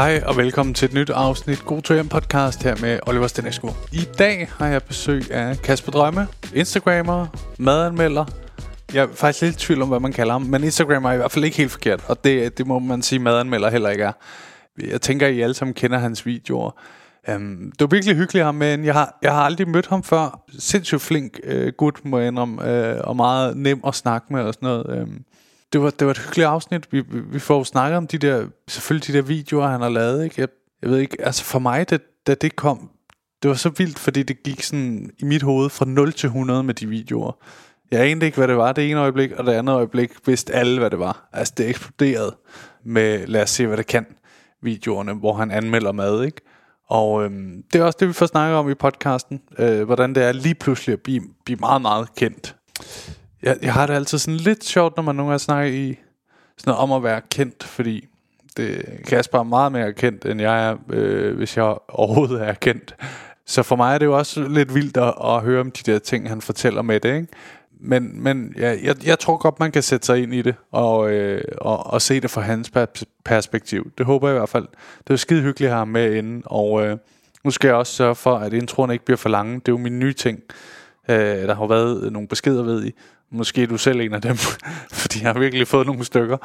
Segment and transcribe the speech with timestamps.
[0.00, 3.68] Hej og velkommen til et nyt afsnit God to podcast her med Oliver Stenesco.
[3.92, 7.26] I dag har jeg besøg af Kasper Drømme, Instagrammer,
[7.58, 8.24] madanmelder.
[8.94, 11.16] Jeg er faktisk lidt i tvivl om, hvad man kalder ham, men Instagram er i
[11.16, 14.12] hvert fald ikke helt forkert, og det, det må man sige, madanmelder heller ikke er.
[14.78, 16.70] Jeg tænker, I alle sammen kender hans videoer.
[17.34, 20.44] Um, det var virkelig hyggeligt ham men jeg har, jeg har aldrig mødt ham før.
[20.58, 24.54] Sindssygt flink uh, gut, må jeg indrømme, uh, og meget nem at snakke med og
[24.54, 25.02] sådan noget.
[25.02, 25.24] Um,
[25.72, 26.92] det var, det var et hyggeligt afsnit.
[26.92, 30.24] Vi, vi får snakket om de der, selvfølgelig de der videoer, han har lavet.
[30.24, 30.40] Ikke?
[30.40, 30.48] Jeg,
[30.82, 32.90] jeg ved ikke, altså for mig, det, da det kom,
[33.42, 36.62] det var så vildt, fordi det gik sådan i mit hoved fra 0 til 100
[36.62, 37.32] med de videoer.
[37.90, 40.78] Jeg anede ikke, hvad det var det ene øjeblik, og det andet øjeblik vidste alle,
[40.78, 41.28] hvad det var.
[41.32, 42.36] Altså det eksploderede
[42.84, 44.06] med, lad os se, hvad det kan,
[44.62, 46.40] videoerne, hvor han anmelder mad, ikke?
[46.88, 50.22] Og øhm, det er også det, vi får snakket om i podcasten, øh, hvordan det
[50.22, 52.56] er lige pludselig at blive, blive meget, meget kendt.
[53.42, 55.98] Jeg, jeg har det altid sådan lidt sjovt, når man nogle gange snakker i
[56.58, 58.08] sådan noget om at være kendt, fordi
[58.56, 62.94] det, Kasper er meget mere kendt, end jeg er, øh, hvis jeg overhovedet er kendt.
[63.46, 65.98] Så for mig er det jo også lidt vildt at, at høre om de der
[65.98, 67.28] ting, han fortæller med det, ikke?
[67.80, 71.10] Men, men ja, jeg, jeg tror godt, man kan sætte sig ind i det og,
[71.10, 72.72] øh, og, og se det fra hans
[73.24, 73.92] perspektiv.
[73.98, 74.66] Det håber jeg i hvert fald.
[75.06, 76.96] Det er skide hyggeligt at have ham med inde, og øh,
[77.44, 79.54] nu skal jeg også sørge for, at introen ikke bliver for lange.
[79.54, 80.40] Det er jo min nye ting.
[81.08, 82.92] Øh, der har været nogle beskeder, ved I,
[83.32, 84.36] Måske er du selv en af dem,
[85.00, 86.36] fordi jeg har virkelig fået nogle stykker,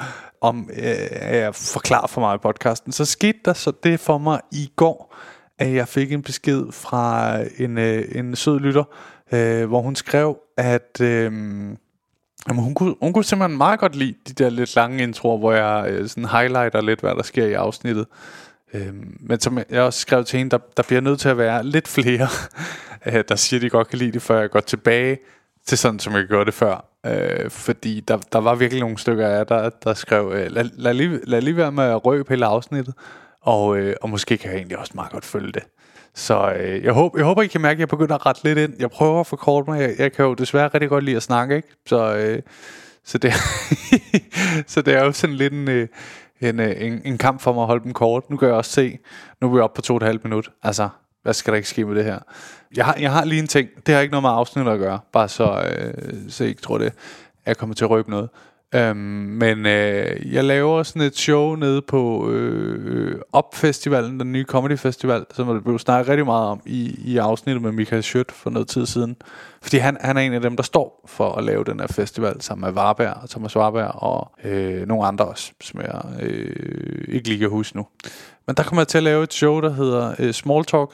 [0.42, 2.92] om øh, jeg forklarer for mig i podcasten.
[2.92, 5.16] Så skete der så det for mig i går,
[5.60, 8.84] at jeg fik en besked fra øh, en, øh, en sød lytter,
[9.32, 11.24] øh, hvor hun skrev, at øh,
[12.48, 15.52] jamen, hun, kunne, hun kunne simpelthen meget godt lide de der lidt lange introer, hvor
[15.52, 18.08] jeg øh, sådan highlighter lidt, hvad der sker i afsnittet.
[18.74, 21.64] Øh, men som jeg også skrev til hende, der, der bliver nødt til at være
[21.64, 22.28] lidt flere,
[23.08, 25.18] øh, der siger, de godt kan lide det, før jeg går tilbage
[25.66, 26.86] til sådan, som jeg gjorde det før.
[27.06, 30.94] Øh, fordi der, der var virkelig nogle stykker af der, der skrev, øh, lad, lad,
[30.94, 32.94] lige, lad lige være med at røbe hele afsnittet,
[33.42, 35.64] og, øh, og måske kan jeg egentlig også meget godt følge det.
[36.14, 38.60] Så øh, jeg, håber, jeg håber, I kan mærke, at jeg begynder at rette lidt
[38.60, 38.74] ind.
[38.80, 39.82] Jeg prøver at forkorte mig.
[39.82, 41.68] Jeg, jeg kan jo desværre rigtig godt lide at snakke, ikke?
[41.86, 42.42] Så, øh,
[43.04, 43.34] så, det,
[44.72, 45.88] så det er jo sådan lidt en, øh,
[46.42, 48.30] en, øh, en, en kamp for mig at holde dem kort.
[48.30, 48.98] Nu kan jeg også se,
[49.42, 50.52] nu er vi oppe på to og et halvt minut.
[50.64, 50.90] Altså,
[51.26, 52.20] hvad skal der ikke ske med det her?
[52.76, 53.70] Jeg har, jeg har lige en ting.
[53.86, 55.00] Det har ikke noget med afsnit at gøre.
[55.14, 56.94] Bare så, øh, så jeg ikke tror det.
[57.46, 58.30] Jeg kommer til at røbe noget.
[58.76, 64.78] Øhm, men øh, jeg laver sådan et show nede på øh, Op-festivalen, den nye comedy
[64.78, 68.50] festival, som der blev snakket rigtig meget om i, i afsnittet med Michael Schødt for
[68.50, 69.16] noget tid siden.
[69.62, 72.42] Fordi han, han er en af dem, der står for at lave den her festival
[72.42, 77.28] sammen med Varberg og Thomas Varberg og øh, nogle andre også, som jeg øh, ikke
[77.28, 77.88] lige kan huske nu.
[78.48, 80.90] Men der kommer jeg til at lave et show, der hedder øh, Small Talk,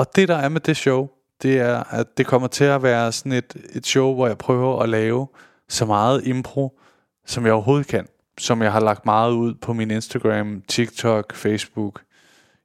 [0.00, 1.08] og det der er med det show,
[1.42, 4.82] det er, at det kommer til at være sådan et, et show, hvor jeg prøver
[4.82, 5.26] at lave
[5.68, 6.80] så meget impro,
[7.26, 8.06] som jeg overhovedet kan.
[8.38, 12.02] Som jeg har lagt meget ud på min Instagram, TikTok, Facebook,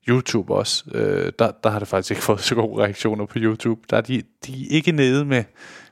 [0.07, 0.83] YouTube også.
[0.93, 3.81] Øh, der, der har det faktisk ikke fået så gode reaktioner på YouTube.
[3.89, 5.43] Der er de, de er ikke nede med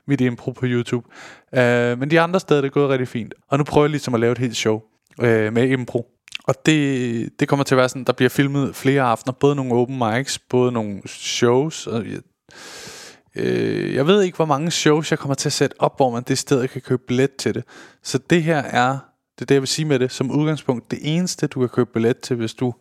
[0.06, 1.08] mit impro på YouTube.
[1.54, 3.34] Øh, men de andre steder det er gået rigtig fint.
[3.48, 4.80] Og nu prøver jeg ligesom at lave et helt show
[5.20, 6.13] øh, med impro.
[6.44, 9.74] Og det, det kommer til at være sådan, der bliver filmet flere aftener, både nogle
[9.74, 11.86] open mics, både nogle shows.
[11.86, 12.20] Og jeg,
[13.36, 16.22] øh, jeg ved ikke, hvor mange shows jeg kommer til at sætte op, hvor man
[16.22, 17.64] det sted kan købe billet til det.
[18.02, 18.90] Så det her er,
[19.34, 21.90] det er det, jeg vil sige med det, som udgangspunkt, det eneste, du kan købe
[21.92, 22.74] billet til, hvis du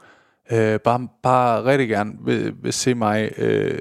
[0.51, 3.79] øh, bare, bare rigtig gerne vil, vil se mig øh,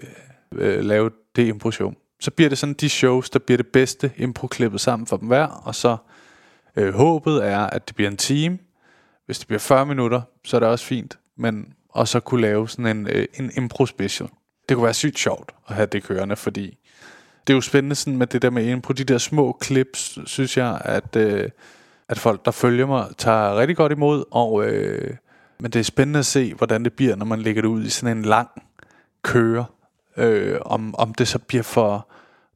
[0.55, 1.93] øh, lave det impro-show.
[2.21, 5.47] Så bliver det sådan de shows, der bliver det bedste impro-klippet sammen for dem hver,
[5.47, 5.97] og så
[6.77, 8.59] øh, håbet er, at det bliver en team,
[9.32, 11.19] hvis det bliver 40 minutter, så er det også fint.
[11.37, 14.28] Men og så kunne lave sådan en, øh, en impro special.
[14.69, 16.78] Det kunne være sygt sjovt at have det kørende, fordi
[17.47, 18.93] det er jo spændende sådan med det der med impro.
[18.93, 21.50] De der små clips, synes jeg, at, øh,
[22.09, 24.25] at folk, der følger mig, tager rigtig godt imod.
[24.31, 25.16] Og, øh,
[25.60, 27.91] men det er spændende at se, hvordan det bliver, når man lægger det ud i
[27.91, 28.49] sådan en lang
[29.22, 29.64] køre.
[30.16, 32.09] Øh, om, om det så bliver for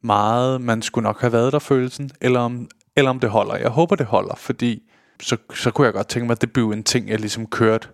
[0.03, 3.57] meget, man skulle nok have været der følelsen, eller om, eller om det holder.
[3.57, 4.83] Jeg håber, det holder, fordi
[5.21, 7.89] så, så kunne jeg godt tænke mig, at det blev en ting, jeg ligesom kørte,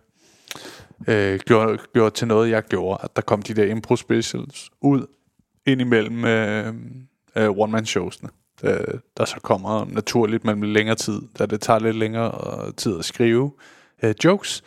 [1.08, 2.98] øh, gjorde, gjorde til noget, jeg gjorde.
[3.02, 5.06] At der kom de der impro specials ud
[5.66, 6.74] indimellem øh,
[7.36, 8.28] øh, one-man-showsene.
[8.64, 12.98] Øh, der så kommer naturligt mellem længere tid, da det tager lidt længere øh, tid
[12.98, 13.52] at skrive
[14.02, 14.62] øh, jokes,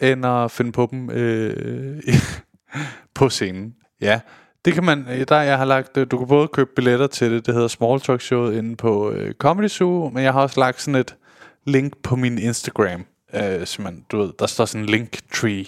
[0.00, 2.02] end at finde på dem øh,
[3.14, 3.74] på scenen.
[4.00, 4.20] Ja,
[4.64, 7.30] det kan man, øh, der jeg har lagt, øh, du kan både købe billetter til
[7.32, 10.60] det, det hedder Small Talk Show inde på øh, Comedy Zoo, men jeg har også
[10.60, 11.16] lagt sådan et,
[11.64, 13.06] link på min Instagram.
[13.34, 15.64] Øh, så man, du ved, der står sådan en link tree.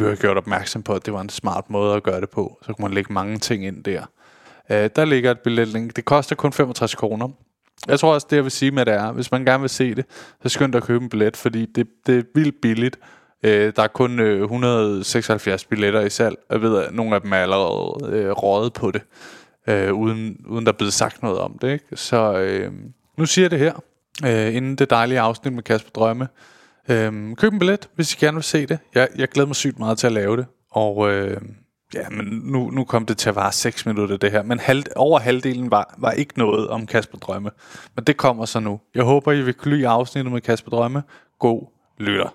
[0.00, 2.58] jeg gjort opmærksom på, at det var en smart måde at gøre det på.
[2.62, 4.02] Så kunne man lægge mange ting ind der.
[4.70, 5.96] Øh, der ligger et billetlink.
[5.96, 7.28] Det koster kun 65 kroner.
[7.88, 9.94] Jeg tror også, det jeg vil sige med det er, hvis man gerne vil se
[9.94, 10.04] det,
[10.42, 12.98] så skynd dig at købe en billet, fordi det, det er vildt billigt.
[13.42, 16.36] Øh, der er kun øh, 176 billetter i salg.
[16.50, 19.02] Jeg ved, at nogle af dem er allerede øh, røget på det,
[19.68, 21.72] øh, uden, uden der er blevet sagt noget om det.
[21.72, 21.84] Ikke?
[21.94, 22.72] Så øh,
[23.16, 23.72] nu siger jeg det her,
[24.24, 26.28] øh, inden det dejlige afsnit med Kasper Drømme.
[26.88, 28.78] Øh, køb en billet, hvis I gerne vil se det.
[28.94, 30.46] Jeg, jeg glæder mig sygt meget til at lave det.
[30.70, 31.40] Og øh,
[31.94, 34.42] ja, men nu, nu kom det til at vare 6 minutter det her.
[34.42, 37.50] Men halv, over halvdelen var, var ikke noget om Kasper Drømme.
[37.96, 38.80] Men det kommer så nu.
[38.94, 41.02] Jeg håber, I vil kunne lide afsnittet med Kasper Drømme.
[41.38, 41.66] God
[41.98, 42.34] lytter.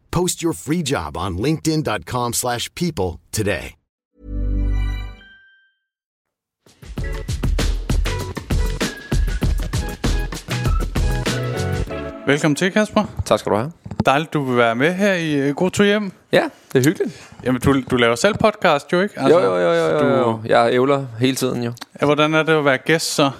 [0.11, 3.75] Post your free job on linkedin.com slash people today.
[12.27, 13.03] Velkommen til, Kasper.
[13.25, 13.71] Tak skal du have.
[14.05, 16.11] Dejligt, du vil være med her i øh, God to Hjem.
[16.31, 16.43] Ja,
[16.73, 17.31] det er hyggeligt.
[17.43, 19.19] Jamen, du, du laver selv podcast, jo ikke?
[19.19, 20.39] Altså, jo, jo, jo, jo, så jo, Du, jo.
[20.45, 21.73] Jeg ævler hele tiden jo.
[22.01, 23.31] ja, hvordan er det at være gæst så?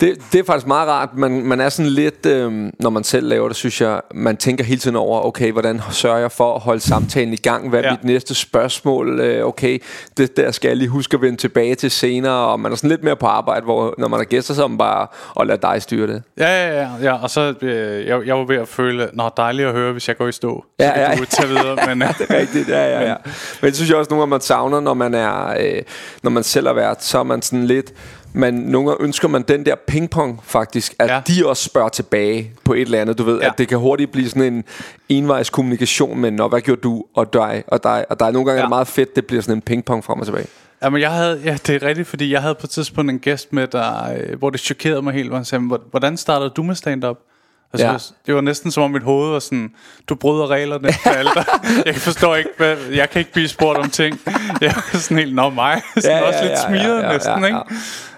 [0.00, 1.08] Det, det er faktisk meget rart.
[1.16, 4.64] Man, man er sådan lidt, øh, når man selv laver det, synes jeg, man tænker
[4.64, 7.68] hele tiden over, okay, hvordan sørger jeg for at holde samtalen i gang?
[7.68, 7.90] Hvad er Ja.
[7.90, 9.20] mit næste spørgsmål?
[9.20, 9.78] Øh, okay,
[10.16, 12.32] det der skal jeg lige huske at vende tilbage til senere.
[12.48, 14.68] Og man er sådan lidt mere på arbejde, hvor når man er gæster, så er
[14.68, 15.06] man bare
[15.40, 16.22] at lade dig styre det.
[16.38, 16.88] Ja, ja, ja.
[17.02, 20.08] ja og så, øh, jeg, jeg var ved at føle, nå, dejligt at høre, hvis
[20.08, 20.64] jeg går i stå.
[20.80, 21.16] Så Ja, kan ja.
[21.18, 22.02] du tage videre, men...
[22.02, 23.14] øh, Rigtigt, ja, ja, ja.
[23.60, 25.82] Men det synes jeg også nogle gange, man savner, når man er, øh,
[26.22, 27.92] når man selv er vært, så er man sådan lidt,
[28.32, 31.14] man, nogle gange ønsker man den der pingpong faktisk, at Ja.
[31.14, 31.20] ja.
[31.26, 33.44] de også spørger tilbage på et eller andet, du ved, Ja.
[33.44, 33.50] ja.
[33.52, 34.64] at det kan hurtigt blive sådan en
[35.08, 38.32] envejs kommunikation, men nå, hvad gjorde du, og dig, og dig, og dig.
[38.32, 38.54] Nogle gange ja.
[38.56, 38.60] Ja.
[38.60, 40.46] er det meget fedt, det bliver sådan en pingpong frem og tilbage.
[40.82, 43.52] Jamen, jeg havde, ja, det er rigtigt, fordi jeg havde på et tidspunkt en gæst
[43.52, 46.62] med, der, øh, hvor det chokerede mig helt, hvor han sagde, "Hvor- hvordan startede du
[46.62, 47.16] med stand-up?
[47.72, 47.92] Altså, Ja.
[47.92, 47.98] ja.
[48.26, 49.70] Det var næsten som om mit hoved var sådan,
[50.08, 51.30] du bryder reglerne for alle.
[51.86, 54.20] Jeg forstår ikke, hvad, jeg kan ikke blive spurgt om ting.
[54.60, 55.82] Jeg var sådan helt, nå mig.
[55.96, 57.58] Sådan ja, også lidt smiret ja, næsten, ikke?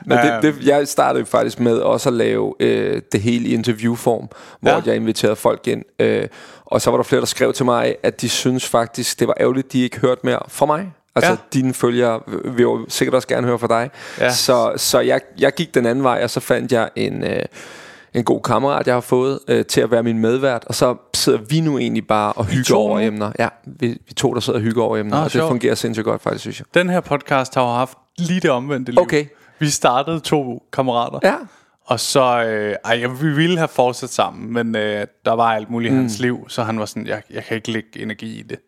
[0.06, 0.42] Men Øhm.
[0.42, 4.28] det, det, jeg startede faktisk med også at lave øh, det hele i interviewform,
[4.60, 4.80] hvor Ja.
[4.86, 5.82] jeg inviterede folk ind.
[5.98, 6.26] Øh,
[6.66, 9.34] og så var der flere, der skrev til mig, at de synes faktisk, det var
[9.40, 10.92] ærgerligt, de ikke hørte mere fra mig.
[11.14, 11.36] Altså, Ja.
[11.54, 13.90] dine følgere vil jo sikkert også gerne høre fra dig.
[14.20, 14.30] Ja.
[14.32, 17.24] Så, så jeg, jeg gik den anden vej, og så fandt jeg en...
[17.24, 17.42] Øh,
[18.14, 21.38] en god kammerat, jeg har fået øh, til at være min medvært, og så sidder
[21.48, 23.06] vi nu egentlig bare og hygger over nu?
[23.06, 23.32] emner.
[23.38, 25.48] Ja, vi, vi to, der sidder og hygger over emner, Ah, og det sjovt.
[25.48, 26.66] fungerer sindssygt godt, faktisk, synes jeg.
[26.74, 29.00] Den her podcast har jo haft lige det omvendte liv.
[29.02, 29.24] Okay.
[29.60, 31.18] Vi startede to kammerater.
[31.22, 31.34] Ja.
[31.84, 35.90] Og så, øh, ej, vi ville have fortsat sammen, men øh, der var alt muligt
[35.92, 36.00] i Mm.
[36.00, 38.58] hans liv, så han var sådan, jeg, jeg kan ikke lægge energi i det.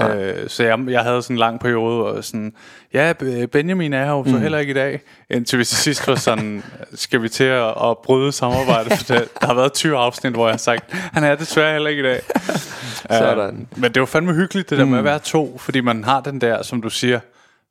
[0.00, 2.52] Øh, så jeg, jeg havde sådan en lang periode, jeg sådan,
[2.94, 3.12] ja,
[3.52, 5.00] Benjamin er her jo så heller ikke i dag.
[5.30, 6.62] Indtil vi til sidst var sådan,
[6.94, 10.46] skal vi til at, at bryde samarbejdet, for det, der har været 20 afsnit, hvor
[10.46, 12.20] jeg har sagt, han er desværre heller ikke i dag.
[13.10, 13.68] Sådan.
[13.72, 16.20] Øh, men det var fandme hyggeligt, det der med at være to, fordi man har
[16.20, 17.20] den der, som du siger,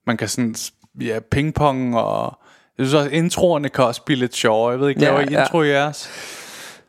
[0.07, 0.55] man kan sådan,
[1.01, 2.37] ja, pingpong og...
[2.81, 4.71] Jeg synes også, introerne kan også blive lidt sjovere.
[4.71, 5.41] Jeg ved ikke, Ja, laver I ja.
[5.41, 6.09] intro i jeres?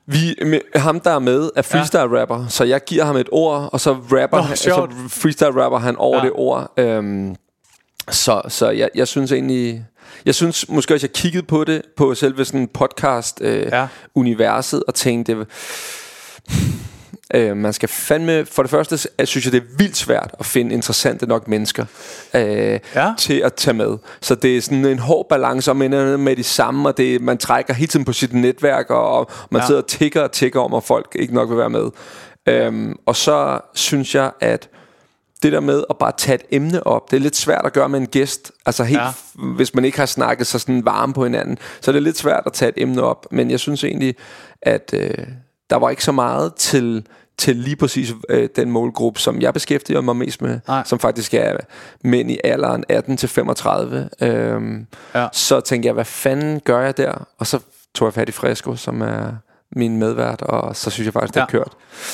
[0.07, 3.69] Vi, med, ham der er med er freestyle rapper, så jeg giver ham et ord,
[3.73, 4.93] og så rapper Nå, han, så sjovt.
[5.09, 6.23] freestyle rapper han over Ja.
[6.25, 6.73] det ord.
[6.77, 7.37] Øhm,
[8.11, 9.85] så så jeg, jeg synes egentlig,
[10.27, 13.87] jeg synes måske også jeg kiggede på det på selve sådan podcast øh, ja.
[14.15, 15.47] universet og tænkte.
[17.35, 20.47] Øh, man skal fandme For det første jeg synes jeg det er vildt svært At
[20.47, 21.85] finde interessante nok mennesker
[22.35, 23.13] øh, Ja.
[23.19, 26.43] Til at tage med Så det er sådan en hård balance Og man med de
[26.45, 29.67] samme Og det, man trækker hele tiden på sit netværk Og, og man Ja.
[29.67, 31.91] sidder og tigger og tigger om At folk ikke nok vil være med
[32.49, 34.69] øhm, Og så synes jeg at
[35.43, 37.89] det der med at bare tage et emne op, det er lidt svært at gøre
[37.89, 38.53] med en gæst.
[38.67, 39.45] Altså helt, ja.
[39.57, 42.43] hvis man ikke har snakket så sådan varme på hinanden, så er det lidt svært
[42.47, 43.27] at tage et emne op.
[43.31, 44.15] Men jeg synes egentlig,
[44.63, 45.15] at øh,
[45.71, 47.07] der var ikke så meget til
[47.39, 50.83] til lige præcis øh, den målgruppe, som jeg beskæftiger mig mest med, Nej.
[50.87, 51.57] som faktisk er
[52.05, 54.09] mænd i alderen 18 til 35.
[54.23, 55.29] Øhm, Ja.
[55.33, 57.27] Så tænkte jeg, hvad fanden gør jeg der?
[57.39, 57.59] Og så
[57.95, 59.33] tog jeg fat i Fresco, som er
[59.77, 61.51] min medvært, og så synes jeg faktisk, det er Ja.
[61.59, 61.73] kørt.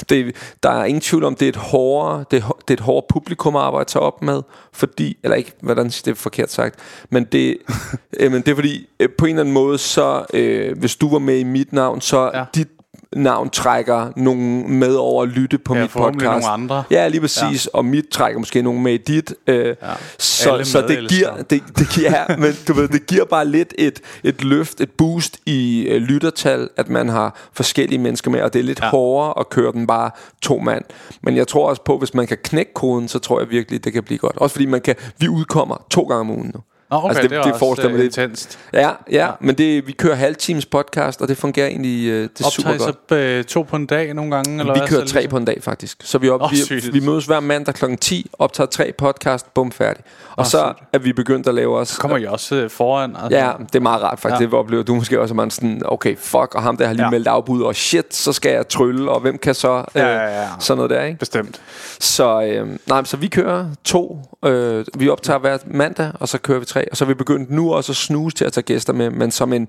[0.09, 2.81] Det, der er ingen tvivl om, det er et hårdere, det er, det er et
[2.81, 6.75] hårdere publikum at arbejde sig op med, fordi, eller ikke, hvordan det er forkert sagt,
[7.11, 7.59] men det,
[8.21, 11.11] øh, men det er fordi, øh, på en eller anden måde, så øh, hvis du
[11.11, 12.45] var med i mit navn, så ja.
[12.55, 12.69] dit
[13.17, 16.25] navn trækker nogen med over at lytte på Ja, mit podcast.
[16.25, 16.85] nogle andre.
[16.91, 17.69] Ja, lige præcis.
[17.75, 17.79] Ja.
[17.79, 19.35] Og mit trækker måske nogen med i dit.
[19.47, 19.75] Øh, ja.
[20.19, 23.45] så, Alle så det giver, det, det giver, ja, men du ved, det giver bare
[23.49, 28.41] lidt et, et løft, et boost i øh, lyttertal, at man har forskellige mennesker med,
[28.43, 28.89] og det er lidt ja.
[28.89, 30.11] hårdere at køre den bare
[30.43, 30.85] to mand.
[31.23, 33.93] Men jeg tror også på, hvis man kan knække koden, så tror jeg virkelig, det
[33.93, 34.37] kan blive godt.
[34.37, 36.61] Også fordi man kan, vi udkommer to gange om ugen nu.
[36.91, 38.59] Nå, okay, Altså, det, det- det, er forestiller øh, mig lidt- intenst.
[38.73, 39.31] Ja, ja, ja.
[39.41, 42.87] men det, vi kører halvtimes podcast, og det fungerer egentlig øh, det er super Optager
[42.87, 42.97] godt.
[43.09, 44.61] så øh, to på en dag nogle gange?
[44.61, 45.31] Eller Vi kører tre ligesom?
[45.31, 45.99] på en dag faktisk.
[46.05, 46.93] Så vi, op, Åh, vi, sygt.
[46.95, 47.85] vi mødes hver mandag kl.
[48.01, 50.05] 10, optager tre podcast, bum færdig.
[50.31, 50.89] Og Åh, så sygt.
[50.93, 51.89] er vi begyndt at lave os...
[51.89, 53.17] Så kommer I også øh, foran.
[53.23, 53.39] Altså.
[53.39, 54.41] Ja, det er meget rart faktisk.
[54.41, 54.47] Ja.
[54.47, 57.05] Det oplever du måske også, at man sådan, okay, fuck, og ham der har lige
[57.05, 57.11] Ja.
[57.11, 59.85] meldt afbud, og shit, så skal jeg trylle, og hvem kan så...
[59.95, 60.49] Ja, ja, ja.
[60.59, 61.19] Sådan noget der, ikke?
[61.19, 61.61] Bestemt.
[62.01, 64.23] Så, øh, nej, så vi kører to.
[64.45, 66.91] Øh, vi optager hver mandag, og så kører vi tre.
[66.91, 69.31] Og så er vi begyndt nu også at snuse til at tage gæster med, men
[69.31, 69.69] som en,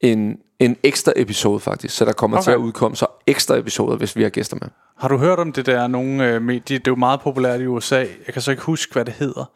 [0.00, 1.96] en, en ekstra episode faktisk.
[1.96, 2.44] Så der kommer Okay.
[2.44, 4.68] til at udkomme så ekstra episoder, hvis vi har gæster med.
[4.98, 6.78] Har du hørt om det der nogle øh, medie?
[6.78, 7.98] Det er jo meget populært i USA.
[7.98, 9.50] Jeg kan så ikke huske, hvad det hedder.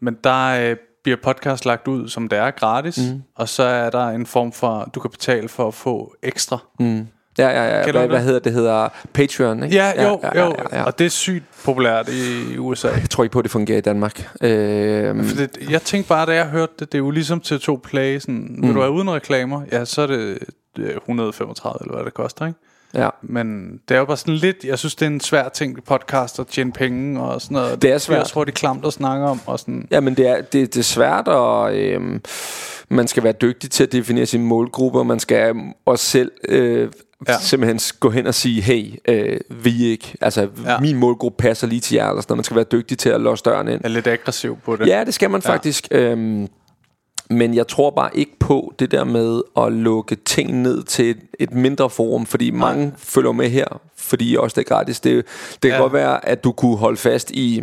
[0.00, 2.98] Men der øh, bliver podcast lagt ud, som det er gratis.
[2.98, 3.22] Mm.
[3.36, 6.58] Og så er der en form for, du kan betale for at få ekstra.
[6.80, 7.06] Mm.
[7.38, 7.92] Ja, ja, ja.
[7.92, 8.52] Hvad, hvad hedder det?
[8.52, 9.76] hedder Patreon, ikke?
[9.76, 10.54] Ja, jo, ja, jo.
[10.72, 10.82] ja, ja.
[10.84, 12.88] Og det er sygt populært i USA.
[12.88, 14.28] Jeg tror ikke på, at det fungerer i Danmark.
[14.40, 17.76] Øh, For det, jeg tænkte bare, da jeg hørte det, det er jo ligesom TV2
[17.84, 18.18] Play.
[18.18, 18.62] Sådan, mm.
[18.66, 19.62] Vil du have uden reklamer?
[19.72, 20.38] Ja, så er det
[20.78, 22.58] øh, 135, eller hvad det koster, ikke?
[22.94, 23.08] ja.
[23.22, 26.38] Men det er jo bare sådan lidt, jeg synes, det er en svær ting, podcast
[26.38, 27.82] at tjene penge og sådan noget.
[27.82, 28.26] Det er Jeg svært.
[28.26, 29.40] tror, det er klamt at snakke om.
[29.46, 29.88] Og sådan.
[29.90, 32.22] Ja, men det er, det, det er svært, og øhm,
[32.88, 35.02] man skal være dygtig til at definere sine målgrupper.
[35.02, 35.54] Man skal
[35.86, 36.88] også selv øh,
[37.28, 37.38] Ja.
[37.40, 40.80] simpelthen gå hen og sige, hey, øh, vi ikke, altså Ja.
[40.80, 42.38] min målgruppe passer lige til jer, eller sådan noget.
[42.38, 43.80] Man skal være dygtig til at låse døren ind.
[43.84, 44.86] er lidt aggressiv på det.
[44.86, 45.50] Ja, det skal man Ja.
[45.52, 45.88] faktisk.
[45.90, 46.48] Øhm,
[47.30, 51.18] men jeg tror bare ikke på det der med at lukke ting ned til et,
[51.38, 52.58] et mindre forum, fordi Nej.
[52.74, 55.00] mange følger med her, fordi også det er gratis.
[55.00, 55.14] Det,
[55.52, 55.76] det kan ja.
[55.78, 57.62] godt være, at du kunne holde fast i,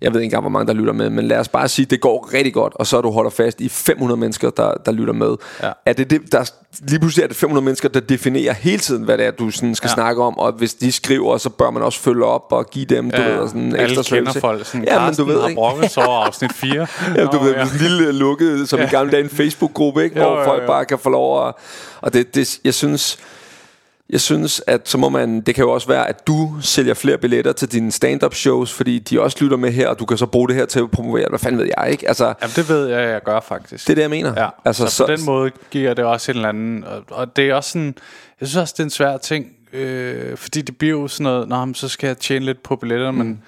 [0.00, 2.00] jeg ved ikke engang, hvor mange der lytter med, men lad os bare sige, det
[2.00, 5.36] går rigtig godt, og så du holder fast i 500 mennesker, der, der lytter med.
[5.62, 5.70] Ja.
[5.86, 6.50] Er det det, der,
[6.88, 9.74] lige pludselig er det 500 mennesker, der definerer hele tiden, hvad det er, du sådan
[9.74, 9.90] skal Ja.
[9.90, 9.94] ja.
[9.94, 13.10] snakke om, og hvis de skriver, så bør man også følge op og give dem,
[13.10, 14.40] du ved, og sådan en Alle ekstra kender service.
[14.40, 14.66] folk.
[14.66, 15.48] Sådan, Ja, men du ved, har
[15.82, 15.88] ikke?
[15.94, 16.86] sig over afsnit 4.
[17.16, 20.18] Ja, du ved, en lille lukket, som i gamle dage, en Facebook-gruppe, ikke?
[20.20, 20.66] Jo, hvor jo, folk jo.
[20.66, 21.54] bare kan få lov at...
[22.00, 23.18] Og det, det, jeg synes...
[24.10, 25.40] Jeg synes, at så må man...
[25.40, 28.98] Det kan jo også være, at du sælger flere billetter til dine stand-up shows, fordi
[28.98, 31.28] de også lytter med her, og du kan så bruge det her til at promovere.
[31.28, 32.08] Hvad fanden ved jeg, ikke?
[32.08, 33.86] Altså, Jamen, det ved jeg, jeg gør faktisk.
[33.86, 34.32] det er det, jeg mener.
[34.36, 36.84] Ja, altså, altså, så, på den måde giver det også en eller anden...
[36.84, 37.94] Og, og det er også sådan...
[38.40, 41.48] Jeg synes også, det er en svær ting, øh, fordi det bliver jo sådan noget...
[41.48, 43.18] Nå, men så skal jeg tjene lidt på billetterne, mm.
[43.18, 43.42] men...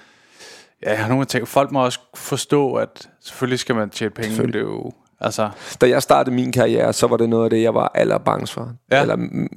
[0.83, 4.47] Ja, jeg har nogle tænkt, folk må også forstå, at selvfølgelig skal man tjene penge,
[4.47, 4.91] det er jo...
[5.21, 5.49] Altså,
[5.81, 8.69] Da jeg startede min karriere, så var det noget af det, jeg var allerbangs for.
[8.91, 8.95] Ja.
[8.95, 9.01] Ja.
[9.01, 9.15] Eller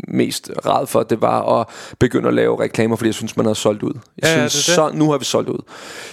[0.09, 1.67] mest rad for, det var at
[1.99, 3.93] begynde at lave reklamer, fordi jeg synes, man havde solgt ud.
[4.23, 4.93] Jeg Ja, ja, synes, det er det.
[4.93, 5.59] så nu har vi solgt ud.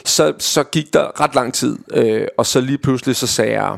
[0.06, 3.78] Så, så gik der ret lang tid, øh, og så lige pludselig så sagde jeg,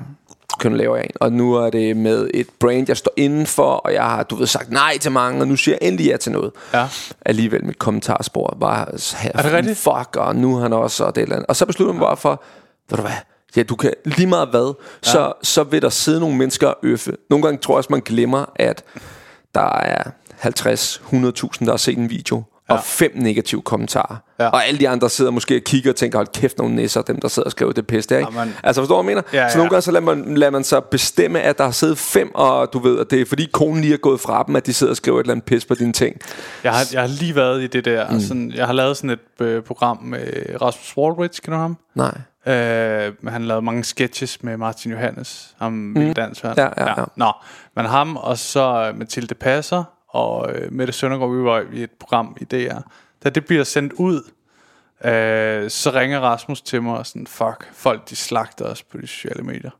[0.59, 1.11] kun laver jeg en.
[1.21, 4.47] Og nu er det med et brand, jeg står indenfor, og jeg har, du ved,
[4.47, 6.51] sagt nej til mange, og nu siger jeg endelig ja til noget.
[6.73, 6.87] Ja.
[7.25, 9.77] Alligevel mit kommentarspor var her, Er det rigtigt?
[9.77, 11.45] fuck, og nu han også, og det eller andet.
[11.47, 12.43] Og så besluttede jeg mig bare for,
[12.89, 13.11] ved du hvad,
[13.55, 14.73] ja, du kan lige meget hvad,
[15.05, 15.11] ja.
[15.11, 17.11] så, så vil der sidde nogle mennesker og øffe.
[17.29, 18.83] Nogle gange tror jeg også, man glemmer, at
[19.55, 20.03] der er
[20.37, 22.73] 50, 100.000, der har set en video, ja.
[22.73, 24.15] og fem negative kommentarer.
[24.39, 24.43] Ja.
[24.43, 24.49] Ja.
[24.49, 27.19] Og alle de andre sidder måske og kigger og tænker, hold kæft, nogle nisser, dem
[27.19, 28.31] der sidder og skriver det pis der, ikke?
[28.35, 28.55] Jamen.
[28.63, 29.43] Altså forstår du, hvad jeg mener?
[29.43, 29.73] Ja, Så nogle ja.
[29.75, 32.79] gange så lader man, lader man sig bestemme, at der har siddet fem, og du
[32.79, 34.97] ved, at det er fordi konen lige er gået fra dem, at de sidder og
[34.97, 36.15] skriver et eller andet pis på dine ting.
[36.63, 38.09] jeg har, jeg har lige været i det der.
[38.09, 38.19] Mm.
[38.19, 40.21] Sådan, jeg har lavet sådan et øh, program med
[40.61, 41.77] Rasmus Waldridge, kender du ham?
[41.95, 42.17] Nej.
[42.45, 46.13] Øh, men han lavede mange sketches med Martin Johannes, ham mm.
[46.13, 46.57] dansværd.
[46.57, 47.05] Ja, ja, ja.
[47.15, 47.31] Nå,
[47.75, 52.37] men ham og så Mathilde Passer og øh, Mette Søndergaard, vi var i et program
[52.41, 52.79] i DR.
[53.23, 54.21] Da det bliver sendt ud,
[55.05, 59.07] øh, så ringer Rasmus til mig og sådan, fuck, folk de slagter os på de
[59.07, 59.71] sociale medier.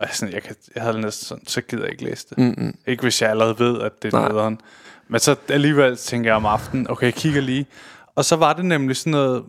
[0.00, 2.38] Og jeg, sådan, jeg, kan, jeg havde næsten sådan, så gider jeg ikke læse det.
[2.38, 2.78] Mm-hmm.
[2.86, 4.60] Ikke hvis jeg allerede ved, at det er nederen.
[5.08, 7.66] Men så alligevel tænker jeg om aftenen, okay, jeg kigger lige.
[8.14, 9.44] Og så var det nemlig sådan noget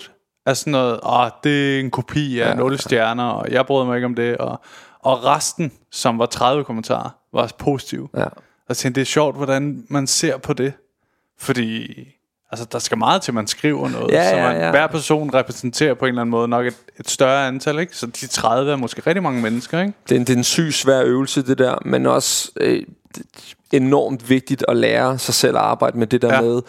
[0.00, 3.66] 5-8, altså sådan noget, åh, det er en kopi af ja, 0 stjerner, og jeg
[3.66, 4.36] bryder mig ikke om det.
[4.36, 4.60] Og,
[5.00, 8.08] og resten, som var 30 kommentarer, var positive.
[8.16, 8.26] Ja.
[8.68, 10.72] Og tænkte, det er sjovt, hvordan man ser på det.
[11.38, 12.04] Fordi
[12.50, 14.12] altså, der skal meget til, at man skriver noget.
[14.12, 14.70] Ja, så ja, man, ja.
[14.70, 17.78] hver person repræsenterer på en eller anden måde nok et, et større antal.
[17.78, 17.96] Ikke?
[17.96, 19.80] Så de 30 er måske rigtig mange mennesker.
[19.80, 19.92] Ikke?
[20.08, 22.82] Det er, en, det er en syg svær øvelse det der Men også øh,
[23.72, 26.34] enormt vigtigt at lære sig selv at arbejde med det der Ja.
[26.34, 26.40] ja.
[26.40, 26.62] med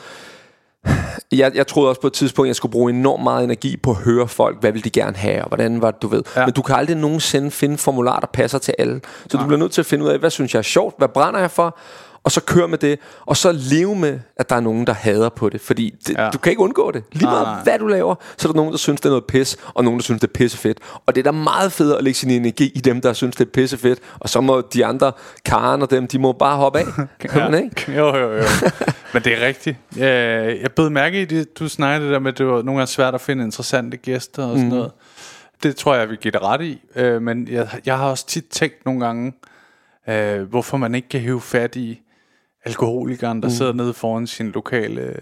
[1.31, 3.91] jeg, jeg troede også på et tidspunkt, at jeg skulle bruge enormt meget energi på
[3.91, 6.23] at høre folk, hvad vil de gerne have, og hvordan var det, du ved.
[6.35, 6.45] Ja.
[6.45, 9.01] Men du kan aldrig nogensinde finde formular, der passer til alle.
[9.29, 11.07] Så du bliver nødt til at finde ud af, hvad synes jeg er sjovt, hvad
[11.07, 11.77] brænder jeg for,
[12.25, 15.29] og så køre med det, og så leve med, at der er nogen, der hader
[15.29, 15.61] på det.
[15.61, 16.23] Fordi det, Ja.
[16.23, 16.29] ja.
[16.29, 17.03] du kan ikke undgå det.
[17.11, 17.63] Lige meget nej.
[17.63, 19.99] hvad du laver, så er der nogen, der synes, det er noget pis, og nogen,
[19.99, 20.77] der synes, det er pissefedt.
[21.05, 23.45] Og det er da meget federe at lægge sin energi i dem, der synes, det
[23.47, 25.11] er pissefedt, og så må de andre,
[25.45, 26.85] Karen og dem, de må bare hoppe af.
[27.19, 27.91] Kan man ikke?
[27.97, 28.43] Jo, jo, jo.
[29.13, 29.77] Men det er rigtigt.
[29.97, 32.71] Jeg, jeg bed mærke i det, du snakkede det der med, at det var nogle
[32.79, 34.69] gange svært at finde interessante gæster og sådan mm.
[34.75, 34.91] noget.
[35.63, 36.81] Det tror jeg, jeg vil give dig ret i.
[36.95, 39.33] Øh, men jeg, jeg har også tit tænkt nogle gange,
[40.09, 42.01] øh, hvorfor man ikke kan hive fat i
[42.65, 43.53] alkoholikeren, der mm.
[43.53, 45.15] sidder nede foran sin lokale...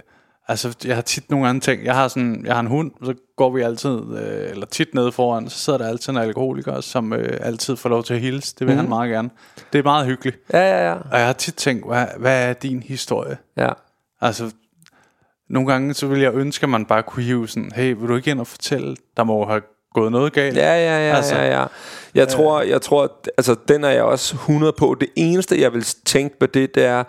[0.48, 3.14] Altså, jeg har tit nogle gange tænkt, jeg har sådan, jeg har en hund, så
[3.36, 7.14] går vi altid, øh, eller tit nede foran, så sidder der altid en alkoholiker, som
[7.14, 8.56] øh, altid får lov til at hilse.
[8.60, 8.80] Det vil mm.
[8.80, 9.30] han meget gerne.
[9.74, 10.38] Det er meget hyggeligt.
[10.54, 10.94] Ja, ja, ja.
[10.94, 13.38] Og jeg har tit tænkt, hvad, hvad er din historie?
[13.58, 13.70] ja.
[14.22, 14.52] Altså,
[15.50, 18.16] nogle gange så vil jeg ønske, at man bare kunne hive sådan, hey, vil du
[18.16, 19.62] ikke ind og fortælle, der må have
[19.94, 20.58] gået noget galt?
[20.58, 21.66] Ja, ja, ja, Altså, ja, ja.
[22.16, 24.96] Jeg tror, jeg tror, altså den er jeg også 100 på.
[25.00, 27.04] Det eneste, jeg vil tænke på det, det er,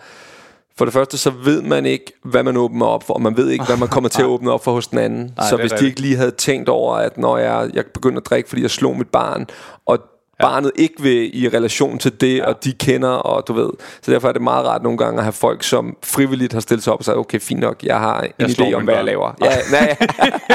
[0.79, 3.51] for det første, så ved man ikke, hvad man åbner op for, og man ved
[3.51, 5.33] ikke, hvad man kommer til at åbne op for hos den anden.
[5.37, 8.27] Nej, så hvis de ikke lige havde tænkt over, at når jeg, jeg begyndte at
[8.27, 9.47] drikke, fordi jeg slog mit barn,
[9.87, 9.99] og
[10.45, 12.47] barnet ikke vil i relation til det, ja.
[12.47, 13.71] og de kender, og du ved.
[14.03, 16.85] Så derfor er det meget rart nogle gange at have folk, som frivilligt har stillet
[16.85, 19.05] sig op og sagt, okay, fint nok, jeg har en Jeg idé om, hvad jeg
[19.05, 19.33] laver.
[19.43, 19.97] Ja, nej,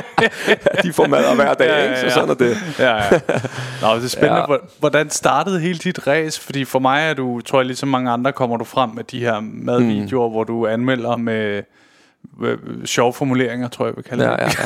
[0.84, 1.89] de får mad hver dag, Ja, ikke?
[1.93, 2.12] ja, så ja.
[2.13, 2.58] sådan er det.
[2.79, 3.10] ja, ja.
[3.81, 4.41] Nå, det er spændende.
[4.41, 4.51] Ja.
[4.51, 4.58] Ja.
[4.79, 6.41] Hvordan startede hele dit race?
[6.41, 9.19] Fordi for mig er du, tror jeg, ligesom mange andre, kommer du frem med de
[9.19, 10.31] her madvideoer, mm.
[10.34, 11.63] hvor du anmelder med
[12.43, 14.60] øh, sjove formuleringer, tror jeg, vi kalder Ja, det.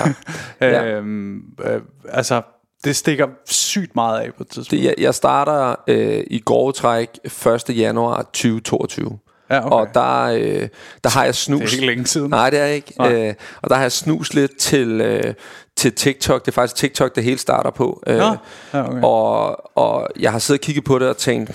[0.62, 0.84] ja, ja.
[0.86, 0.98] Ja.
[0.98, 2.42] øhm, øh, altså,
[2.84, 4.72] det stikker sygt meget af på et tidspunkt.
[4.72, 7.10] Det, jeg, jeg starter øh, i grove træk
[7.46, 7.78] 1.
[7.78, 9.20] januar 2022.
[9.50, 9.76] Ja, okay.
[9.76, 10.68] Og der, øh,
[11.04, 11.62] der har jeg snus.
[11.62, 12.30] Det er ikke længe siden.
[12.30, 12.94] Nej, det er ikke.
[12.98, 13.14] Nej.
[13.14, 15.34] Øh, og der har jeg snus lidt til, øh,
[15.76, 16.46] til TikTok.
[16.46, 18.04] Det er faktisk TikTok, det hele starter på.
[18.08, 18.32] Øh, ja,
[18.74, 19.02] okay.
[19.04, 21.52] og, og jeg har siddet og kigget på det og tænkt,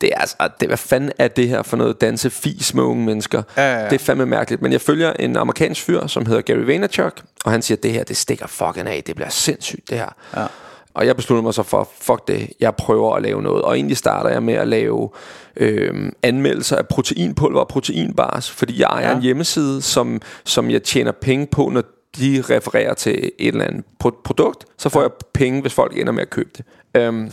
[0.00, 3.04] det er altså, det, hvad fanden er det her for noget danse fis med unge
[3.04, 3.42] mennesker?
[3.56, 3.84] Ja, ja, ja.
[3.84, 4.62] Det er fandme mærkeligt.
[4.62, 7.12] Men jeg følger en amerikansk fyr, som hedder Gary Vaynerchuk,
[7.44, 9.02] og han siger, det her, det stikker fucking af.
[9.06, 10.08] Det bliver sindssygt, det her.
[10.36, 10.46] Ja.
[10.94, 13.62] Og jeg besluttede mig så for, fuck det, jeg prøver at lave noget.
[13.62, 15.10] Og egentlig starter jeg med at lave
[15.56, 19.10] øh, anmeldelser af proteinpulver og proteinbars, fordi jeg ejer Ja.
[19.10, 19.16] ja.
[19.16, 21.82] en hjemmeside, som, som jeg tjener penge på, når
[22.18, 26.12] de refererer til et eller andet pro- produkt, så får jeg penge, hvis folk ender
[26.12, 26.64] med at købe det.
[26.94, 27.32] Øhm,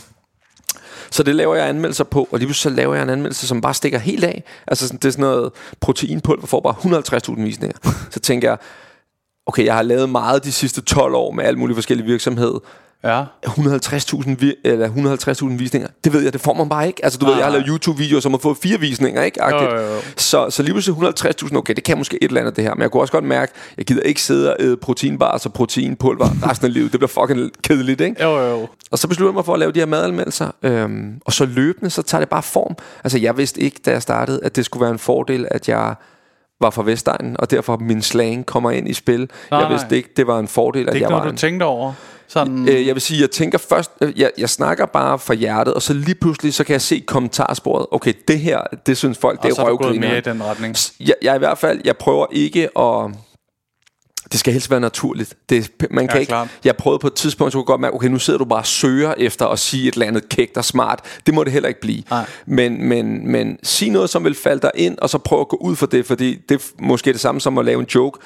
[1.14, 3.60] så det laver jeg anmeldelser på, og lige pludselig så laver jeg en anmeldelse, som
[3.60, 4.44] bare stikker helt af.
[4.66, 6.74] Altså sådan, det er sådan noget proteinpulver, får bare
[7.34, 7.78] 150.000 visninger.
[8.10, 8.58] Så tænker jeg,
[9.46, 12.58] okay, jeg har lavet meget de sidste 12 år med alle mulige forskellige virksomheder.
[13.04, 13.24] Ja.
[13.46, 15.88] 150.000 vi- eller 150.000 visninger.
[16.04, 17.04] Det ved jeg, det får man bare ikke.
[17.04, 19.44] Altså du Nej, ved, jeg har lavet YouTube-videoer, som har fået fire visninger, ikke?
[19.50, 19.96] Jo, jo, jo.
[20.16, 22.74] Så, så lige pludselig 150.000, okay, det kan måske et eller andet det her.
[22.74, 26.48] Men jeg kunne også godt mærke, jeg gider ikke sidde og æde proteinbars og proteinpulver
[26.50, 26.92] resten af livet.
[26.92, 28.22] Det bliver fucking kedeligt, ikke?
[28.22, 28.68] Jo, jo.
[28.90, 30.50] Og så besluttede jeg mig for at lave de her madanmeldelser.
[30.62, 32.76] Øhm, og så løbende, så tager det bare form.
[33.04, 35.94] Altså jeg vidste ikke, da jeg startede, at det skulle være en fordel, at jeg
[36.60, 39.30] var fra Vestegnen, og derfor min slang kommer ind i spil.
[39.50, 41.32] Nej, jeg vidste ikke, det var en fordel, at Det er jeg ikke var noget,
[41.32, 41.92] du tænkte over?
[42.34, 45.74] Sådan, Øh, jeg vil sige, jeg tænker først, øh, jeg, jeg snakker bare fra hjertet,
[45.74, 47.86] og så lige pludselig, så kan jeg se kommentarsporet.
[47.90, 50.12] Okay, det her, det synes folk, det og er så er du gået mere i
[50.14, 50.32] røvgriner.
[50.32, 50.76] den retning.
[51.00, 53.10] Jeg, jeg i hvert fald, jeg prøver ikke at...
[54.32, 55.34] Det skal helst være naturligt.
[55.48, 57.94] Det, er- man kan Ja, ikke, jeg prøvede på et tidspunkt, så kunne godt mærke,
[57.94, 60.64] okay, nu sidder du bare og søger efter at sige et eller andet kægt og
[60.64, 61.00] smart.
[61.26, 62.02] Det må det heller ikke blive.
[62.46, 65.56] Men, men, men sig noget, som vil falde dig ind, og så prøv at gå
[65.60, 68.18] ud for det, fordi det er måske det samme som at lave en joke.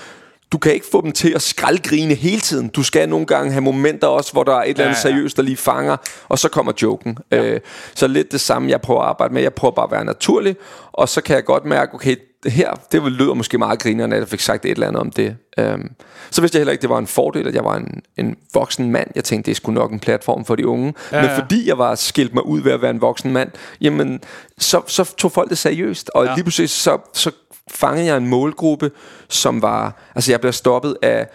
[0.53, 2.69] Du kan ikke få dem til at skraldgrine hele tiden.
[2.69, 5.15] Du skal nogle gange have momenter også, hvor der er et eller andet Ja, ja.
[5.15, 5.97] seriøst, der lige fanger,
[6.29, 7.19] og så kommer joken.
[7.31, 7.43] Ja.
[7.45, 7.61] Øh,
[7.95, 9.43] så lidt det samme, jeg prøver at arbejde med.
[9.43, 10.57] Jeg prøver bare at være naturlig,
[10.93, 14.17] og så kan jeg godt mærke, okay, det her, det vil- lyder måske meget grinerende,
[14.17, 15.37] at jeg fik sagt et eller andet om det.
[15.59, 15.91] Øhm,
[16.31, 18.91] så vidste jeg heller ikke, det var en fordel, at jeg var en, en voksen
[18.93, 19.11] mand.
[19.15, 20.95] Jeg tænkte, det skulle nok en platform for de unge.
[21.13, 21.39] Ja, Ja, Men ja.
[21.39, 24.21] fordi jeg var skilt mig ud ved at være en voksen mand, jamen,
[24.59, 26.11] så, så tog folk det seriøst.
[26.15, 26.31] Og Ja.
[26.31, 26.35] ja.
[26.37, 27.31] lige pludselig, så, så
[27.71, 28.91] fangede jeg en målgruppe,
[29.29, 29.93] som var...
[30.15, 31.27] Altså, jeg blev stoppet af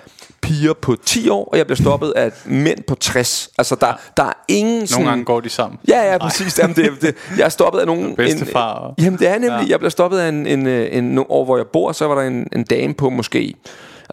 [0.41, 3.49] piger på 10 år, og jeg blev stoppet af mænd på 60.
[3.57, 5.01] Altså, der, der er ingen sådan...
[5.01, 5.79] Nogle gange går de sammen.
[5.87, 6.59] Ja, ja, præcis.
[6.59, 8.15] Jamen, det, det, jeg er stoppet af nogen...
[8.17, 9.65] Bedstefar En, jamen, det er nemlig...
[9.65, 9.69] Ja.
[9.69, 12.21] Jeg blev stoppet af en, en, en, en år, hvor jeg bor, så var der
[12.21, 13.53] en, en dame på måske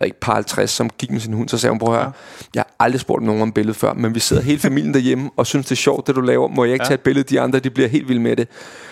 [0.01, 2.13] ved ikke par 50, som gik med sin hund, så sagde hun, prøv at høre,
[2.55, 5.47] jeg har aldrig spurgt nogen om billedet før, men vi sidder hele familien derhjemme og
[5.47, 6.49] synes, det er sjovt, det du laver.
[6.49, 6.85] Må jeg ikke Ja.
[6.85, 6.89] ja.
[6.89, 7.25] tage et billede?
[7.25, 8.49] De andre, de bliver helt vilde med det.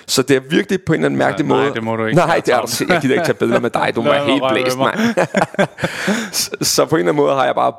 [0.07, 1.75] Så det er virkelig på en eller anden mærkelig nej, måde.
[1.75, 2.17] det må du ikke.
[2.17, 3.93] Nej, det er du Jeg gider ikke tage billeder med dig.
[3.95, 4.95] Du må helt blæst, mig.
[6.33, 7.73] så, så på en eller anden måde har jeg bare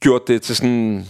[0.00, 1.06] gjort det til sådan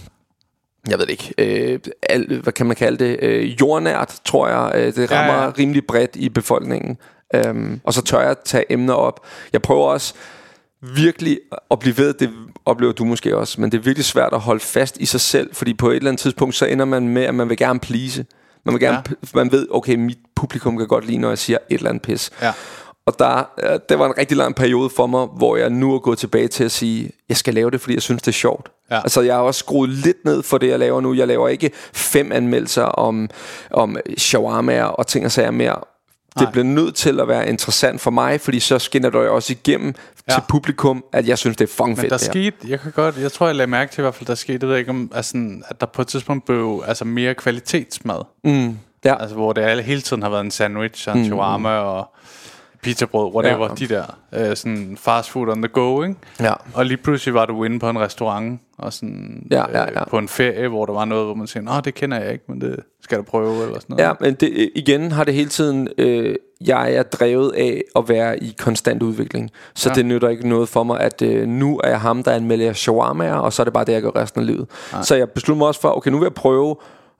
[0.89, 1.33] jeg ved det ikke,
[1.73, 4.71] øh, al, hvad kan man kalde det, øh, jordnært, tror jeg.
[4.75, 5.45] Øh, det rammer Ja, ja, ja.
[5.45, 5.51] ja.
[5.59, 6.97] rimelig bredt i befolkningen.
[7.35, 9.25] Øhm, og så tør jeg tage emner op.
[9.53, 10.13] Jeg prøver også
[10.95, 11.39] virkelig
[11.71, 12.29] at blive ved, det
[12.65, 15.55] oplever du måske også, men det er virkelig svært at holde fast i sig selv,
[15.55, 18.25] fordi på et eller andet tidspunkt, så ender man med, at man vil gerne please.
[18.65, 19.13] Man, vil gerne, Ja.
[19.33, 22.31] man ved, okay, mit publikum kan godt lide, når jeg siger et eller andet pis.
[22.41, 22.53] Ja.
[23.05, 25.99] Og der, øh, det var en rigtig lang periode for mig, hvor jeg nu er
[25.99, 28.69] gået tilbage til at sige, jeg skal lave det, fordi jeg synes, det er sjovt.
[28.91, 28.97] Ja.
[29.01, 31.13] Altså, jeg har også skruet lidt ned for det, jeg laver nu.
[31.13, 33.29] Jeg laver ikke fem anmeldelser om,
[33.71, 35.75] om shawarma og ting og sager mere.
[36.39, 39.95] Det bliver nødt til at være interessant for mig, fordi så skinner det også igennem
[40.29, 40.33] Ja.
[40.33, 42.09] til publikum, at jeg synes, det er fucking Men fedt.
[42.11, 42.31] der det her.
[42.31, 44.59] skete, jeg kan godt, jeg tror, jeg lagde mærke til i hvert fald, der skete,
[44.61, 48.21] jeg ved ikke om, altså, at der på et tidspunkt blev altså, mere kvalitetsmad.
[48.43, 49.21] Mm, ja.
[49.21, 51.25] Altså, hvor det hele tiden har været en sandwich, og en mm.
[51.25, 52.07] shawarma og
[52.85, 53.73] pizzabrød, whatever, Ja.
[53.75, 56.15] de der øh, sådan fast food on the go, ikke?
[56.39, 56.53] ja.
[56.73, 60.01] Og lige pludselig var du inde på en restaurant, og sådan Ja, ja, ja.
[60.01, 62.31] Øh, på en ferie, hvor der var noget, hvor man siger, Nå, det kender jeg
[62.33, 64.03] ikke, men det skal du prøve, eller sådan noget.
[64.03, 65.87] Ja, men det, igen har det hele tiden...
[65.97, 66.35] Øh,
[66.67, 69.51] jeg er drevet af at være i konstant udvikling.
[69.73, 69.91] Så Ja.
[69.91, 69.95] ja.
[69.95, 73.33] det nytter ikke noget for mig, at øh, nu er jeg ham, der anmelder shawarmaer,
[73.35, 74.67] og så er det bare det, jeg gør resten af livet.
[74.93, 75.01] Nej.
[75.01, 76.75] Så jeg besluttede mig også for, okay, nu vil jeg prøve,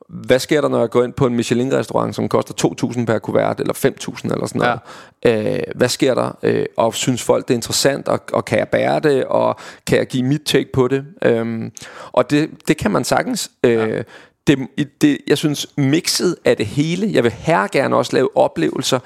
[0.09, 3.59] hvad sker der, når jeg går ind på en Michelin-restaurant, som koster 2.000 per kuvert,
[3.59, 4.79] eller 5.000 eller sådan noget.
[5.25, 5.55] Ja.
[5.55, 6.37] Øh, hvad sker der?
[6.43, 9.55] Øh, og synes folk, det er interessant, og, og kan jeg bære det, og
[9.87, 11.05] kan jeg give mit take på det?
[11.21, 11.71] Øhm,
[12.11, 13.51] og det, det kan man sagtens.
[13.63, 14.03] Øh, ja
[14.47, 14.67] det,
[15.01, 18.99] det, jeg synes mixet af det hele Jeg vil her gerne også lave oplevelser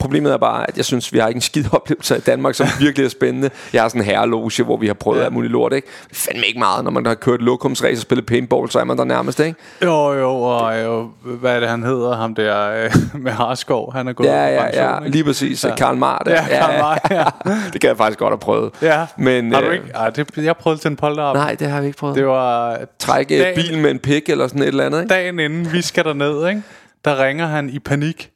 [0.00, 2.66] Problemet er bare, at jeg synes, vi har ikke en skid oplevelser i Danmark, som
[2.80, 3.50] virkelig er spændende.
[3.72, 5.20] Jeg har sådan en herreloge, hvor vi har prøvet Ja.
[5.20, 5.24] ja.
[5.24, 5.88] alt muligt lort, ikke?
[6.12, 9.04] Fandme ikke meget, når man har kørt lokumsrace og spillet paintball, så er man der
[9.04, 9.54] nærmest, ikke?
[9.84, 12.90] Jo, jo, og jo, hvad er det, han hedder, ham der øh,
[13.24, 15.10] med Harskov, han er gået Ja, ja, pension, ja, ikke?
[15.10, 15.64] lige præcis.
[15.64, 15.68] Ja.
[15.68, 15.74] Ja.
[15.76, 16.30] Karl Marte.
[16.30, 17.24] Ja, Karl Marx, ja.
[17.72, 18.70] det kan jeg faktisk godt have prøvet.
[18.82, 19.86] Ja, Men, har du øh, ikke?
[19.94, 21.34] Ej, det, jeg prøvede til en polterap.
[21.36, 22.16] Nej, det har vi ikke prøvet.
[22.16, 25.14] Det var Trække dagen- bilen med en pik eller sådan et eller andet, ikke?
[25.14, 26.62] dagen inden vi skal derned, ikke?
[27.04, 28.30] der ringer han i panik,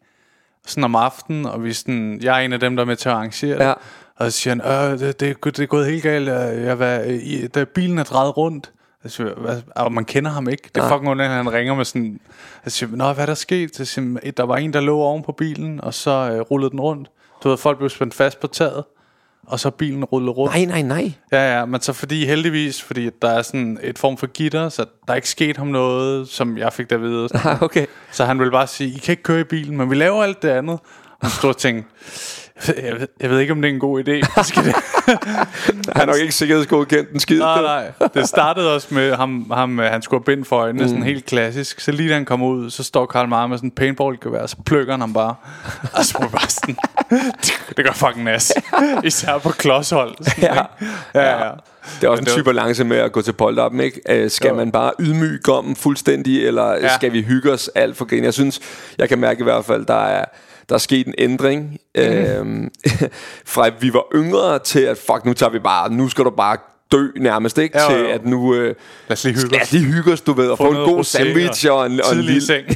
[0.67, 3.09] sådan om aftenen, og vi sådan, jeg er en af dem, der er med til
[3.09, 3.65] at arrangere det.
[3.65, 3.73] Ja.
[4.17, 7.47] Og så siger han, øh, det, det, det er gået helt galt, jeg, var, i,
[7.47, 8.73] da bilen er drejet rundt,
[9.17, 10.71] hvad, og man kender ham ikke.
[10.75, 12.21] Det er fucking under, han ringer med sådan...
[12.65, 13.77] Jeg siger, Nå, hvad er der sket?
[13.77, 16.81] Så siger, der var en, der lå oven på bilen, og så øh, rullede den
[16.81, 17.11] rundt.
[17.43, 18.85] Du ved, folk blev spændt fast på taget,
[19.47, 20.55] og så bilen rullede rundt.
[20.55, 21.13] Nej, nej, nej.
[21.33, 24.85] Ja, ja, men så fordi heldigvis, fordi der er sådan et form for gitter, så
[25.07, 27.29] der er ikke sket ham noget, som jeg fik der vide.
[27.45, 27.87] Ah, okay.
[28.11, 30.43] Så han ville bare sige, I kan ikke køre i bilen, men vi laver alt
[30.43, 30.79] det andet.
[31.25, 31.91] Han stod og tænkte,
[32.83, 34.43] jeg ved, jeg ved ikke, om det er en god idé.
[34.43, 34.75] Skal det?
[35.97, 37.39] Han er nok ikke sikkerhedsgodkendt den skid.
[37.39, 38.09] nej, nej.
[38.15, 40.89] Det startede også med, ham, ham, øh, han skulle have bind for øjnene, mm.
[40.89, 41.81] sådan helt klassisk.
[41.81, 44.57] Så lige da han kommer ud, så står Karl Marr med sådan en paintball-gevær, så
[44.67, 45.35] plukker han ham bare.
[45.93, 46.77] Og så var det bare sådan,
[47.77, 48.53] det gør fucking nas.
[49.05, 50.15] Især på klodshold.
[50.21, 50.53] Sådan, Ja.
[50.53, 50.93] ikke?
[51.15, 51.51] ja, ja.
[52.01, 54.01] Det er også Men en type balance med at gå til polterappen, ikke?
[54.09, 54.55] Øh, skal Jo.
[54.55, 56.79] man bare ydmyge gommen fuldstændig, eller Ja.
[56.83, 56.95] ja.
[56.95, 58.25] skal vi hygge os alt for grin?
[58.25, 58.61] Jeg synes,
[58.99, 60.25] jeg kan mærke i hvert fald, der er,
[60.69, 61.79] der er sket en ændring.
[61.97, 62.03] Mm.
[62.03, 62.71] Øhm,
[63.47, 66.31] fra at vi var yngre til, at fuck, nu tager vi bare, nu skal du
[66.31, 66.57] bare
[66.93, 67.79] dø nærmest, ikke?
[67.79, 68.11] Ja, jo, til jo.
[68.15, 68.55] at nu...
[68.55, 68.75] Øh, Lad
[69.11, 69.67] os lige hygge Lad os.
[69.67, 71.97] os lige hygge os, du ved, og få, Få en god sandwich og en, og
[71.97, 72.67] en, Tidlig i lille, seng.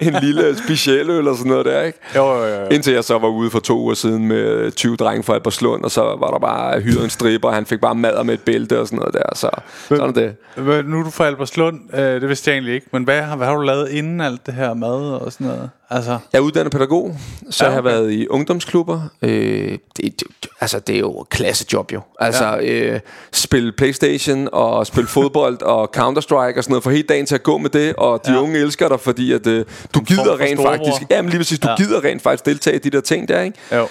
[0.14, 1.98] en lille special eller sådan noget der, ikke?
[2.16, 2.66] Jo, jo, jo.
[2.70, 5.90] Indtil jeg så var ude for to uger siden med 20 drenge fra Alberslund, og
[5.90, 8.80] så var der bare hyret en stripper, og han fik bare mad med et bælte
[8.80, 9.50] og sådan noget der, så
[9.88, 10.36] sådan er det.
[10.56, 13.36] Hvad- Nu er du fra Alberslund, øh, det vidste jeg egentlig ikke, men hvad, har-
[13.36, 14.90] hvad har du lavet inden alt det her mad
[15.20, 15.70] og sådan noget?
[15.90, 17.16] Altså, Jeg er uddannet pædagog,
[17.50, 17.76] så Ja, okay.
[17.76, 19.00] jeg har været i ungdomsklubber.
[19.22, 20.22] Øh, det, det,
[20.60, 22.00] altså, det er jo et klassejob jo.
[22.20, 22.94] Altså, ja.
[22.94, 23.00] øh,
[23.32, 27.42] spille Playstation og spille fodbold og Counter-Strike og sådan noget, for hele dagen til at
[27.42, 28.38] gå med det, og de Ja.
[28.40, 30.84] unge elsker dig, fordi at, øh, du gider rent storebror.
[30.86, 31.76] faktisk, jamen lige præcis, du Ja.
[31.76, 33.58] gider rent faktisk deltage i de der ting der, ikke?
[33.72, 33.88] jo.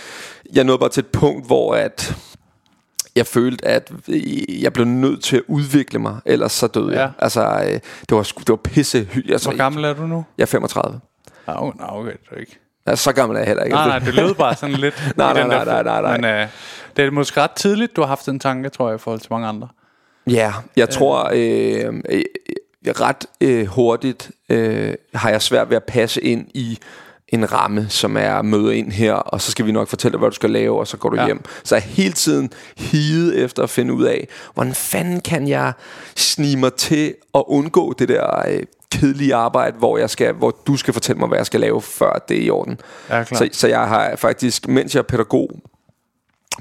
[0.53, 2.15] Jeg nåede bare til et punkt, hvor at
[3.15, 3.91] jeg følte, at
[4.61, 6.99] jeg blev nødt til at udvikle mig, ellers så døde Ja.
[6.99, 7.11] jeg.
[7.19, 7.71] Altså, øh,
[8.09, 10.25] det var, det var pisse hy- altså, Hvor gammel er du nu?
[10.37, 10.99] Jeg er 35.
[11.47, 12.59] Nå, no, no, okay, det ikke.
[12.85, 13.75] Altså, så gammel er jeg heller ikke.
[13.75, 15.03] Nej, nej, det lød bare sådan lidt.
[15.17, 16.17] Nej, nej, nej, nej, nej, nej.
[16.17, 16.47] Men øh,
[16.97, 19.27] det er måske ret tidligt, du har haft den tanke, tror jeg, i forhold til
[19.31, 19.67] mange andre.
[20.27, 22.23] Ja, jeg tror øh, øh,
[22.85, 26.77] ret øh, hurtigt øh, har jeg svært ved at passe ind i
[27.27, 30.29] en ramme, som er møde ind her, og så skal vi nok fortælle dig, hvad
[30.29, 31.21] du skal lave, og så går du Ja.
[31.21, 31.25] ja.
[31.27, 31.41] hjem.
[31.63, 35.73] Så jeg hele tiden higet efter at finde ud af, hvordan fanden kan jeg
[36.15, 38.63] snige mig til at undgå det der øh,
[38.99, 42.25] kedelige arbejde, hvor, jeg skal, hvor du skal fortælle mig, hvad jeg skal lave, før
[42.29, 42.79] det er i orden.
[43.09, 43.37] Ja, klart.
[43.37, 45.49] Så, så jeg har faktisk, mens jeg er pædagog,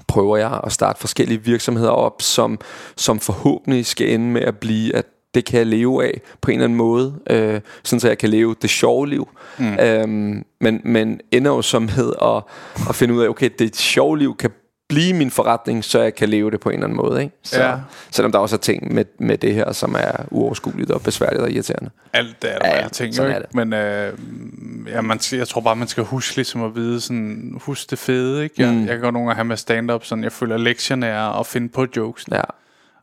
[0.08, 2.58] prøver jeg at starte forskellige virksomheder op, som,
[2.96, 6.54] som forhåbentlig skal ende med at blive, at det kan jeg leve af på en
[6.54, 9.28] eller anden måde, øh, sådan så jeg kan leve det sjove liv.
[9.58, 9.74] Mm.
[9.74, 12.42] Øhm, men, men ender jo som med at,
[12.88, 14.50] at finde ud af, okay, det sjove liv kan
[14.94, 17.22] blive min forretning, så jeg kan leve det på en eller anden måde.
[17.22, 17.36] Ikke?
[17.42, 17.74] Så, Ja.
[18.10, 21.50] Selvom der også er ting med, med det her, som er uoverskueligt og besværligt og
[21.50, 21.90] irriterende.
[22.12, 23.56] Alt det er der, Ja, ja, tænker, sådan jo er ikke?
[23.56, 27.54] Men øh, ja, man, skal- jeg tror bare, man skal huske ligesom at vide, sådan,
[27.60, 28.54] husk det fede, ikke?
[28.58, 28.80] Jeg, Mm.
[28.80, 31.46] jeg kan godt nogle gange have med stand-up, sådan, jeg føler, at lektionen er at
[31.46, 32.40] finde på jokes, Ja.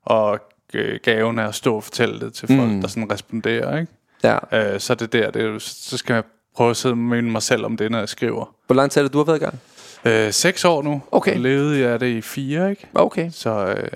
[0.05, 0.39] og
[0.73, 2.81] øh, gaven er at stå og fortælle det til folk, Mm.
[2.81, 3.91] der sådan responderer, ikke?
[4.23, 4.73] ja.
[4.73, 6.23] Øh, så det der, det så skal jeg
[6.55, 8.55] prøve at sidde minde mig selv om det, når jeg skriver.
[8.67, 9.59] Hvor lang tid er det, du har været i gang?
[10.05, 11.01] Øh, seks år nu.
[11.11, 11.37] Okay.
[11.37, 12.87] Levede jeg det i fire, ikke?
[12.95, 13.29] Okay.
[13.31, 13.87] Så øh,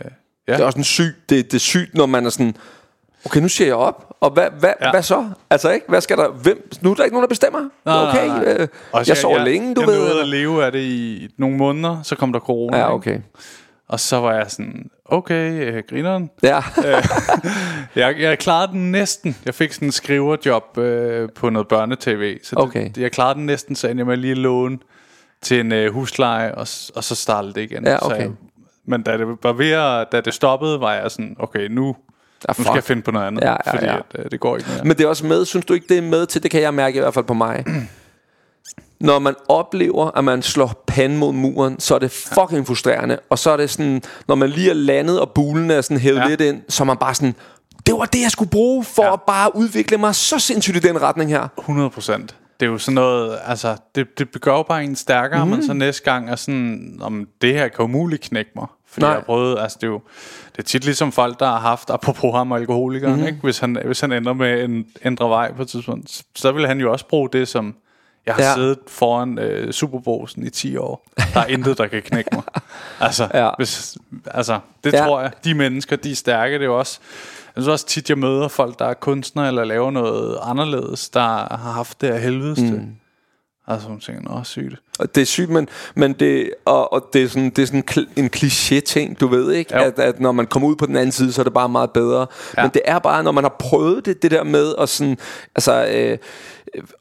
[0.48, 0.54] Ja.
[0.54, 2.56] Det er også en syg, det, det er sygt, når man er sådan,
[3.26, 4.92] okay, nu siger jeg op, og hvad, hvad, ja.
[4.92, 5.26] Hvad så?
[5.50, 7.60] Altså ikke, hvad skal der, hvem, nu er der ikke nogen, der bestemmer.
[7.86, 8.54] Nej, okay, nej, nej.
[8.60, 9.96] Øh, Også jeg sover længe, du jeg ved.
[9.96, 12.78] Jeg nåede at leve af det i nogle måneder, så kom der corona.
[12.78, 12.94] Ja, ikke?
[12.94, 13.20] okay.
[13.88, 16.30] Og så var jeg sådan, okay, øh, grineren.
[16.44, 16.62] Ja,
[17.96, 19.38] Jeg, jeg klarede den næsten.
[19.46, 22.38] Jeg fik sådan en skriverjob øh, på noget børnetv.
[22.44, 22.86] Så Okay.
[22.96, 24.78] det, jeg klarede den næsten, så endte jeg med lige at låne
[25.44, 27.86] til en øh, husleje, og, og så startede det igen.
[27.86, 28.18] Ja, Så okay.
[28.18, 28.32] jeg,
[28.88, 31.96] men da det var ved at, da det stoppede, var jeg sådan, okay, nu,
[32.48, 33.98] ja nu skal jeg finde på noget andet, Ja, ja, fordi ja.
[33.98, 34.84] At, øh, det går ikke mere.
[34.84, 36.74] Men det er også med, synes du ikke, det er med til, det kan jeg
[36.74, 37.66] mærke i hvert fald på mig.
[39.00, 43.20] Når man oplever, at man slår panden mod muren, så er det fucking frustrerende.
[43.30, 46.20] Og så er det sådan, når man lige er landet, og bulen er sådan hævet
[46.20, 46.28] ja.
[46.28, 47.36] Lidt ind, så er man bare sådan,
[47.86, 49.04] det var det, jeg skulle bruge for.
[49.04, 49.14] Ja.
[49.14, 51.48] at bare udvikle mig så sindssygt i den retning her.
[51.60, 52.36] 100 procent.
[52.60, 55.52] Det er jo sådan noget, altså, det, det gør jo bare en stærkere, mm.
[55.52, 58.68] men så næste gang er sådan, om det her kan umuligt knække mig.
[58.88, 59.10] Fordi Nej.
[59.10, 60.02] Jeg har prøvet, altså det er jo,
[60.52, 63.26] det er tit ligesom folk, der har haft, apropos ham og alkoholikeren, mm.
[63.28, 63.40] ikke?
[63.44, 66.68] Hvis han, hvis han ender med en ændre vej på et tidspunkt, så- så vil
[66.68, 67.76] han jo også bruge det som,
[68.26, 68.54] jeg har Ja.
[68.54, 71.08] siddet foran øh, Superbrugsen i 10 år.
[71.34, 72.44] Der er intet, der kan knække mig.
[73.00, 73.50] Altså, Ja.
[73.58, 75.06] hvis, altså det ja.
[75.06, 75.32] tror jeg.
[75.44, 76.54] De mennesker, de er stærke.
[76.54, 77.00] Det er jo også,
[77.56, 81.20] jeg synes også tit, jeg møder folk, der er kunstnere eller laver noget anderledes, der
[81.56, 82.68] har haft det af helvedes mm.
[82.68, 82.82] til.
[83.68, 84.76] Altså, hun tænker, nå, sygt.
[85.00, 87.84] Og det er sygt, men, men det, og, og det er sådan, det er sådan
[88.16, 89.76] en kliché-ting, du ved ikke?
[89.76, 89.82] Jo.
[89.82, 91.92] At, at når man kommer ud på den anden side, så er det bare meget
[91.92, 92.28] bedre.
[92.58, 92.62] Ja.
[92.62, 95.18] Men det er bare, når man har prøvet det, det der med at sådan,
[95.56, 96.18] altså, øh,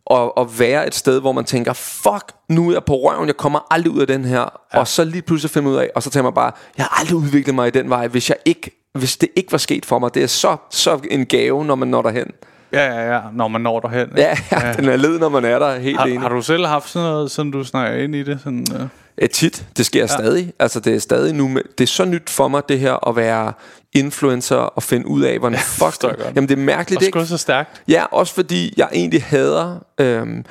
[0.06, 3.36] og, og være et sted, hvor man tænker, fuck, nu er jeg på røven, jeg
[3.36, 4.60] kommer aldrig ud af den her.
[4.74, 4.78] Ja.
[4.78, 7.00] Og så lige pludselig finder man ud af, og så tænker man bare, jeg har
[7.00, 9.98] aldrig udviklet mig i den vej, hvis jeg ikke hvis det ikke var sket for
[9.98, 10.14] mig.
[10.14, 12.26] Det er så, så en gave, når man når derhen.
[12.72, 14.08] Ja, ja, ja, når man når derhen.
[14.08, 14.20] ikke?
[14.20, 16.20] Ja, ja, den er led, når man er der helt Har, enig.
[16.20, 18.38] har du selv haft sådan noget, sådan du snakker ind i det?
[18.44, 18.86] Sådan, øh?
[19.22, 19.66] Ja, tit.
[19.76, 20.06] Det sker ja.
[20.06, 20.52] stadig.
[20.58, 21.48] Altså, det er stadig nu.
[21.48, 23.52] med- Det er så nyt for mig, det her at være
[23.92, 26.20] influencer og finde ud af, hvordan ja, fuck godt.
[26.36, 27.18] Jamen, det er mærkeligt, Og ikke?
[27.18, 27.82] gået så stærkt.
[27.88, 29.76] Ja, også fordi jeg egentlig hader...
[30.00, 30.44] Øhm,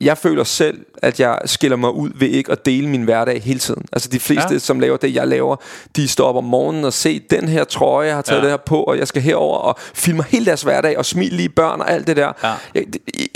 [0.00, 3.60] jeg føler selv, at jeg skiller mig ud ved ikke at dele min hverdag hele
[3.60, 3.84] tiden.
[3.92, 4.58] Altså de fleste, ja.
[4.58, 5.56] Som laver det, jeg laver,
[5.96, 8.42] de står op om morgenen og se den her trøje, jeg har taget ja.
[8.42, 11.48] Det her på, og jeg skal herover og filme hele deres hverdag og smile lige
[11.48, 12.32] børn og alt det der.
[12.42, 12.54] Ja.
[12.74, 12.84] Jeg,
[13.18, 13.26] jeg,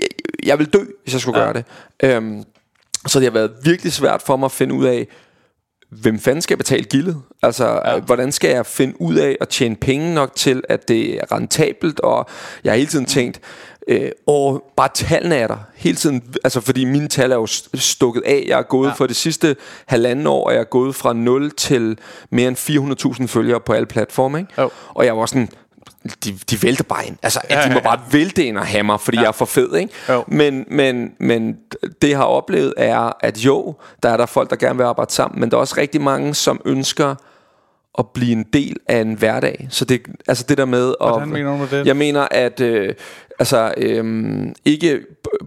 [0.42, 1.44] jeg, vil dø, hvis jeg skulle ja.
[1.44, 1.64] Gøre det.
[2.02, 2.44] Øhm,
[3.06, 5.06] så det har været virkelig svært for mig at finde ud af,
[5.90, 7.22] hvem fanden skal betale gildet?
[7.42, 7.94] Altså, ja.
[7.94, 8.00] Ja.
[8.00, 12.00] hvordan skal jeg finde ud af at tjene penge nok til, at det er rentabelt?
[12.00, 12.28] Og
[12.64, 13.40] jeg har hele tiden tænkt,
[13.88, 15.56] øh, og bare tallene er der.
[15.74, 18.44] Hele tiden, altså fordi mine tal er jo st- stukket af.
[18.48, 18.90] Jeg er gået ja.
[18.90, 18.94] Ja.
[18.94, 21.98] for det sidste halvanden år, og jeg er gået fra 0 til
[22.30, 24.38] mere end 400.000 følgere på alle platforme.
[24.38, 24.52] Ikke?
[24.62, 24.70] Jo.
[24.94, 25.48] Og jeg var sådan,
[26.24, 27.16] de, de vælter bare ind.
[27.22, 27.96] Altså, ja, Ja, de må ja, ja.
[27.96, 29.22] bare vælte ind og mig, fordi ja.
[29.22, 29.92] jeg er for fed, ikke?
[30.08, 30.24] Jo.
[30.28, 31.56] Men, men, men
[32.02, 35.12] det jeg har oplevet er, at jo, der er der folk, der gerne vil arbejde
[35.12, 37.14] sammen, men der er også rigtig mange, som ønsker
[37.98, 39.66] at blive en del af en hverdag.
[39.70, 40.94] Så det, altså det der med...
[41.00, 41.86] Hvordan at, mener du med det?
[41.86, 42.94] Jeg mener, at øh,
[43.38, 45.00] altså, øh, ikke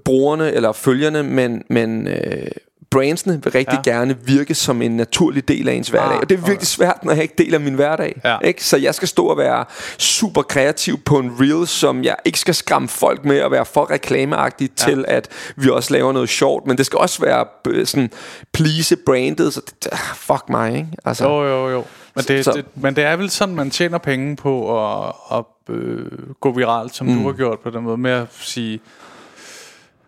[0.06, 2.48] brugerne eller følgerne, men, men øh,
[2.90, 3.92] brandsene vil rigtig ja.
[3.92, 6.12] Gerne virke som en naturlig del af ens hverdag.
[6.12, 8.22] Ah, og det er virkelig svært, når jeg ikke deler min hverdag.
[8.26, 8.38] Ja.
[8.40, 8.64] Ikke?
[8.64, 9.66] Så jeg skal stå og være
[9.98, 13.92] super kreativ på en reel, som jeg ikke skal skræmme folk med at være for
[13.92, 14.86] reklameagtig ja.
[14.86, 16.68] til, at vi også laver noget sjovt.
[16.68, 18.12] Men det skal også være øh, sådan
[18.54, 19.54] please brandet.
[19.54, 20.88] Så det, ah, fuck mig, ikke?
[21.06, 21.84] Altså, Jo, jo, jo.
[22.18, 25.44] Men det, Så- det, men det er vel sådan, man tjener penge på at, at
[25.76, 26.06] øh,
[26.42, 27.18] gå viralt, som mm.
[27.20, 28.80] du har gjort på den måde, med at sige...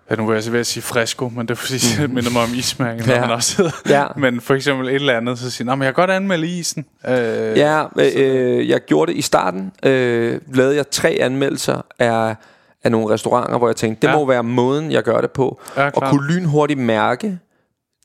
[0.10, 2.32] Ja, nu vil jeg så ved at sige fresco, men det er fordi, det minder
[2.32, 3.20] mig om ismærken, når Ja.
[3.22, 3.72] man også hedder.
[4.00, 4.06] Ja.
[4.16, 6.86] Men for eksempel et eller andet, så siger men jeg kan godt anmelde isen.
[7.08, 7.14] Øh,
[7.58, 9.72] Ja, øh, øh, jeg gjorde det i starten.
[9.86, 12.36] Øh, lavede jeg tre anmeldelser af,
[12.84, 14.18] af nogle restauranter, hvor jeg tænkte, det ja.
[14.20, 15.62] Må være måden, jeg gør det på.
[15.78, 17.40] Ja, og kunne lynhurtigt mærke,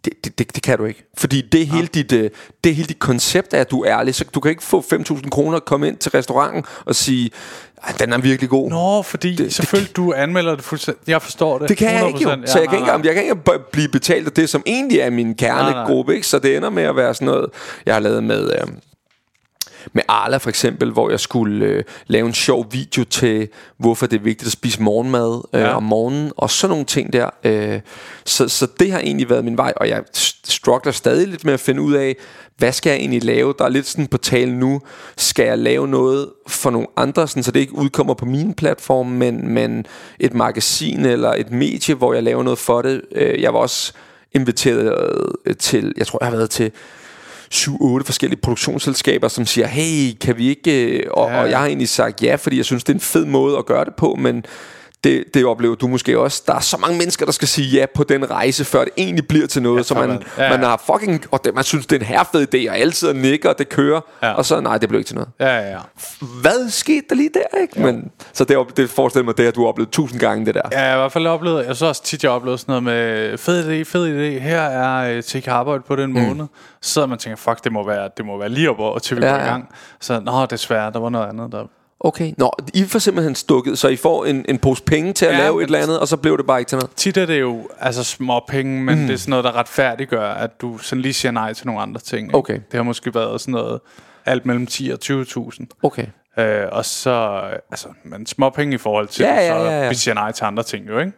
[0.04, 1.04] det, det, det, det kan du ikke.
[1.18, 2.30] Fordi det er, hele dit, øh,
[2.64, 4.14] det er hele dit koncept af, at du er ærlig.
[4.14, 7.30] Så du kan ikke få 5.000 kroner og komme ind til restauranten og sige,
[7.86, 8.70] "Ej, den er virkelig god.
[8.70, 11.08] Nå, fordi Det- det, det selvfølgelig du anmelder det fuldstændig.
[11.08, 11.68] Jeg forstår det.
[11.68, 12.28] Det kan jeg ikke jo.
[12.28, 12.50] 100%.
[12.50, 13.36] Så jeg kan, nej, ikke, jeg kan ikke
[13.72, 16.14] blive betalt af det, som egentlig er min kernegruppe.
[16.14, 16.26] Ikke?
[16.26, 17.46] Så det ender med at være sådan noget,
[17.86, 18.50] jeg har lavet med...
[18.52, 18.66] Øh,
[19.92, 24.16] med Arla for eksempel, hvor jeg skulle øh, lave en sjov video til, hvorfor det
[24.16, 25.77] er vigtigt at spise morgenmad øh, ja.
[25.77, 27.31] om morgenen, og sådan nogle ting der.
[27.44, 27.81] Øh,
[28.25, 30.03] så, så det har egentlig været min vej, og jeg
[30.44, 32.16] struggler stadig lidt med at finde ud af,
[32.57, 33.55] hvad skal jeg egentlig lave?
[33.59, 34.81] Der er lidt sådan på tale nu,
[35.16, 39.07] skal jeg lave noget for nogle andre, sådan, så det ikke udkommer på min platform,
[39.07, 39.87] men, men
[40.20, 43.03] et magasin eller et medie, hvor jeg laver noget for det.
[43.12, 43.92] Øh, jeg var også
[44.33, 45.12] inviteret
[45.47, 46.73] øh, til, jeg tror jeg har været til
[47.54, 50.88] 7-8 forskellige produktionsselskaber, som siger, hey, kan vi ikke...
[50.88, 51.40] Øh, og, ja.
[51.40, 53.66] og jeg har egentlig sagt ja, fordi jeg synes, det er en fed måde at
[53.66, 54.44] gøre det på, men
[55.04, 56.42] det, det oplever du måske også.
[56.46, 59.28] Der er så mange mennesker, der skal sige ja på den rejse, før det egentlig
[59.28, 59.86] bliver til noget.
[59.86, 60.50] så man, ja, ja.
[60.50, 61.24] man har fucking...
[61.30, 64.00] Og det, man synes, det er en herfed idé, og altid nikker, og det kører.
[64.22, 64.32] Ja.
[64.32, 65.30] Og så, nej, det blev ikke til noget.
[65.40, 65.78] Ja, ja, ja.
[66.40, 67.80] Hvad skete der lige der, ikke?
[67.80, 70.62] Men, så det, det forestiller mig, det at du har oplevet tusind gange det der.
[70.72, 71.66] Ja, jeg har i hvert fald oplevet...
[71.66, 73.38] Jeg så også tit, jeg har oplevet sådan noget med...
[73.38, 74.42] Fed idé, fed idé.
[74.42, 76.20] Her er uh, til arbejde på den mm.
[76.20, 76.46] måned.
[76.82, 79.16] Så sidder man tænker, fuck, det må være, det må være lige op og til
[79.16, 79.68] vi ja, går i gang.
[80.00, 81.64] Så, nå, desværre, der var noget andet, der
[82.00, 85.33] Okay, nå, I får simpelthen stukket, så I får en, en pose penge til at
[85.33, 86.90] ja, lave et eller andet, og så blev det bare ikke til noget?
[86.96, 89.07] Tit er det jo altså små penge, men mm.
[89.07, 92.00] det er sådan noget, der retfærdiggør, at du sådan lige siger nej til nogle andre
[92.00, 92.28] ting.
[92.28, 92.38] Ikke?
[92.38, 92.54] Okay.
[92.54, 93.80] Det har måske været sådan noget,
[94.26, 95.66] alt mellem 10 og 20.000.
[95.83, 96.07] Okay.
[96.38, 99.85] Øh, og så, altså, men små penge i forhold til, ja, ja, ja, ja.
[99.85, 101.12] så vi siger nej til andre ting jo, ikke?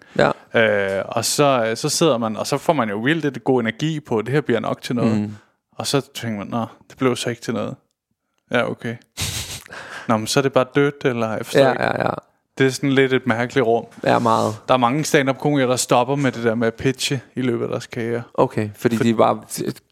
[0.54, 0.98] Ja.
[0.98, 4.22] Øh, og så, så sidder man, og så får man jo vildt god energi på,
[4.22, 5.20] det her bliver nok til noget.
[5.20, 5.34] Mm.
[5.76, 7.74] Og så tænker man, nå, det blev så ikke til noget.
[8.50, 8.96] Ja, okay.
[10.08, 12.10] Nå, men så er det bare dødt, eller jeg ja, ja, ja.
[12.58, 13.84] Det er sådan lidt et mærkeligt rum.
[14.04, 14.56] Ja, meget.
[14.68, 17.64] Der er mange stand-up komikere, der stopper med det der med at pitche i løbet
[17.64, 18.22] af deres karriere.
[18.34, 19.40] Okay, fordi For, de bare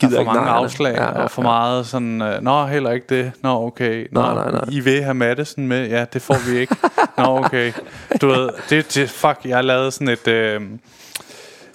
[0.00, 3.07] gider ikke for mange afslag, ja, ja, og for meget sådan, uh, nå, heller ikke
[3.09, 4.64] det, nå, okay, nå, nej, nej, nej.
[4.70, 6.77] I vil have Madison med, ja, det får vi ikke,
[7.18, 7.72] nå, okay.
[8.20, 10.29] Du ved, det, det, fuck, jeg lavet sådan et...
[10.29, 10.61] Øh,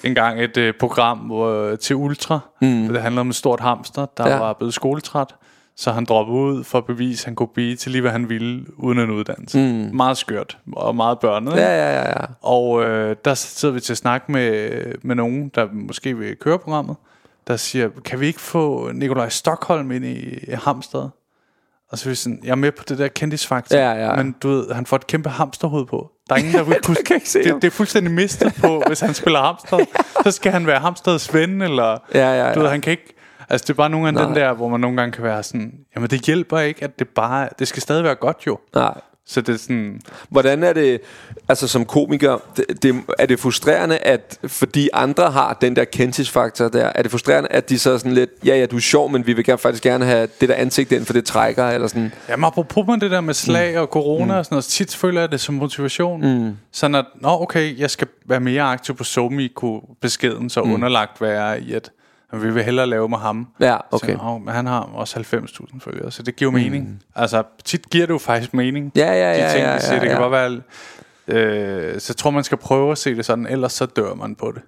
[0.04, 2.39] engang et øh, program hvor, til Ultra.
[2.62, 2.88] Mm.
[2.88, 4.39] Det handler om en stort hamster, der ja.
[4.39, 5.36] var blevet skoletræt.
[5.80, 8.30] Så han droppede ud for at bevise, at han kunne blive til lige, hvad han
[8.30, 9.60] ville, uden en uddannelse.
[9.60, 9.96] Mm.
[9.96, 11.52] Meget skørt og meget børnet.
[11.56, 12.26] Ja, ja, ja, ja.
[12.42, 16.60] Og øh, der sidder vi til at snakke med, med nogen, der måske vil køre
[16.60, 16.96] programmet,
[17.48, 21.10] der siger, kan vi ikke få Nikolaj Stockholm ind i, Hamstad?
[21.92, 24.15] Og så er vi sådan, jeg er med på det der kendisfaktor, ja, ja.
[24.15, 26.12] men du ved, han får et kæmpe hamsterhoved på.
[26.30, 26.96] Der er ingen, der vil kunne...
[26.96, 29.80] det, det, er fuldstændig mistet på, hvis han spiller hamster.
[30.24, 31.98] Så skal han være hamsters ven, eller...
[32.13, 32.54] Ja, ja, ja.
[32.54, 33.18] Du ved, han kan ikke
[33.50, 35.74] Altså det er bare nogle af den der, hvor man nogle gange kan være sådan,
[35.96, 38.60] jamen det hjælper ikke, at det bare, det skal stadig være godt jo.
[38.76, 39.02] Nej.
[39.30, 40.02] Så det er sådan...
[40.30, 41.02] Hvordan er det,
[41.50, 46.68] altså som komiker, det, det, er det frustrerende, at fordi andre har den der kendtisfaktor
[46.68, 49.28] der, er det frustrerende, at de så sådan lidt, ja ja, du er sjov, men
[49.28, 52.12] vi vil gerne, faktisk gerne have det der ansigt ind, for det trækker, eller sådan.
[52.30, 53.82] Jamen apropos med det der med slag mm.
[53.82, 54.40] og corona mm.
[54.40, 56.22] og sådan noget, tit føler jeg det som motivation.
[56.22, 56.58] Mm.
[56.72, 60.74] Sådan at, nå okay, jeg skal være mere aktiv på SoMe, kunne beskeden så mm.
[60.74, 61.92] underlagt være i, at
[62.32, 63.48] men vi vil hellere lave med ham.
[63.60, 64.13] Ja, okay.
[64.15, 66.58] Så, oh, men han har også 90.000 følgere, så det giver mm.
[66.58, 67.04] mening.
[67.15, 68.92] Altså, tit giver det jo faktisk mening.
[68.96, 69.48] Ja, ja, ja.
[69.48, 70.12] De ting, ja, ja, siger, ja, det ja.
[70.12, 70.62] kan bare være...
[71.30, 74.36] Øh, så jeg tror, man skal prøve at se det sådan, ellers så dør man
[74.36, 74.62] på det.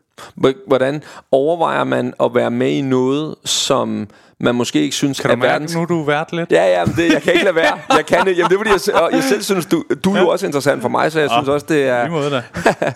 [0.67, 4.08] Hvordan overvejer man at være med i noget, som
[4.39, 5.76] man måske ikke synes kan er verdens...
[5.76, 6.52] nu du er vært lidt?
[6.52, 7.80] Ja, ja, men det, jeg kan ikke lade være.
[7.95, 8.38] Jeg kan det.
[8.38, 10.89] Jamen, det er fordi, jeg, jeg selv synes, du, du er jo også interessant for
[10.89, 12.10] mig, så jeg ja, synes også, det er...
[12.10, 12.43] måde da.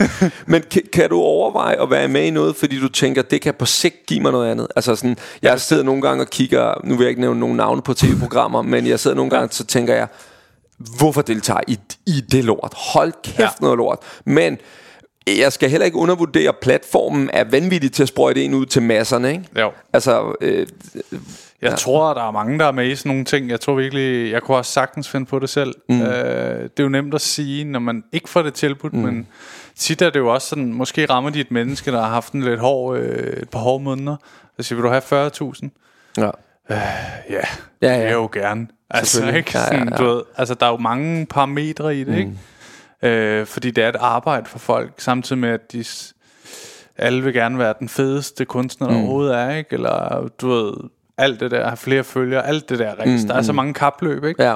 [0.51, 3.53] men kan, kan, du overveje at være med i noget, fordi du tænker, det kan
[3.53, 4.67] på sigt give mig noget andet?
[4.75, 7.81] Altså sådan, jeg sidder nogle gange og kigger, nu vil jeg ikke nævne nogen navne
[7.81, 10.07] på tv-programmer, men jeg sidder nogle gange, så tænker jeg,
[10.77, 12.73] hvorfor deltager I i det lort?
[12.93, 13.49] Hold kæft ja.
[13.61, 13.99] noget lort.
[14.25, 14.57] Men
[15.27, 18.81] jeg skal heller ikke undervurdere, at platformen er vanvittig til at sprøjte ind ud til
[18.81, 19.43] masserne, ikke?
[19.59, 19.71] Jo.
[19.93, 20.67] Altså, øh,
[21.61, 21.75] jeg ja.
[21.75, 23.49] tror, der er mange, der er med i sådan nogle ting.
[23.49, 25.73] Jeg tror virkelig, jeg kunne også sagtens finde på det selv.
[25.89, 26.01] Mm.
[26.01, 28.99] Øh, det er jo nemt at sige, når man ikke får det tilbudt, mm.
[28.99, 29.27] men
[29.75, 32.43] tit er det jo også sådan, måske rammer de et menneske, der har haft en
[32.43, 34.15] lidt hård, øh, et par hårde måneder.
[34.57, 35.69] Så siger, vil du have 40.000?
[36.17, 36.25] Ja.
[36.25, 36.31] Øh,
[36.69, 36.77] ja,
[37.29, 37.41] ja,
[37.81, 37.99] ja.
[37.99, 38.67] det er jo gerne.
[38.89, 39.51] Altså, ikke?
[39.51, 39.97] Sådan, ja, ja, ja.
[39.97, 42.13] Du ved, altså, der er jo mange parametre i det, mm.
[42.13, 42.31] ikke?
[43.01, 45.85] Øh, fordi det er et arbejde for folk, samtidig med, at de
[46.97, 49.01] alle vil gerne være den fedeste kunstner, der mm.
[49.01, 49.73] overhovedet er, ikke?
[49.73, 50.73] Eller, du ved,
[51.17, 52.93] alt det der, have flere følgere, alt det der.
[53.05, 54.43] Mm, der er så mange kapløb, ikke?
[54.43, 54.55] Ja.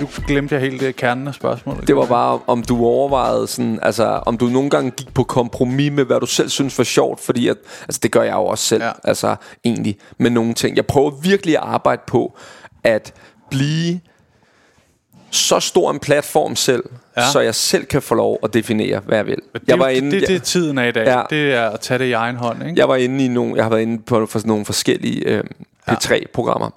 [0.00, 1.86] Nu glemte jeg helt det kernen af spørgsmålet.
[1.88, 5.92] Det var bare, om du overvejede sådan, altså, om du nogle gange gik på kompromis
[5.92, 8.64] med, hvad du selv synes var sjovt, fordi at, altså, det gør jeg jo også
[8.64, 8.90] selv, Ja.
[9.04, 10.76] altså, egentlig, med nogle ting.
[10.76, 12.38] Jeg prøver virkelig at arbejde på,
[12.84, 13.14] at
[13.50, 14.00] blive
[15.30, 16.84] så stor en platform selv,
[17.16, 17.30] Ja.
[17.32, 19.36] så jeg selv kan få lov at definere, hvad jeg vil.
[19.54, 21.06] det, jeg var det, inde, det, det er jeg, tiden af i dag.
[21.06, 21.22] Ja.
[21.30, 22.80] Det er at tage det i egen hånd, ikke?
[22.80, 25.44] jeg var inde i nogle, jeg har været inde på for nogle forskellige øh,
[25.90, 26.70] P3-programmer,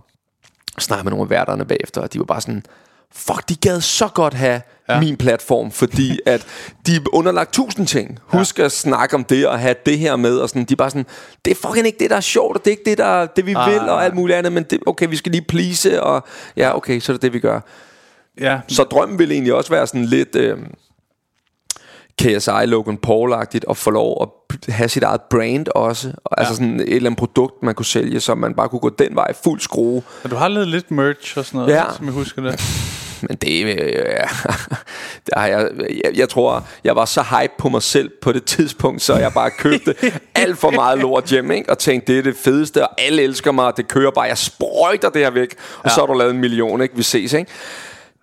[0.79, 2.63] snakkede med nogle af værterne bagefter, og de var bare sådan,
[3.11, 4.99] fuck, de gad så godt have Ja.
[4.99, 6.45] min platform, fordi at
[6.87, 8.19] de er underlagt tusind ting.
[8.25, 8.63] Husk ja.
[8.63, 11.05] at snakke om det og have det her med, og sådan, de er bare sådan,
[11.45, 13.45] det er fucking ikke det, der er sjovt, og det er ikke det, der, det
[13.45, 16.23] vi Ah, vil, og alt muligt andet, men det, okay, vi skal lige please, og
[16.57, 17.59] ja, okay, så er det det, vi gør.
[18.41, 18.59] ja.
[18.67, 20.57] Så drømmen ville egentlig også være sådan lidt øh,
[22.21, 26.11] KSI Logan Paul-agtigt at få lov at have sit eget brand også.
[26.25, 28.89] Og Altså sådan et eller andet produkt, man kunne sælge, så man bare kunne gå
[28.89, 30.03] den vej fuld skrue.
[30.23, 31.83] Og du har lavet lidt merch og sådan noget, Ja.
[31.97, 32.61] som jeg husker det.
[33.29, 34.23] Men det, øh, ja,
[35.27, 35.69] der har jeg,
[36.03, 39.33] jeg, jeg tror, jeg var så hype på mig selv på det tidspunkt, så jeg
[39.33, 39.95] bare købte
[40.35, 41.69] alt for meget lort hjem, ikke?
[41.69, 44.37] og tænkte, det er det fedeste, og alle elsker mig, og det kører bare, jeg
[44.37, 46.95] sprøjter det her væk, og så har du lavet en million, ikke?
[46.95, 47.51] vi ses, ikke?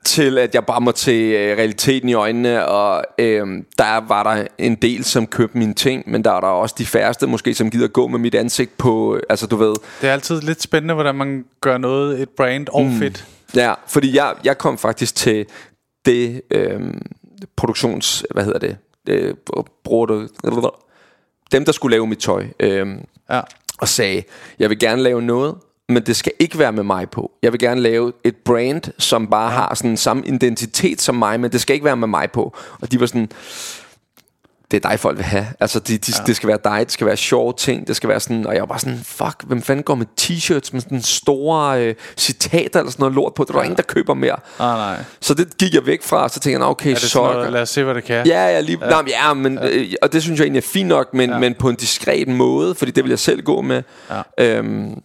[0.05, 3.47] Til at jeg bare må til øh, realiteten i øjnene, og øh,
[3.79, 6.87] der var der en del, som købte mine ting, men der er der også de
[6.87, 10.13] færreste, måske, som gider gå med mit ansigt på, øh, altså du ved, Det er
[10.13, 12.99] altid lidt spændende, hvordan man gør noget, et brand og mm.
[12.99, 13.27] fedt.
[13.55, 15.47] Ja, fordi jeg, jeg kom faktisk til
[16.05, 16.81] det øh,
[17.57, 18.25] produktions...
[18.31, 18.77] Hvad hedder det?
[19.09, 19.35] Øh,
[19.85, 20.29] bruger du...
[21.53, 22.47] Dem, der skulle lave mit tøj.
[22.61, 22.87] Øh,
[23.31, 23.41] Ja.
[23.79, 24.23] og sagde,
[24.59, 25.55] jeg vil gerne lave noget,
[25.91, 27.31] men det skal ikke være med mig på.
[27.43, 29.57] Jeg vil gerne lave et brand, som bare ja.
[29.59, 32.57] har sådan samme identitet som mig, men det skal ikke være med mig på.
[32.81, 33.29] Og de var sådan,
[34.71, 35.47] det er dig folk vil have.
[35.61, 36.25] Altså de, de, ja.
[36.27, 38.61] det skal være dig, det skal være sjove ting, det skal være sådan, og jeg
[38.61, 42.91] var bare sådan, fuck, hvem fanden går med t-shirts med sådan store øh, citater eller
[42.93, 44.37] sådan noget lort på, det er der ingen, der køber mere.
[44.59, 45.05] Ah, nej.
[45.21, 47.47] Så det gik jeg væk fra, og så tænkte jeg, "Nå, okay, så...
[47.51, 48.27] lad os se, hvad det kan?
[48.27, 48.89] Ja, ja, lige, ja.
[48.91, 51.39] Nej, men ja men, øh, og det synes jeg egentlig er fint nok, men, ja.
[51.39, 53.83] men på en diskret måde, fordi det vil jeg selv gå med.
[54.11, 54.23] Ja.
[54.39, 55.03] Øhm,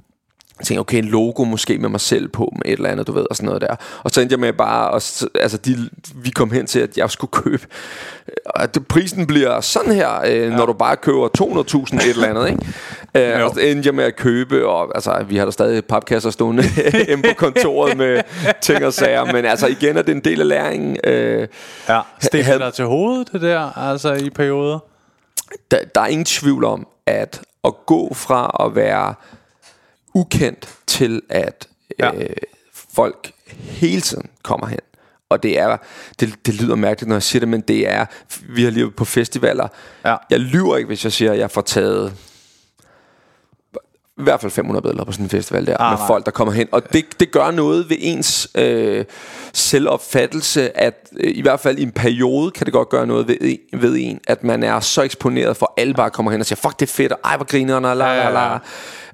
[0.60, 3.12] jeg tænkte, okay, en logo måske med mig selv på, med et eller andet, du
[3.12, 3.76] ved, og sådan noget der.
[4.04, 5.02] Og så endte jeg med bare, og,
[5.42, 7.68] altså, de, vi kom hen til, at jeg skulle købe,
[8.46, 10.50] og det, prisen bliver sådan her, øh, ja.
[10.50, 11.28] når du bare køber
[11.94, 13.36] 200.000 et eller andet, ikke?
[13.38, 16.30] Øh, og så endte jeg med at købe, og altså, vi har der stadig papkasser
[16.30, 16.64] stående
[17.08, 18.22] hjemme på kontoret med
[18.62, 20.98] ting og sager, men altså igen er det en del af læringen.
[21.04, 21.48] Øh,
[21.90, 22.02] ja.
[22.20, 24.80] Stik havde- til hovedet, det der, altså i perioder.
[25.72, 29.14] der, der er ingen tvivl om, at at gå fra at være
[30.16, 31.68] ukendt til at
[32.00, 32.12] Ja.
[32.16, 32.30] øh,
[32.96, 34.80] folk hele tiden kommer hen.
[35.30, 35.78] Og det er,
[36.20, 38.06] det, det lyder mærkeligt, når jeg siger det, men det er,
[38.50, 39.68] vi har levet på festivaler.
[40.06, 40.16] Ja.
[40.30, 42.14] Jeg lyver ikke, hvis jeg siger, at jeg får taget
[44.18, 46.08] i hvert fald 500 billeder på sådan en festival der, Ah, med nej.
[46.08, 46.68] folk, der kommer hen.
[46.72, 49.06] Og det, det gør noget ved ens øh,
[49.54, 53.38] selvopfattelse, at øh, i hvert fald i en periode kan det godt gøre noget ved,
[53.42, 56.46] en- ved en, at man er så eksponeret for, at alle bare kommer hen og
[56.46, 58.58] siger, fuck det er fedt, og ej hvor griner og la la la.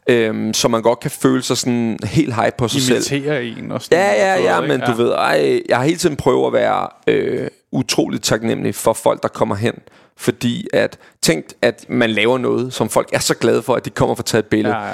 [0.09, 2.97] Øhm, så man godt kan føle sig sådan helt hype på sig selv.
[2.97, 6.15] Imitere en og sådan Ja, ja, ja, men du ved, ej, jeg har hele tiden
[6.15, 9.73] prøvet at være øh, utroligt taknemmelig for folk, der kommer hen.
[10.17, 13.89] Fordi at, tænk, at man laver noget, som folk er så glade for, at de
[13.89, 14.75] kommer for at tage et billede.
[14.75, 14.87] Ja,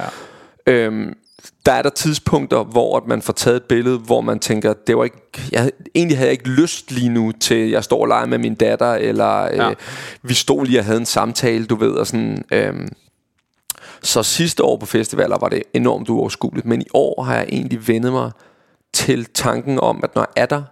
[0.68, 0.72] ja.
[0.74, 1.14] Øhm,
[1.66, 4.98] der er der tidspunkter, hvor at man får taget et billede, hvor man tænker, det
[4.98, 5.18] var ikke,
[5.52, 8.56] jeg, egentlig havde jeg ikke lyst lige nu til, jeg står og leger med min
[8.56, 9.70] datter, eller øh, Ja.
[10.22, 12.44] vi stod lige og havde en samtale, du ved, og sådan...
[12.52, 12.88] Øhm,
[14.04, 17.88] så sidste år på festivaler var det enormt uoverskueligt, men i år har jeg egentlig
[17.88, 18.32] vendet mig
[18.94, 20.64] til tanken om, at når jeg er der,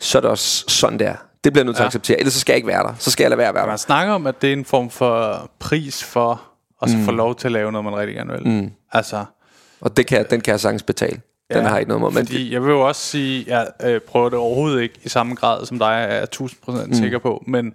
[0.00, 1.14] så er det også sådan der.
[1.44, 1.84] Det bliver jeg nødt til Ja.
[1.84, 2.94] at acceptere, ellers så skal jeg ikke være der.
[2.98, 3.68] Så skal jeg lade være at være der.
[3.68, 6.42] Man snakker om, at det er en form for pris for
[6.82, 8.48] at så få lov til at lave noget, man rigtig gerne vil.
[8.48, 8.70] Mm.
[8.92, 9.24] Altså,
[9.80, 11.20] Og det kan, den kan jeg sagtens betale.
[11.52, 12.14] Den har jeg ikke noget.
[12.14, 15.34] Men fordi jeg vil jo også sige, jeg øh, prøver det overhovedet ikke i samme
[15.34, 16.94] grad som dig, er jeg 1000% mm.
[16.94, 17.74] sikker på, men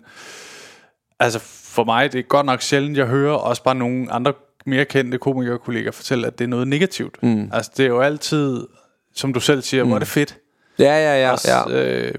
[1.20, 1.40] altså
[1.74, 4.34] for mig, det er godt nok sjældent, jeg hører også bare nogle andre
[4.66, 7.24] mere kendte komikerkolleger fortælle, at det er noget negativt.
[7.24, 7.50] Mm.
[7.54, 8.68] Altså det er jo altid,
[9.16, 9.90] som du selv siger, mm.
[9.90, 10.38] hvor er det fedt.
[10.80, 11.32] ja, ja, ja.
[11.32, 11.84] Også, ja.
[11.84, 12.14] øh,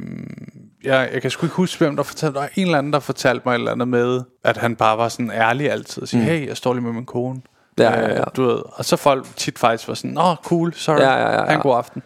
[0.85, 2.35] jeg, jeg kan sgu ikke huske, hvem der fortalte.
[2.35, 4.99] Der var en eller anden, der fortalte mig et eller andet med, at han bare
[4.99, 6.03] var sådan ærlig altid.
[6.03, 6.27] Og sige, mm.
[6.27, 7.41] hey, jeg står lige med min kone.
[7.79, 8.19] Ja, ja, ja.
[8.21, 8.59] Øh, du ved.
[8.73, 11.45] Og så folk tit faktisk var sådan, åh, cool, sorry, Ja, ja, ja, ja.
[11.45, 12.03] ha' en god aften.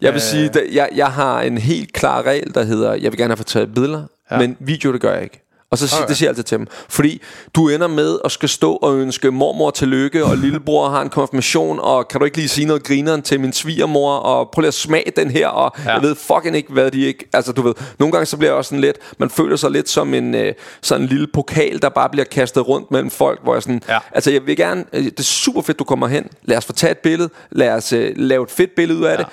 [0.00, 0.22] Jeg vil Øh.
[0.22, 3.74] sige, jeg, jeg har en helt klar regel, der hedder, jeg vil gerne have taget
[3.74, 4.38] billeder, ja.
[4.38, 5.40] men video, det gør jeg ikke.
[5.70, 6.08] Og så okay.
[6.08, 6.66] det siger jeg altid til dem.
[6.88, 7.22] Fordi
[7.54, 11.78] du ender med at skal stå og ønske mormor tillykke, og lillebror har en konfirmation,
[11.80, 14.74] og kan du ikke lige sige noget grineren til min svigermor, og prøv lige at
[14.74, 15.92] smage den her, og ja.
[15.92, 17.28] jeg ved fucking ikke, hvad de ikke...
[17.32, 18.96] Altså, du ved, nogle gange så bliver jeg også sådan lidt...
[19.18, 22.68] Man føler sig lidt som en øh, sådan en lille pokal, der bare bliver kastet
[22.68, 23.82] rundt mellem folk, hvor jeg sådan...
[23.88, 23.98] Ja.
[24.12, 24.84] Altså, jeg vil gerne...
[24.92, 26.28] Øh, det er super fedt, du kommer hen.
[26.42, 27.30] Lad os få taget et billede.
[27.50, 29.16] Lad os øh, lave et fedt billede ud af ja.
[29.16, 29.26] det.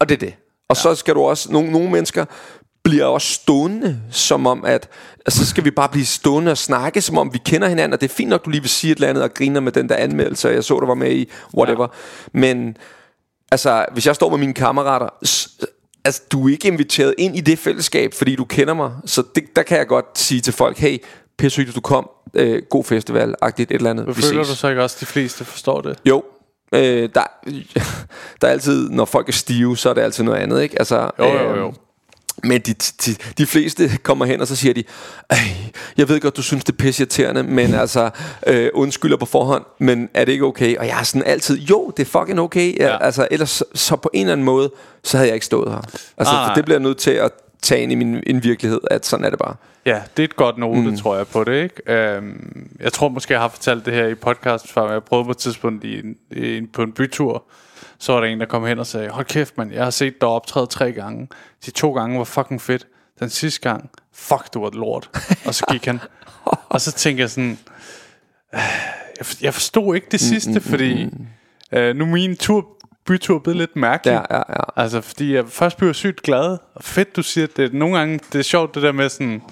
[0.00, 0.34] Og det er det.
[0.68, 0.82] Og ja.
[0.82, 1.52] så skal du også...
[1.52, 2.24] Nogle, nogle mennesker
[2.88, 4.88] bliver også stående, som om at,
[5.26, 8.00] altså, så skal vi bare blive stående og snakke, som om vi kender hinanden, og
[8.00, 9.88] det er fint nok, du lige vil sige et eller andet og griner med den
[9.88, 11.82] der anmeldelse, jeg så, der var med i whatever.
[11.82, 12.38] Ja.
[12.38, 12.76] Men
[13.52, 15.08] altså, hvis jeg står med mine kammerater,
[16.04, 19.44] altså, du er ikke inviteret ind i det fællesskab, fordi du kender mig, så det,
[19.56, 20.98] der kan jeg godt sige til folk, hey,
[21.38, 24.06] pisse du kom, øh, god festival, agtigt et eller andet.
[24.06, 24.52] Men føler ses.
[24.52, 25.98] du så ikke også, de fleste forstår det?
[26.04, 26.24] Jo,
[26.72, 27.22] øh, der,
[28.40, 30.78] der er altid, når folk er stive, så er det altid noget andet, ikke?
[30.78, 31.66] Altså, jo, jo, jo.
[31.66, 31.72] Øh,
[32.44, 34.84] men de, de, de fleste kommer hen, og så siger de,
[35.96, 38.10] jeg ved godt, du synes, det er pissirriterende, men altså,
[38.46, 40.76] øh, undskylder på forhånd, men er det ikke okay?
[40.76, 42.78] Og jeg er sådan altid, jo, det er fucking okay.
[42.78, 43.04] Ja.
[43.04, 44.70] Altså, ellers så, på en eller anden måde,
[45.02, 45.80] så havde jeg ikke stået her.
[46.18, 47.30] Altså, ah, for det bliver jeg nødt til at
[47.62, 49.54] tage ind i min en virkelighed, at sådan er det bare.
[49.86, 50.96] Ja, det er et godt note, mm.
[50.96, 52.18] tror jeg på det, ikke?
[52.18, 55.30] Um, jeg tror måske, jeg har fortalt det her i podcast før, jeg prøvede på
[55.30, 57.44] et tidspunkt i en, i en, på en bytur,
[57.98, 60.20] så var der en, der kom hen og sagde, hold kæft, man, jeg har set
[60.20, 61.28] dig optræde tre gange.
[61.66, 62.86] De to gange var fucking fedt.
[63.20, 65.10] Den sidste gang, fuck, du var lort.
[65.46, 66.00] og så gik han.
[66.68, 67.58] og så tænkte jeg sådan,
[69.42, 71.26] jeg forstod ikke det sidste, mm, mm, fordi mm,
[71.78, 72.66] øh, nu min tur,
[73.06, 74.12] bytur blevet lidt mærkelig.
[74.12, 74.82] Ja, ja, ja.
[74.82, 76.58] Altså, fordi jeg først blev sygt glad.
[76.74, 79.42] Og fedt, du siger, det nogle gange, det er sjovt det der med sådan,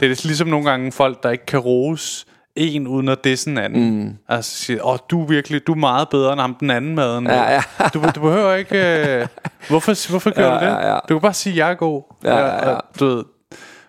[0.00, 2.26] det er ligesom nogle gange folk, der ikke kan rose
[2.56, 4.00] en uden at disse en anden.
[4.00, 4.16] Mm.
[4.28, 7.26] Altså sige, åh, du er virkelig, du er meget bedre end ham den anden maden.
[7.26, 7.62] Ja, ja.
[7.94, 9.26] du, du behøver ikke, øh,
[9.68, 10.70] hvorfor, hvorfor gør ja, du det?
[10.70, 10.98] Ja, ja.
[11.08, 12.02] Du kan bare sige, jeg er god.
[12.24, 12.74] Ja, ja, ja.
[12.74, 13.24] Og, du ved,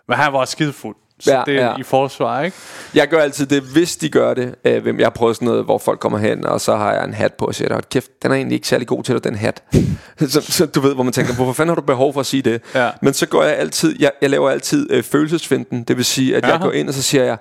[0.08, 0.96] men han var skidefuld.
[1.20, 1.78] Så ja, det er ja.
[1.80, 2.58] i forsvar, ikke?
[2.96, 4.56] Jeg gør altid det, hvis de gør det.
[4.66, 7.14] Øh, jeg har prøvet sådan noget, hvor folk kommer hen, og så har jeg en
[7.14, 9.64] hat på, og siger, kæft, den er egentlig ikke særlig god til dig, den hat.
[10.20, 12.42] så, så, du ved, hvor man tænker, hvorfor fanden har du behov for at sige
[12.42, 12.62] det?
[12.76, 12.90] Ja.
[13.02, 15.84] Men så går jeg altid, jeg, jeg laver altid øh, følelsesfinden.
[15.84, 16.54] Det vil sige, at Aha.
[16.54, 17.38] jeg går ind, og så siger jeg,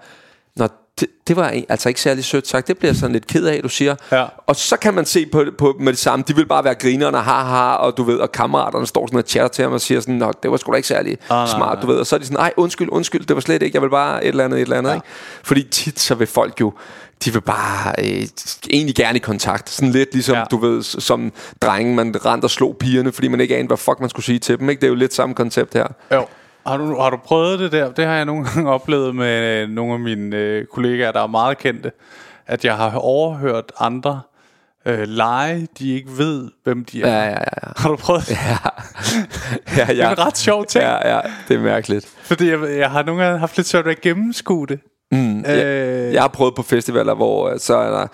[0.56, 0.68] Nå,
[1.01, 2.68] det, det var altså ikke særlig sødt sagt.
[2.68, 3.95] Det bliver sådan lidt ked af, du siger.
[4.12, 4.26] Ja.
[4.47, 6.24] Og så kan man se på, på med det samme.
[6.28, 9.24] De vil bare være grinerne og ha og du ved, og kammeraterne står sådan og
[9.28, 11.59] chatter til ham og siger sådan, Nå, det var sgu da ikke særlig ah, smart,
[11.59, 11.80] nej, nej.
[11.80, 11.97] du ved.
[11.97, 14.24] Og så er de sådan, nej, undskyld, undskyld, det var slet ikke, jeg vil bare
[14.24, 14.95] et eller andet, et eller andet, ja.
[14.95, 15.07] ikke?
[15.43, 16.72] Fordi tit så vil folk jo,
[17.24, 18.26] de vil bare øh,
[18.70, 19.70] egentlig gerne i kontakt.
[19.70, 20.45] Sådan lidt ligesom, ja.
[20.51, 21.32] du ved, som
[21.62, 24.38] drenge, man rent og slog pigerne, fordi man ikke anede, hvad fuck man skulle sige
[24.38, 24.80] til dem, ikke?
[24.80, 25.86] Det er jo lidt samme koncept her.
[26.12, 26.26] Jo.
[26.66, 27.92] Har du, har du prøvet det der?
[27.92, 31.26] Det har jeg nogle gange oplevet med øh, nogle af mine øh, kollegaer, der er
[31.26, 31.92] meget kendte.
[32.46, 34.20] At jeg har overhørt andre
[34.86, 37.08] øh, lege, de ikke ved, hvem de er.
[37.08, 37.72] Ja, ja, ja.
[37.76, 38.36] Har du prøvet det?
[38.36, 38.56] Ja.
[39.76, 39.92] ja, ja.
[39.94, 40.84] Det er en ret sjov ting.
[40.84, 42.06] Ja, ja, det er mærkeligt.
[42.22, 44.80] Fordi jeg, jeg har nogle gange haft lidt svært ved at gennemskue det.
[45.12, 48.06] Mm, øh, jeg, jeg har prøvet på festivaler, hvor uh, så er der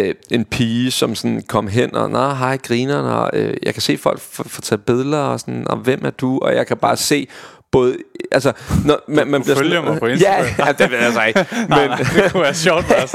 [0.00, 3.80] uh, en pige, som sådan kom hen og, nej, hej, grineren, og uh, jeg kan
[3.82, 6.38] se folk få taget billeder, og sådan, og hvem er du?
[6.38, 7.28] Og jeg kan bare se
[7.72, 7.96] både
[8.32, 8.52] altså
[8.84, 10.44] når man, man bliver følger sådan, mig på Instagram.
[10.58, 11.46] Ja, ja, det ved jeg så ikke.
[11.56, 13.06] Men nej, nej, det kunne være sjovt ja,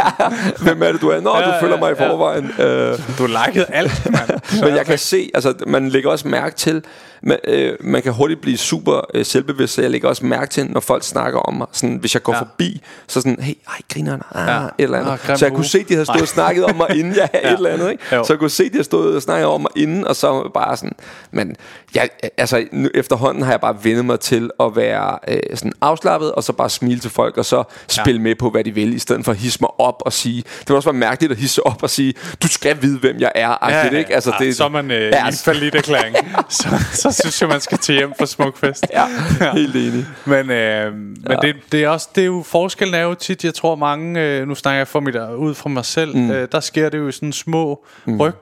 [0.60, 1.22] Hvem er det du er?
[1.22, 2.54] Nå, ja, du følger ja, mig i forvejen.
[2.58, 2.92] Ja.
[2.92, 4.30] Uh, du har liket alt, mand.
[4.66, 6.84] Men jeg kan se, altså man lægger også mærke til
[7.26, 10.66] man, øh, man kan hurtigt blive super øh, selvbevidst, så jeg lægger også mærke til,
[10.66, 11.68] når folk snakker om mig.
[11.72, 12.40] Sådan, hvis jeg går ja.
[12.40, 14.64] forbi, så sådan, hey, ej, grineren, ah, ja.
[14.64, 15.12] et eller andet.
[15.12, 17.52] Ah, så jeg kunne se, de havde stået og snakket om mig inden, ja, ja.
[17.52, 17.92] et eller andet.
[17.92, 18.04] Ikke?
[18.10, 20.78] Så jeg kunne se, de havde stået og snakket om mig inden, og så bare
[20.78, 20.96] sådan,
[21.32, 21.56] men
[21.96, 26.32] jeg, altså, nu, efterhånden har jeg bare vendet mig til at være øh, sådan afslappet,
[26.32, 28.24] og så bare smile til folk, og så spille ja.
[28.24, 30.70] med på, hvad de vil, i stedet for at hisse mig op og sige, det
[30.70, 32.14] var også være mærkeligt at hisse op og sige,
[32.44, 33.58] du skal vide, hvem jeg er.
[33.70, 34.16] Ja, ja, ikke?
[34.16, 36.16] Altså, ja, det, så er man øh, ja, i fallit erklæring.
[36.50, 38.86] så, så synes jeg, man skal til hjem for Smukfest.
[38.94, 39.08] ja,
[39.54, 40.06] helt enig.
[40.26, 41.36] Men, øh, men ja.
[41.42, 44.48] det, det, er også, det er jo, forskellen er jo tit, jeg tror mange, øh,
[44.48, 46.32] nu snakker jeg for mit, ud fra mig selv, mm.
[46.32, 48.22] øh, der sker det jo i sådan små mm.
[48.22, 48.42] ryg.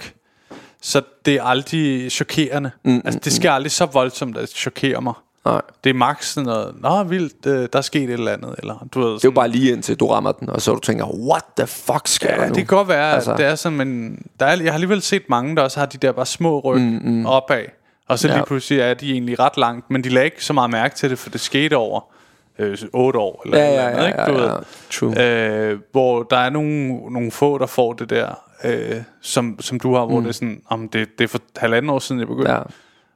[0.82, 2.72] Så det er aldrig chokerende.
[2.84, 3.56] Mm, altså, det mm, sker mm.
[3.56, 5.14] aldrig så voldsomt, at det chokerer mig.
[5.46, 5.62] Nej.
[5.84, 8.56] Det er max sådan noget, nå vildt, øh, der er sket et eller andet.
[8.58, 10.74] Eller, du ved, sådan, det er jo bare lige indtil du rammer den, og så
[10.74, 12.48] du tænker, what the fuck skal ja, der nu?
[12.48, 13.36] det kan godt være, altså.
[13.38, 15.98] det er sådan, men der er, jeg har alligevel set mange, der også har de
[15.98, 17.26] der bare små ryg mm, mm.
[17.26, 17.66] opad.
[18.08, 18.45] Og så lige ja.
[18.45, 21.20] pludselig er de egentlig ret langt, men de lagde ikke så meget mærke til det,
[21.20, 22.14] for det skete over
[22.60, 24.39] øh, 8 år eller ja, eller andet, ja, ikke?
[24.39, 24.60] Du ja, ja,
[24.91, 25.72] True.
[25.72, 29.95] Øh, hvor der er nogle, nogle få, der får det der, øh, som, som du
[29.95, 30.24] har, hvor mm.
[30.24, 32.51] det er sådan, om det, det er for halvanden år siden, jeg begyndte.
[32.51, 32.62] Ja.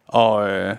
[0.08, 0.76] Og øh,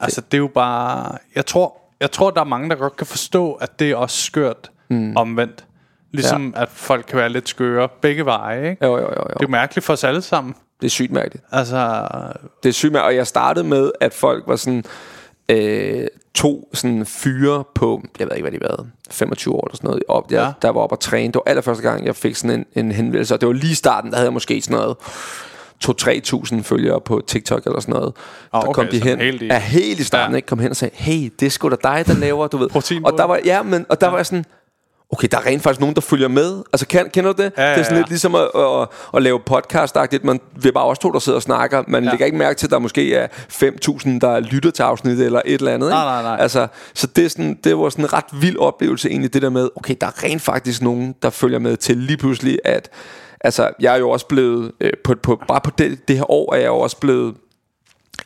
[0.00, 3.06] altså, det er jo bare, jeg tror, jeg tror, der er mange, der godt kan
[3.06, 5.16] forstå, at det er også skørt mm.
[5.16, 5.64] omvendt.
[6.10, 6.62] Ligesom ja.
[6.62, 8.86] at folk kan være lidt skøre begge veje, ikke?
[8.86, 9.22] Jo, jo, jo, jo.
[9.22, 10.54] Det er jo mærkeligt for os alle sammen.
[10.84, 11.44] Det er sygt mærkeligt.
[11.52, 12.08] Altså...
[12.62, 13.06] Det er sygt mærkeligt.
[13.12, 14.84] Og jeg startede med, at folk var sådan...
[15.48, 19.88] Øh, to sådan fyre på, jeg ved ikke, hvad de var, 25 år eller sådan
[19.88, 20.44] noget, op, jeg, Ja.
[20.44, 20.52] ja.
[20.62, 21.26] der var oppe og træne.
[21.26, 24.10] Det var allerførste gang, jeg fik sådan en, en henvendelse, og det var lige starten,
[24.10, 24.96] der havde jeg måske sådan noget
[25.84, 28.12] 2-3.000 følgere på TikTok eller sådan noget.
[28.52, 30.36] Ah, der okay, kom de hen, helt i- ja, helt i starten, Ja.
[30.36, 30.46] ikke?
[30.46, 32.68] kom hen og sagde, hey, det er sgu da dig, der laver, du ved.
[33.04, 34.44] Og der var, ja, men, og der var jeg sådan,
[35.14, 36.62] okay, der er rent faktisk nogen, der følger med.
[36.72, 37.52] Altså, kan, kender du det?
[37.56, 38.00] Ja, ja, det er sådan ja.
[38.00, 40.24] lidt ligesom at, at, at lave podcast-agtigt.
[40.24, 41.82] Man, vi er bare også to, der sidder og snakker.
[41.88, 42.06] Man Ja.
[42.08, 42.12] ja.
[42.12, 45.54] lægger ikke mærke til, at der måske er 5.000, der lytter til afsnittet eller et
[45.58, 45.86] eller andet.
[45.86, 45.94] Ikke?
[45.94, 46.42] Nej, nej, nej.
[46.42, 49.50] Altså, så det, er sådan, det var sådan en ret vild oplevelse egentlig, det der
[49.50, 52.88] med, okay, der er rent faktisk nogen, der følger med til lige pludselig, at
[53.40, 56.54] altså, jeg er jo også blevet, øh, på, på, bare på det, det her år
[56.54, 57.34] er jeg jo også blevet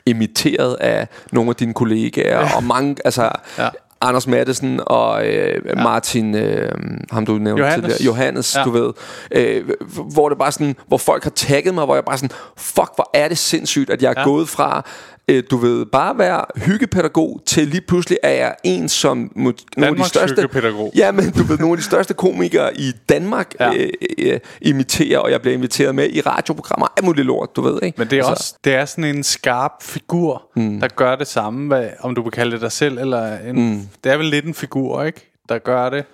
[0.07, 2.57] imiteret af nogle af dine kollegaer, ja.
[2.57, 3.69] og mange, altså, Ja.
[4.01, 5.83] Anders Mattesen og øh, ja.
[5.83, 6.73] Martin, øh,
[7.11, 7.97] ham du nævnte Johannes.
[7.97, 8.63] tidligere, Johannes, Ja.
[8.65, 8.93] du ved,
[9.31, 9.69] øh,
[10.13, 13.11] hvor det bare sådan, hvor folk har tagget mig, hvor jeg bare sådan, fuck, hvor
[13.15, 14.25] er det sindssygt, at jeg er ja.
[14.25, 14.85] gået fra,
[15.29, 19.97] øh, du ved, bare være hyggepædagog, til lige pludselig er jeg en som nogle af
[19.97, 20.93] de største, hyggepædagog.
[20.97, 23.71] ja, men du ved, nogle af de største komikere i Danmark Ja.
[23.73, 23.85] ja.
[23.85, 27.83] øh, øh, imiterer, og jeg bliver inviteret med i radioprogrammer, alt muligt lort, du ved,
[27.83, 27.99] ikke?
[27.99, 30.81] Men det er, altså, også, det er sådan en skarp figur, mm.
[30.81, 33.89] der gør det samme, hvad, om du vil kalde det dig selv, eller en, mm.
[34.05, 35.33] det er vel lidt en figur, ikke?
[35.49, 36.05] Der gør det.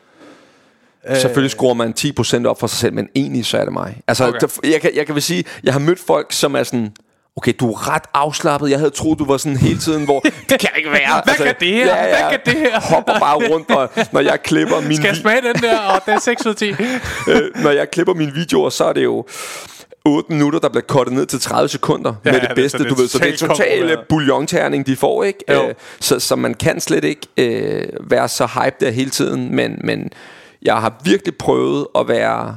[1.15, 4.01] Selvfølgelig skruer man 10% op for sig selv, men egentlig så er det mig.
[4.07, 4.39] Altså, Okay.
[4.43, 4.73] okay.
[4.73, 6.93] jeg, kan, jeg kan vel sige, jeg har mødt folk, som er sådan,
[7.37, 8.71] okay, du er ret afslappet.
[8.71, 11.23] Jeg havde troet, du var sådan hele tiden, hvor det kan ikke være.
[11.25, 11.95] Hvad kan det her?
[12.09, 12.81] Hvad kan det her?
[12.81, 15.79] Hopper bare rundt, og når jeg klipper min Skal jeg smage den der?
[15.79, 16.71] Og den er 6 ud af 10.
[17.31, 19.25] øh, når jeg klipper mine videoer, så er det jo
[20.07, 22.79] 8 minutter, der bliver kortet ned til 30 sekunder Ja, med ja, det det- bedste,
[22.79, 23.09] det du ved.
[23.09, 24.01] Så det er totale kontrolleret.
[24.09, 25.39] bouillonterning, de får, ikke?
[25.53, 25.69] Jo.
[25.69, 29.79] Øh, så, så man kan slet ikke øh, være så hype der hele tiden, men,
[29.85, 30.11] men
[30.63, 32.57] jeg har virkelig prøvet at være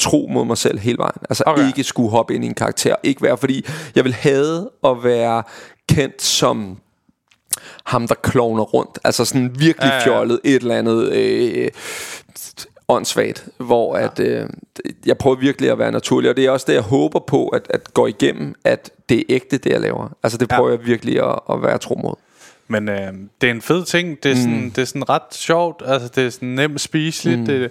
[0.00, 1.20] tro mod mig selv hele vejen.
[1.30, 1.66] Altså Okay.
[1.66, 2.94] ikke skulle hoppe ind i en karakter.
[3.02, 5.42] Ikke være, fordi jeg vil have at være
[5.88, 6.78] kendt som
[7.84, 8.98] ham, der klovner rundt.
[9.04, 10.06] Altså sådan virkelig Ja, ja, ja, ja.
[10.06, 11.68] fjollet et eller andet øh,
[12.88, 14.04] åndssvagt, hvor ja.
[14.04, 14.46] at, øh,
[15.06, 17.62] jeg prøver virkelig at være naturlig, og det er også det, jeg håber på, at,
[17.70, 20.08] at gå igennem, at det er ægte, det jeg laver.
[20.22, 20.56] Altså det Ja.
[20.56, 22.14] prøver jeg virkelig at, at være tro mod.
[22.68, 24.22] Men øh, det er en fed ting.
[24.22, 24.70] Det er, sådan, mm.
[24.70, 25.82] det er sådan ret sjovt.
[25.86, 27.40] Altså, det er sådan nemt spiseligt.
[27.40, 27.46] Mm.
[27.46, 27.70] Det,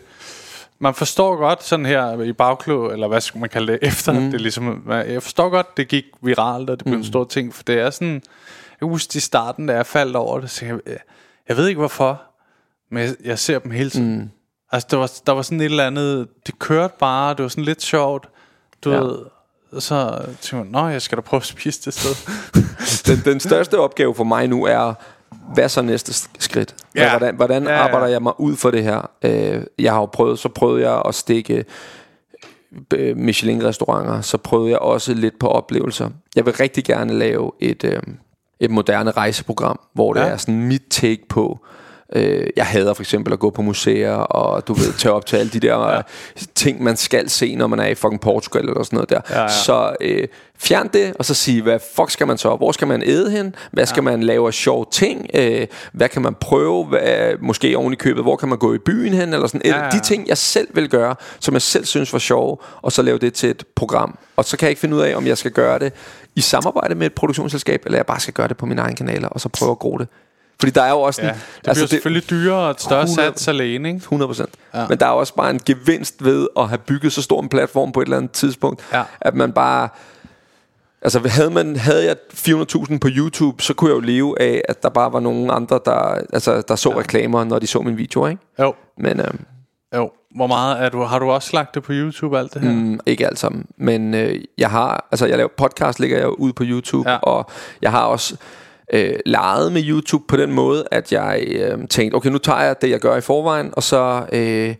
[0.80, 4.13] man forstår godt sådan her i bagklog, eller hvad skal man kalde det, efter.
[4.13, 4.32] Mm.
[4.32, 7.01] Det ligesom, jeg forstår godt, det gik viralt, og det blev mm.
[7.01, 7.55] en stor ting.
[7.55, 10.65] For det er sådan, jeg kan huske i starten, da jeg faldt over det, så
[10.65, 10.80] jeg,
[11.49, 12.21] jeg ved ikke hvorfor,
[12.91, 14.17] men jeg, jeg ser dem hele tiden.
[14.17, 14.30] Mm.
[14.71, 17.63] Altså, der var, der var sådan et eller andet, det kørte bare, det var sådan
[17.63, 18.30] lidt sjovt.
[18.84, 18.97] Du Ja.
[18.97, 19.19] ved,
[19.80, 22.15] så tænkte jeg, nå, jeg skal da prøve at spise det sted.
[23.15, 24.93] Den, den største opgave for mig nu er,
[25.53, 26.75] hvad så næste sk- skridt?
[26.95, 27.09] Ja.
[27.09, 29.09] Hvordan, hvordan Ja, ja, arbejder jeg mig ud for det her?
[29.23, 31.65] Øh, jeg har jo prøvet, så prøvede jeg at stikke
[32.93, 36.09] øh, Michelin-restauranter, så prøvede jeg også lidt på oplevelser.
[36.35, 38.01] Jeg vil rigtig gerne lave et, øh,
[38.59, 40.25] et moderne rejseprogram, hvor det Ja.
[40.25, 40.31] ja.
[40.31, 41.78] er sådan mit take på, Øh,
[42.55, 45.49] jeg hader for eksempel at gå på museer Og du ved, tage op til alle
[45.49, 46.01] de der ja.
[46.55, 49.22] Ting man skal se Når man er i fucking Portugal Eller sådan noget der.
[49.30, 49.47] Ja, ja.
[49.47, 50.28] Så øh,
[50.60, 53.55] fjern det Og så sige, hvad fuck skal man så Hvor skal man æde hen?
[53.72, 55.28] Hvad skal man lave af sjove ting?
[55.34, 56.86] Øh, Hvad kan man prøve?
[56.86, 59.34] Hvad, Måske oven i købet Hvor kan man gå i byen hen?
[59.34, 59.89] Eller sådan Ja, ja, ja.
[59.89, 63.18] De ting jeg selv vil gøre Som jeg selv synes var sjove Og så lave
[63.18, 64.18] det til et program.
[64.36, 65.93] Og så kan jeg ikke finde ud af Om jeg skal gøre det
[66.36, 69.28] I samarbejde med et produktionsselskab Eller jeg bare skal gøre det på mine egne kanaler
[69.28, 70.07] Og så prøve at gro det
[70.60, 73.03] fordi der er jo også Ja, en, det bliver altså, selvfølgelig dyrere og et større
[73.03, 74.01] 100 sats alene, ikke?
[74.16, 74.45] 100%.
[74.74, 74.88] Ja.
[74.88, 77.91] Men der er også bare en gevinst ved at have bygget så stor en platform
[77.91, 79.03] på et eller andet tidspunkt, Ja.
[79.22, 79.89] at man bare...
[81.01, 84.84] Altså havde, man, havde jeg 400.000 på YouTube, så kunne jeg jo leve af, at
[84.84, 86.97] der bare var nogen andre, der, altså, der så ja.
[86.99, 88.41] reklamer, når de så min video, ikke?
[88.60, 89.39] Jo, Men øhm,
[89.95, 90.12] jo.
[90.36, 92.72] Hvor meget er du, har du også lagt det på YouTube, alt det her?
[92.72, 93.66] mm, ikke alt sammen.
[93.78, 97.18] Men øh, jeg har, altså jeg laver podcast, ligger jeg ud på YouTube, ja.
[97.18, 97.49] og
[97.82, 98.36] jeg har også
[98.93, 102.81] øh, leget med YouTube på den måde, at jeg øh, tænkte, okay, nu tager jeg
[102.81, 104.75] det, jeg gør i forvejen, og så øh,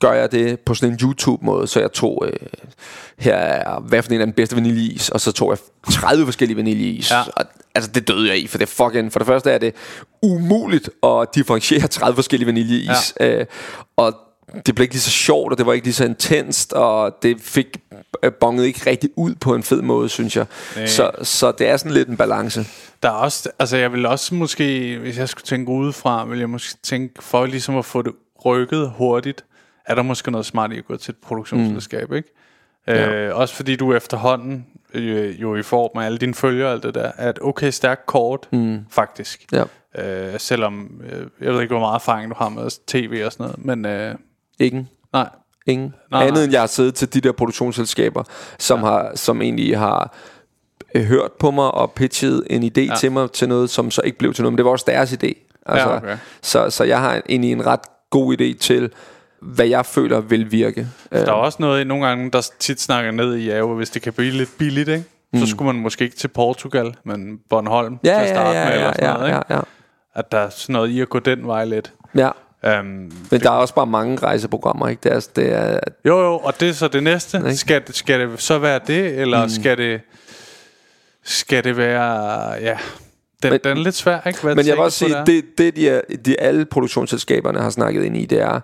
[0.00, 1.66] gør jeg det på sådan en YouTube-måde.
[1.66, 2.32] Så jeg tog, øh,
[3.18, 5.58] her er, hvad for en af den bedste vaniljeis, og så tog jeg
[5.92, 7.10] 30 forskellige vaniljeis.
[7.10, 7.20] Ja.
[7.36, 7.44] Og,
[7.74, 9.74] altså, det døde jeg i, for det fucking, for det første er det
[10.22, 13.14] umuligt at differentiere 30 forskellige vaniljeis.
[13.20, 13.38] Ja.
[13.38, 13.46] Øh,
[13.96, 14.14] og
[14.66, 17.40] det blev ikke lige så sjovt, og det var ikke lige så intenst, og det
[17.40, 17.66] fik
[18.22, 20.46] øh, bonget ikke rigtig ud på en fed måde, synes jeg.
[20.86, 22.64] Så, så det er sådan lidt en balance.
[23.02, 26.50] Der er også, altså jeg vil også måske, hvis jeg skulle tænke udefra, vil jeg
[26.50, 28.12] måske tænke, for ligesom at få det
[28.44, 29.44] rykket hurtigt,
[29.86, 32.16] er der måske noget smart i at gå til et produktionsselskab, mm.
[32.16, 32.28] ikke?
[32.86, 33.10] Ja.
[33.10, 36.82] Øh, også fordi du efterhånden, øh, jo i form af alle dine følgere og alt
[36.82, 38.78] det der, er et okay stærkt kort, mm.
[38.90, 39.46] faktisk.
[39.52, 39.64] Ja.
[39.98, 43.44] Øh, selvom, øh, jeg ved ikke, hvor meget erfaring du har med tv og sådan
[43.44, 44.14] noget, men øh,
[44.60, 44.88] Ingen.
[45.12, 45.28] nej.
[45.66, 45.94] Ingen.
[46.10, 48.22] Nej, Andet end jeg har siddet til de der produktionsselskaber,
[48.58, 48.86] som, ja.
[48.86, 50.14] har, som egentlig har
[50.94, 52.94] øh, hørt på mig og pitchet en idé Ja.
[52.96, 54.52] til mig til noget, som så ikke blev til noget.
[54.52, 55.32] Men det var også deres idé.
[55.66, 56.16] Altså, Ja, okay.
[56.42, 57.80] så, så jeg har egentlig en ret
[58.10, 58.90] god idé til,
[59.42, 60.86] hvad jeg føler vil virke.
[61.12, 63.90] Øh, Der er også noget, nogle gange, der tit snakker ned i, er jo, hvis
[63.90, 65.04] det kan blive lidt billigt, ikke?
[65.34, 67.98] Så skulle man måske ikke til Portugal, men Bornholm Mm.
[68.04, 69.40] ja, til at starte ja, med, ja, eller sådan ja, noget, ikke?
[69.50, 69.60] ja, ja,
[70.14, 71.92] At der er sådan noget i at gå den vej lidt.
[72.14, 72.30] ja.
[72.66, 75.00] Um, Men der er også bare mange rejseprogrammer, ikke?
[75.02, 77.36] Det er, det er, jo, jo, og det er så det næste.
[77.38, 77.56] Ikke?
[77.56, 79.50] Skal, det- skal det så være det, eller mm.
[79.50, 80.00] skal det
[81.24, 82.78] skal det være, ja,
[83.42, 84.42] den, Men- den er lidt svær, ikke?
[84.42, 88.04] Hvad Men jeg vil også sige, det, det de, er, de alle produktionsselskaberne har snakket
[88.04, 88.60] ind i, det er,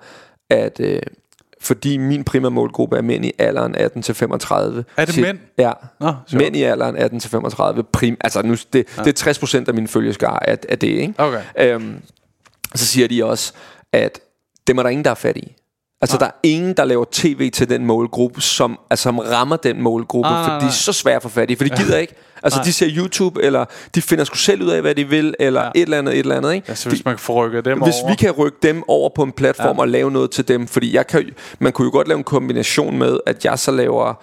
[0.51, 1.01] at øh,
[1.61, 4.85] fordi min primære målgruppe er mænd i alderen 18 til 35.
[4.97, 5.39] Er det siger- mænd?
[5.59, 5.73] Ja.
[6.01, 6.43] Nå, sjovt.
[6.43, 7.85] mænd i alderen 18 til 35.
[7.85, 9.03] Prim, altså nu, det, ja.
[9.03, 11.15] det er 60 procent af mine følgeskare af, af det, ikke?
[11.19, 11.41] Okay.
[11.59, 11.95] Øhm,
[12.75, 13.53] så siger de også,
[13.93, 14.21] at
[14.67, 15.53] dem er der ingen, der er fat i.
[16.01, 19.83] Altså, der er ingen, der laver tv til den målgruppe, som, altså, som rammer den
[19.83, 20.71] målgruppe, Nej, nej, for de er nej.
[20.71, 22.15] så svære at få fat i, for de gider ikke.
[22.43, 22.65] Altså, Nej.
[22.65, 23.65] de ser YouTube, eller
[23.95, 25.71] de finder sgu selv ud af, hvad de vil, eller Ja.
[25.75, 26.69] et eller andet, et eller andet, ikke?
[26.69, 28.11] Altså, hvis man kan få rykket dem Hvis over.
[28.13, 29.81] vi kan rykke dem over på en platform Ja.
[29.81, 32.99] og lave noget til dem, fordi jeg kan, man kunne jo godt lave en kombination
[32.99, 34.15] med, at jeg så laver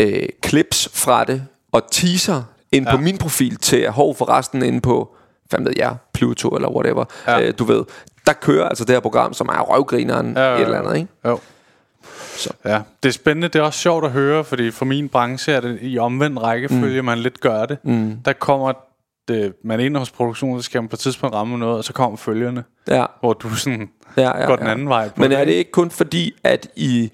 [0.00, 1.42] øh, clips fra det,
[1.72, 2.42] og teaser
[2.72, 2.96] ind ja.
[2.96, 5.14] På min profil til hov forresten inde på,
[5.50, 7.40] hvad ved jeg, Pluto eller whatever, ja.
[7.42, 7.84] øh, du ved.
[8.26, 10.60] Der kører altså det her program, som er røvgrineren Ja, ja, ja, ja.
[10.60, 11.08] et eller andet, ikke?
[11.26, 11.38] Jo.
[12.36, 12.50] Så.
[12.64, 13.48] Ja, det er spændende.
[13.48, 17.00] Det er også sjovt at høre, fordi for min branche er det i omvendt rækkefølge,
[17.00, 17.06] mm.
[17.06, 17.78] man lidt gør det.
[17.84, 18.16] Mm.
[18.24, 18.72] Der kommer
[19.28, 21.92] det, man ind hos produktionen, så skal man på et tidspunkt ramme noget, og så
[21.92, 24.72] kommer følgerne, Ja, hvor du sådan ja, ja, går den ja.
[24.72, 25.58] anden vej på Men er det ikke?
[25.58, 27.10] ikke kun fordi, at I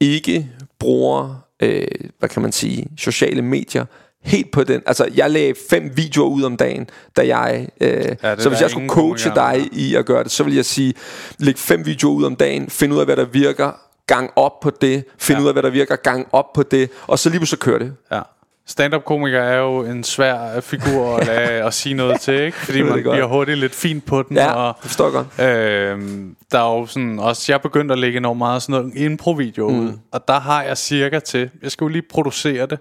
[0.00, 1.86] ikke bruger, øh,
[2.18, 3.84] hvad kan man sige, sociale medier
[4.22, 4.82] helt på den?
[4.86, 7.68] Altså, jeg lagde fem videoer ud om dagen, da jeg...
[7.80, 10.64] Øh, er så hvis jeg skulle coache dig i at gøre det, så vil jeg
[10.64, 10.94] sige,
[11.38, 13.70] læg fem videoer ud om dagen, find ud af, hvad der virker,
[14.06, 15.42] gang op på det, find Ja.
[15.42, 17.94] ud af, hvad der virker, gang op på det, og så lige pludselig kører det.
[18.12, 18.20] Ja.
[18.66, 22.56] Stand-up-komiker er jo en svær figur at, lade, at sige noget til, ikke?
[22.56, 24.36] Fordi man bliver hurtigt lidt fint på den.
[24.36, 25.48] Ja, Og, forstår jeg godt.
[25.48, 29.68] Øhm, der er jo sådan også, jeg begyndte at lægge enormt meget sådan noget impro-video
[29.68, 29.80] mm.
[29.80, 32.78] ud, og der har jeg cirka til, jeg skal jo lige producere det,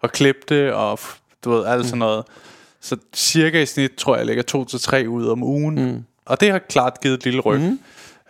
[0.00, 0.98] og klippe det, og
[1.44, 2.24] du ved, alt sådan noget.
[2.80, 6.04] Så cirka i snit, tror jeg, jeg lægger to til tre ud om ugen, mm.
[6.24, 7.60] og det har klart givet et lille ryg.
[7.60, 7.78] Mm.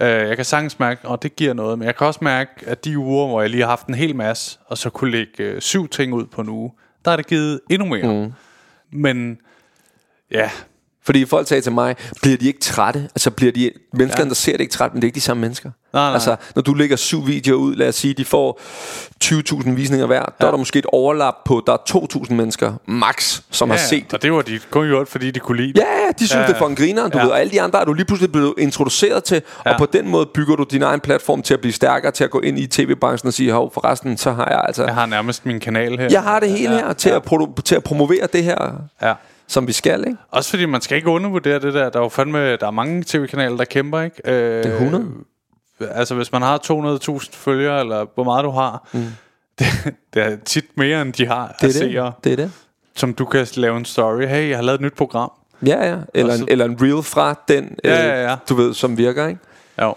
[0.00, 2.84] Øh, jeg kan sagtens mærke, og det giver noget, men jeg kan også mærke, at
[2.84, 5.60] de uger, hvor jeg lige har haft en hel masse, og så kunne lægge øh,
[5.60, 6.72] syv ting ud på en uge,
[7.04, 8.26] der har det givet endnu mere.
[8.26, 8.32] Mm.
[8.90, 9.38] Men
[10.30, 10.50] ja,
[11.10, 13.00] Fordi folk sagde til mig, bliver de ikke trætte?
[13.14, 14.28] Altså bliver de mennesker, ja.
[14.28, 15.70] der ser det ikke trætte, men det er ikke de samme mennesker.
[15.92, 16.12] Nej, nej.
[16.12, 18.60] Altså, når du lægger syv videoer ud, lad os sige, de får
[19.24, 20.24] 20.000 visninger hver, ja.
[20.40, 21.76] der er der måske et overlap på, der er
[22.26, 25.40] 2.000 mennesker, max, som ja, har set og det var de kun gjort, fordi de
[25.40, 25.78] kunne lide det.
[25.80, 27.24] Ja, de synes, Ja, det for en griner, du Ja.
[27.24, 29.72] ved, og alle de andre er du lige pludselig blevet introduceret til, ja.
[29.72, 32.30] Og på den måde bygger du din egen platform til at blive stærkere, til at
[32.30, 35.46] gå ind i tv-branchen og sige, hov, forresten, så har jeg altså, Jeg har nærmest
[35.46, 36.08] min kanal her.
[36.10, 37.16] jeg har det hele Ja, her til, ja.
[37.16, 39.12] at til at promovere det her, Ja.
[39.50, 40.18] Som vi skal, ikke?
[40.30, 41.90] Også fordi man skal ikke undervurdere det der.
[41.90, 44.16] Der er jo fandme, der er mange tv-kanaler, der kæmper, ikke?
[44.24, 45.06] Øh, Det er 100.
[45.80, 46.58] Altså, hvis man har
[47.18, 49.04] 200.000 følgere, eller hvor meget du har, mm.
[49.58, 49.66] det,
[50.14, 52.24] det er tit mere, end de har Det er seere, det.
[52.24, 52.52] Det er det.
[52.96, 54.22] som du kan lave en story.
[54.26, 55.32] Hey, jeg har lavet et nyt program.
[55.66, 55.96] Ja, ja.
[56.14, 58.36] Eller, så- en, eller en reel fra den, Ja, øh, ja, ja.
[58.48, 59.40] du ved, som virker, ikke?
[59.82, 59.94] Jo.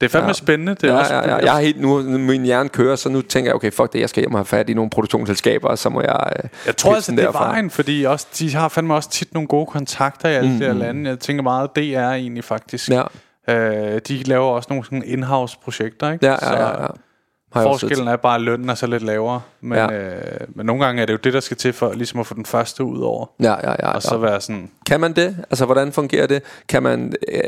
[0.00, 0.32] Det er fandme Ja.
[0.32, 0.74] spændende.
[0.74, 1.36] Det er ja, også, ja, ja.
[1.36, 4.08] Jeg har helt nu, min hjerne kører, så nu tænker jeg, okay, fuck det, jeg
[4.08, 7.12] skal hjem og have fat i nogle produktionsselskaber, så må jeg øh, Jeg tror altså,
[7.12, 7.48] det er derfra.
[7.48, 10.58] vejen, fordi også, de har fandme også tit nogle gode kontakter i alle mm.
[10.58, 11.10] de her lande.
[11.10, 12.88] Jeg tænker meget, det er egentlig faktisk.
[12.90, 13.02] Ja,
[13.50, 16.26] Øh, de laver også nogle sådan in-house-projekter, ikke?
[16.26, 16.82] ja, ja, ja.
[16.82, 16.86] ja.
[17.52, 17.62] Har.
[17.62, 19.40] Forskellen er bare, at lønnen er så lidt lavere.
[19.60, 19.92] Men, Ja.
[19.92, 20.20] øh,
[20.54, 22.46] men nogle gange er det jo det, der skal til for ligesom at få den
[22.46, 23.26] første ud over.
[23.42, 23.90] Ja, ja, ja.
[23.90, 24.20] Og så ja.
[24.20, 24.70] være sådan...
[24.86, 25.36] Kan man det?
[25.50, 26.42] Altså, hvordan fungerer det?
[26.68, 27.40] Kan man, øh,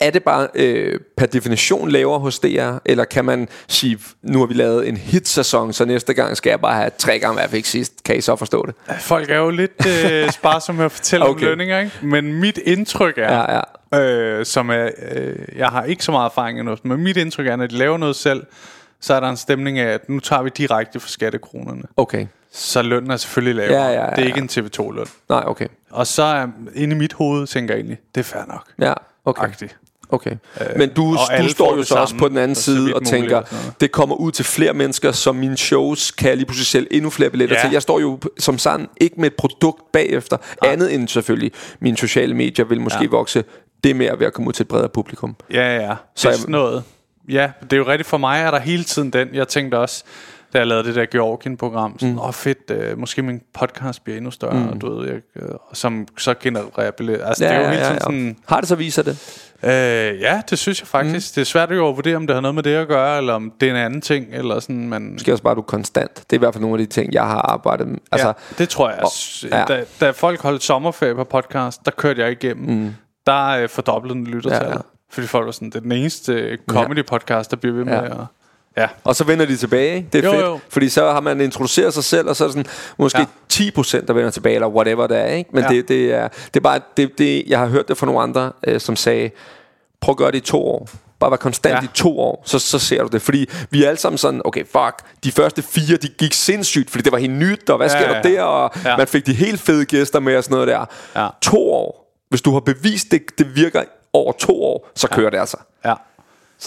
[0.00, 2.72] er- det bare øh, per definition lavere hos DR?
[2.84, 6.60] Eller kan man sige, nu har vi lavet en hitsæson, så næste gang skal jeg
[6.60, 7.92] bare have tre gange, hvad jeg fik sidst.
[8.04, 8.74] Kan I så forstå det?
[9.00, 11.26] Folk er jo lidt øh, sparsomme med at fortælle.
[11.26, 11.42] Okay.
[11.44, 11.92] om lønninger, ikke?
[12.02, 13.60] Men mit indtryk er, Ja,
[13.92, 14.00] ja.
[14.00, 14.88] øh, som er...
[15.12, 17.76] Øh, jeg har ikke så meget erfaring endnu, men mit indtryk er, at når de
[17.76, 18.42] laver noget selv,
[19.00, 21.82] så er der en stemning af, at nu tager vi direkte for skattekronerne.
[21.96, 22.26] Okay.
[22.52, 23.82] Så lønnen er selvfølgelig lavere.
[23.84, 24.60] Ja, ja, ja, Det er ikke ja.
[24.60, 25.06] en TV2-løn.
[25.28, 25.66] Nej, okay.
[25.90, 28.64] Og så er inde i mit hoved, tænker jeg egentlig, det er fair nok.
[28.78, 28.92] Ja,
[29.24, 29.42] okay.
[29.44, 29.76] Agtigt.
[30.12, 30.36] Okay.
[30.76, 33.06] Men du, og du står jo så også samme, på den anden så side og
[33.06, 33.46] tænker, og
[33.80, 37.10] det kommer ud til flere mennesker, som mine shows kan jeg lige pludselig sælge endnu
[37.10, 37.62] flere billetter Ja.
[37.62, 37.70] til.
[37.72, 42.34] Jeg står jo som sådan ikke med et produkt bagefter, andet end selvfølgelig mine sociale
[42.34, 43.08] medier vil måske Ja.
[43.10, 43.44] vokse
[43.84, 45.36] det mere ved at komme ud til et bredere publikum.
[45.52, 45.94] Ja, ja.
[46.16, 46.82] Så det er sådan noget.
[47.28, 49.28] Ja, det er jo rigtigt for mig, er der hele tiden den.
[49.32, 50.04] Jeg tænkte også,
[50.52, 52.28] da jeg lavede det der Georgien-program, sådan, åh mm.
[52.28, 54.80] oh, fedt, øh, måske min podcast bliver endnu større, mm.
[54.80, 57.24] du ved, jeg, øh, som så genererer.
[57.24, 58.36] Altså, det er jo hele tiden sådan...
[58.48, 59.46] Har det så viser det?
[59.62, 61.30] Øh, ja, det synes jeg faktisk.
[61.30, 61.34] Mm.
[61.34, 63.32] Det er svært jo at vurdere, om det har noget med det at gøre, eller
[63.34, 65.12] om det er en anden ting, eller sådan, men...
[65.12, 66.14] Måske også bare, at du er konstant.
[66.16, 67.98] Det er i hvert fald nogle af de ting, jeg har arbejdet med.
[68.12, 68.98] Altså, ja, det tror jeg.
[69.02, 69.10] og-
[69.50, 69.58] ja.
[69.58, 69.64] ja.
[69.64, 72.76] da, da folk holdt sommerferie på podcast, der kørte jeg igennem.
[72.76, 72.94] Mm.
[73.26, 74.66] der øh, fordoblede den lyttertallet.
[74.66, 74.82] Ja, Ja, ja.
[75.10, 78.04] Fordi folk var sådan, det er den eneste øh, comedy-podcast, der bliver ved med Ja.
[78.04, 78.16] at...
[78.76, 78.88] Ja.
[79.04, 80.08] Og så vender de tilbage, ikke?
[80.12, 80.44] Det er Jo, fedt.
[80.46, 80.58] jo.
[80.68, 83.26] Fordi så har man introduceret sig selv, og så er det sådan, måske Ja.
[83.60, 83.70] ja.
[83.70, 85.50] 10% der vender tilbage, eller whatever det er, ikke?
[85.52, 85.68] Men Ja.
[85.68, 88.52] det, det, er, det er bare, det, det, jeg har hørt det fra nogle andre,
[88.66, 89.30] øh, som sagde,
[90.00, 90.88] prøv at gøre det i to år.
[91.20, 91.82] Bare være konstant Ja.
[91.84, 93.22] i to år, så, så ser du det.
[93.22, 94.94] Fordi vi er alle sammen sådan, okay, fuck,
[95.24, 98.08] de første fire, de gik sindssygt, fordi det var helt nyt, og hvad Ja, sker
[98.10, 98.96] ja, der der, og Ja.
[98.96, 100.84] man fik de helt fede gæster med og sådan noget der.
[101.22, 101.28] Ja.
[101.42, 103.82] To år, hvis du har bevist, det, det virker
[104.12, 105.56] over to år, så kører det altså.
[105.84, 105.94] ja.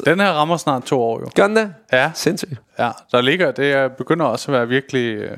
[0.05, 1.29] Den her rammer snart to år jo.
[1.35, 1.73] Gør den det?
[1.91, 2.11] Ja.
[2.13, 2.61] Sindssygt.
[2.79, 5.37] Ja, der ligger, det er, begynder også at være virkelig øh,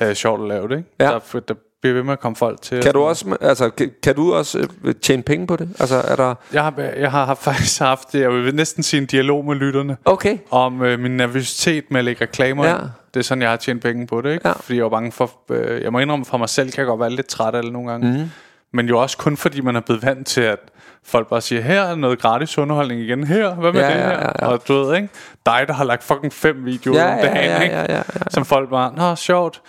[0.00, 0.88] øh, sjovt at lave det, ikke?
[1.00, 1.04] Ja.
[1.04, 2.82] Der, der bliver ved med at komme folk til.
[2.82, 5.68] Kan du også, altså, kan, kan du også øh, tjene penge på det?
[5.78, 6.34] Altså, er der...
[6.52, 10.38] Jeg har, jeg har faktisk haft, jeg vil næsten sige en dialog med lytterne, Okay.
[10.50, 12.76] om øh, min nervøsitet med at lægge reklamer Ja.
[13.14, 14.48] Det er sådan, jeg har tjent penge på det, ikke?
[14.48, 14.52] Ja.
[14.54, 17.00] Fordi jeg var bange for, øh, jeg må indrømme for mig selv, kan jeg godt
[17.00, 18.18] være lidt træt det nogle gange.
[18.18, 18.30] Mm.
[18.72, 20.58] Men jo også kun fordi man er blevet vant til, at
[21.06, 24.00] folk bare siger, her er noget gratis underholdning igen, her, hvad med Ja, det ja,
[24.00, 24.10] her?
[24.10, 24.46] ja, ja.
[24.46, 25.08] Og du ved, ikke?
[25.46, 27.74] Dig, der har lagt fucking fem videoer Ja, om ja, dagen, ja, ikke?
[27.74, 28.02] ja, ja, ja.
[28.30, 29.60] Som folk bare, nå, sjovt.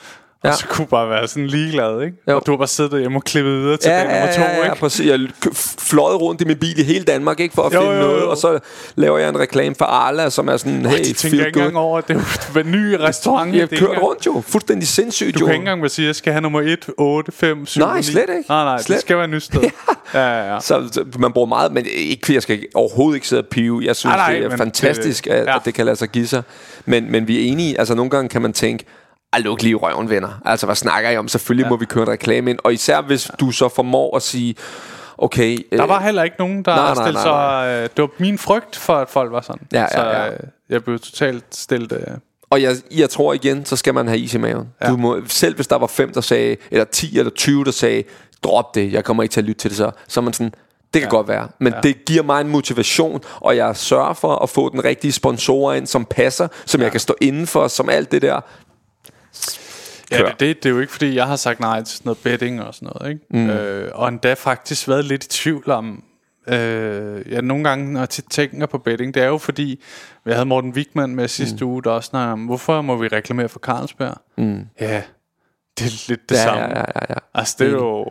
[0.43, 0.55] Og Ja.
[0.55, 2.17] så kunne bare være sådan ligeglad, ikke?
[2.29, 2.36] Jo.
[2.36, 4.49] Og du har bare siddet derhjemme og klippet videre til Ja, dag nummer to, ja,
[4.49, 4.75] ja, ja, ikke?
[4.79, 5.05] præcis.
[5.07, 5.19] Jeg
[5.79, 7.53] fløjet rundt i min bil i hele Danmark, ikke?
[7.55, 8.07] For at Jo, finde jo, jo.
[8.07, 8.23] noget.
[8.23, 8.59] Og så
[8.95, 11.83] laver jeg en reklame for Arla, som er sådan, hey, de tænker ikke engang good.
[11.83, 12.15] over, at det
[12.55, 13.55] er en ny restaurant.
[13.55, 14.43] Jeg kørt engang- rundt jo.
[14.47, 15.45] Fuldstændig sindssygt Du jo.
[15.45, 18.03] kan ikke engang sige, at jeg skal have nummer 1, 8, 5, 7, Nej, 9.
[18.03, 18.33] slet ikke.
[18.49, 18.95] Nej, nej, Slet.
[18.95, 19.61] det skal være et nyt sted.
[19.63, 19.69] ja,
[20.13, 20.59] ja, ja.
[20.59, 23.81] Så, så man bruger meget, men ikke jeg skal overhovedet ikke sidde og pive.
[23.85, 25.55] Jeg synes, Nej, nej, det er fantastisk, det- at, ja.
[25.55, 26.43] at det kan lade sig give sig.
[26.85, 28.85] Men, men vi er enige, altså nogle gange kan man tænke,
[29.33, 30.41] ej, luk lige røven, venner.
[30.45, 31.27] Altså, hvad snakker I om?
[31.27, 31.69] Selvfølgelig ja.
[31.69, 32.59] må vi køre en reklame ind.
[32.63, 33.33] Og især hvis ja.
[33.39, 34.55] du så formår at sige,
[35.17, 35.57] okay...
[35.71, 37.83] Der øh, var heller ikke nogen, der Nej, nej, stillede nej, sig...
[37.83, 39.61] øh, Det var min frygt for, at folk var sådan.
[39.73, 40.31] Ja, ja, så ja.
[40.31, 40.39] øh,
[40.69, 41.91] jeg blev totalt stillet...
[41.91, 42.17] Øh,
[42.49, 44.67] Og jeg, jeg tror igen, så skal man have is i maven.
[44.81, 44.85] Ja.
[44.85, 44.91] Ja.
[44.91, 48.03] Du må, selv hvis der var fem, der sagde, eller 10 eller 20, der sagde,
[48.45, 50.53] drop det, jeg kommer ikke til at lytte til det så, så er man sådan,
[50.93, 51.15] det kan ja.
[51.15, 51.47] godt være.
[51.59, 51.81] Men ja.
[51.81, 55.87] det giver mig en motivation, og jeg sørger for at få den rigtige sponsorer ind,
[55.87, 56.85] som passer, som ja.
[56.85, 58.41] jeg kan stå inden for, som alt det der.
[60.11, 62.17] ja, det, det, det er jo ikke, fordi jeg har sagt nej til sådan noget
[62.23, 63.13] betting og sådan noget.
[63.13, 63.25] Ikke?
[63.29, 63.49] Mm.
[63.49, 66.03] Øh, og endda faktisk været lidt i tvivl om...
[66.47, 69.81] Øh, ja, nogle gange, når jeg tænker på betting, det er jo fordi,
[70.25, 71.71] vi havde Morten Wigman med sidste mm.
[71.71, 74.17] uge, der også snakkede om, hvorfor må vi reklamere for Carlsberg?
[74.37, 74.65] Mm.
[74.79, 75.01] Ja,
[75.79, 76.61] det er lidt det Ja, samme.
[76.61, 77.15] ja, ja, ja, ja.
[77.33, 78.05] Altså, det er jo...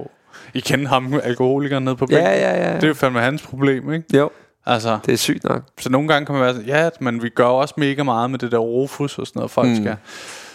[0.54, 2.32] I kender ham, alkoholikeren nede på Ja, bænken.
[2.32, 2.74] ja, ja, ja.
[2.74, 4.16] Det er jo fandme hans problem, ikke?
[4.16, 4.30] Jo,
[4.66, 5.62] Altså, det er sygt nok.
[5.80, 8.38] så nogle gange kan man være sådan, ja, men vi gør også mega meget med
[8.38, 9.76] det der Rufus og sådan noget, folk mm.
[9.76, 9.96] skal.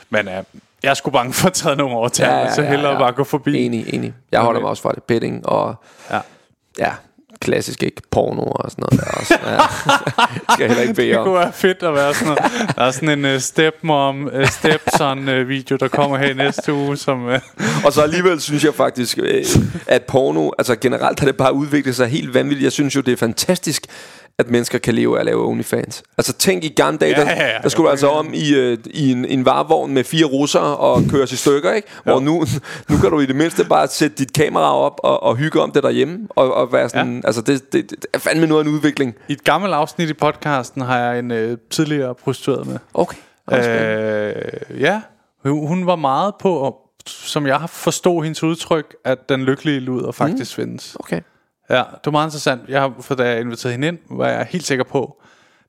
[0.09, 0.33] Men uh,
[0.83, 3.11] jeg er sgu bange for at tage nogle år til, ja, ja, så hellere bare
[3.11, 3.65] gå forbi.
[3.65, 4.13] Enig, enig.
[4.31, 4.63] Jeg holder Okay.
[4.63, 5.03] mig også fra det.
[5.03, 5.75] Betting og
[6.11, 6.19] Ja.
[6.79, 6.91] ja,
[7.41, 9.33] klassisk ikke porno og sådan noget der også.
[9.45, 9.57] Ja.
[10.53, 11.23] skal heller ikke bede Det om.
[11.25, 12.75] kunne være fedt at være sådan noget.
[12.75, 16.73] Der er sådan en uh, stepmom, uh, stepson uh, video, der kommer her i næste
[16.73, 17.25] uge, som...
[17.25, 17.33] Uh,
[17.85, 19.45] Og så alligevel synes jeg faktisk, øh,
[19.87, 22.63] at porno, altså generelt har det bare udviklet sig helt vanvittigt.
[22.63, 23.85] Jeg synes jo, det er fantastisk,
[24.39, 26.03] at mennesker kan leve af at lave OnlyFans.
[26.17, 27.57] Altså tænk i gamle dage, Ja, ja, ja.
[27.63, 31.03] der skulle du altså om i, øh, i en, en varevogn med fire russere og
[31.09, 31.87] køres i stykker, ikke?
[32.03, 32.45] Hvor nu,
[32.89, 35.71] nu kan du i det mindste bare sætte dit kamera op og, og hygge om
[35.71, 36.27] det derhjemme.
[36.29, 37.27] Og, og være sådan, ja.
[37.27, 39.15] altså det, det, det er fandme noget af en udvikling.
[39.27, 42.77] I et gammelt afsnit i podcasten har jeg en uh, tidligere prostitueret med.
[42.93, 43.17] Okay.
[43.51, 45.01] Øh, ja,
[45.45, 46.75] hun, var meget på,
[47.05, 50.61] som jeg har forstået hendes udtryk, at den lykkelige luder faktisk mm.
[50.61, 50.97] findes.
[50.99, 51.21] Okay.
[51.69, 52.61] Ja, det var meget interessant.
[52.67, 55.21] Jeg har, for da jeg inviterede hende ind, var jeg helt sikker på,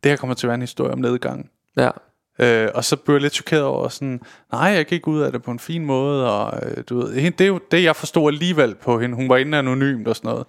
[0.05, 1.51] det her kommer til at være en historie om nedgang.
[1.76, 1.90] Ja.
[2.38, 4.20] Øh, og så blev jeg lidt chokeret over sådan,
[4.53, 7.36] nej, jeg gik ud af det på en fin måde, og øh, du ved, hende-
[7.38, 9.16] det er jo det, jeg forstod alligevel på hende.
[9.16, 10.46] Hun var inde anonymt og sådan noget.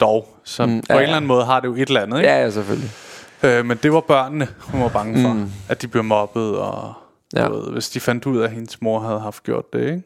[0.00, 2.18] Dog, så mm, på ja, en eller anden måde har det jo et eller andet,
[2.18, 2.30] ikke?
[2.30, 2.90] Ja, ja, selvfølgelig.
[3.42, 5.50] Øh, men det var børnene, hun var bange for, mm.
[5.68, 6.94] at de blev mobbet, og
[7.36, 7.48] ja.
[7.48, 10.02] ved, hvis de fandt ud af, at hendes mor havde haft gjort det, ikke?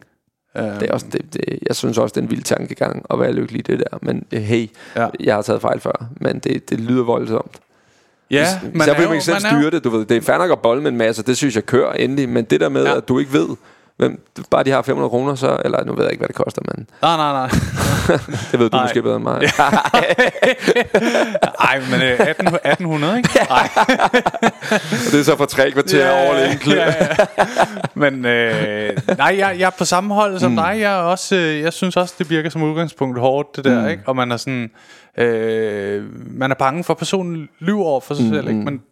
[0.56, 3.20] Øh, Det er også, det, det, jeg synes også, det er en vild tankegang at
[3.20, 3.98] være lykkelig i det der.
[4.02, 5.08] Men øh, hey, ja.
[5.20, 6.06] Jeg har taget fejl før.
[6.20, 7.56] Men det, det lyder voldsomt.
[8.30, 10.04] ja, Man så vil man ikke selv styre det, du ved.
[10.04, 12.28] Det er fair nok at bolle med en masse, det synes jeg kører endelig.
[12.28, 12.84] Men det der med.
[12.84, 12.96] Ja.
[12.96, 13.48] at du ikke ved,
[14.02, 15.58] hvem, bare de har 500 kroner, så...
[15.64, 17.48] Eller nu ved jeg ikke, hvad det koster, men Nej, nej, nej.
[18.50, 18.84] det ved du Nej.
[18.84, 19.40] måske bedre end mig.
[21.68, 23.28] Ej, men øh, 18, 1800, ikke?
[23.50, 23.68] Ej.
[23.76, 26.26] Og det er så for tre kvarter yeah.
[26.26, 27.16] over det ja, ja.
[27.94, 30.56] Men øh, nej, jeg, jeg er på samme hold som mm.
[30.56, 30.76] dig.
[30.80, 33.88] Jeg, er også, øh, jeg synes også, det virker som udgangspunkt hårdt, det der, mm.
[33.88, 34.02] ikke?
[34.06, 34.70] Og man er sådan...
[35.18, 36.04] Øh,
[36.38, 38.32] man er bange for, at personen lyver over for sig mm.
[38.32, 38.60] selv, ikke?
[38.60, 38.82] Men,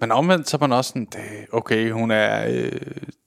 [0.00, 1.08] men omvendt, så er man også sådan...
[1.12, 1.20] Det,
[1.52, 2.72] okay, hun er øh,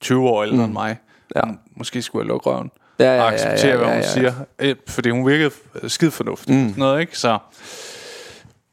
[0.02, 0.64] 20 år ældre mm.
[0.64, 0.98] end mig.
[1.36, 1.42] Ja.
[1.46, 2.72] Hun, måske skulle jeg lukke røven.
[3.00, 4.10] Ja, ja, ja, og acceptere, ja, hvad ja, hun ja.
[4.10, 4.34] siger.
[4.60, 5.52] Øh, fordi hun virkede
[5.88, 6.56] skide fornuftig.
[6.56, 6.74] Mm.
[6.78, 7.18] Noget, ikke?
[7.18, 7.38] Så...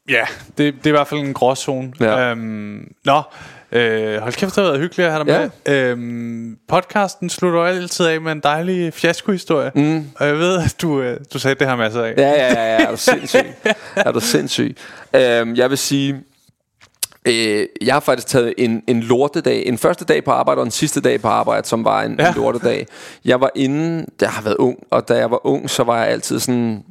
[0.09, 0.25] Ja,
[0.59, 1.93] det, det er i hvert fald en gråzone.
[2.01, 2.31] Ja.
[2.31, 3.23] Øhm, nå,
[3.73, 5.75] Øh, hold kæft, det har været hyggeligt at have dig med.
[5.75, 9.71] Øhm, podcasten slutter jo altid af med en dejlig fiaskohistorie.
[9.75, 10.07] Mm.
[10.17, 12.15] Og jeg ved, at du, øh, du sagde det her masser af.
[12.17, 12.85] Ja, ja, ja, ja.
[12.87, 13.47] Er du sindssyg?
[13.97, 14.77] er du sindssyg?
[15.15, 16.21] Øhm, jeg vil sige,
[17.25, 19.67] øh, jeg har faktisk taget en, en lortedag.
[19.67, 22.29] En første dag på arbejde og en sidste dag på arbejde, som var en, ja.
[22.29, 22.87] en lortedag.
[23.25, 25.99] Jeg var inde, da jeg har været ung, og da jeg var ung, så var
[25.99, 26.85] jeg altid sådan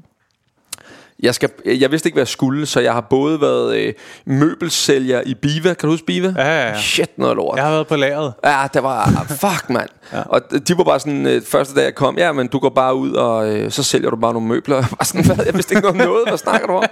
[1.21, 3.93] jeg, skal, jeg vidste ikke, hvad jeg skulle, så jeg har både været øh,
[4.25, 5.73] møbelsælger i Biva.
[5.73, 6.33] Kan du huske Biva?
[6.37, 6.79] Ja, ja, ja.
[6.79, 7.57] Shit, noget lort.
[7.57, 8.33] Jeg har været på lageret.
[8.43, 9.25] Ja, det var...
[9.29, 9.89] Fuck, mand.
[10.13, 10.21] ja.
[10.21, 12.95] Og de var bare sådan, øh, første dag jeg kom, ja, men du går bare
[12.95, 14.75] ud, og øh, så sælger du bare nogle møbler.
[14.81, 15.45] Jeg, var sådan, hvad?
[15.45, 16.27] jeg vidste ikke noget om noget.
[16.27, 16.83] Hvad snakker du om?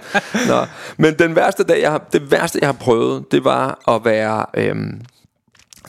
[0.48, 0.66] Nå.
[0.96, 4.46] Men den værste dag, jeg har, det værste, jeg har prøvet, det var at være
[4.54, 4.76] øh,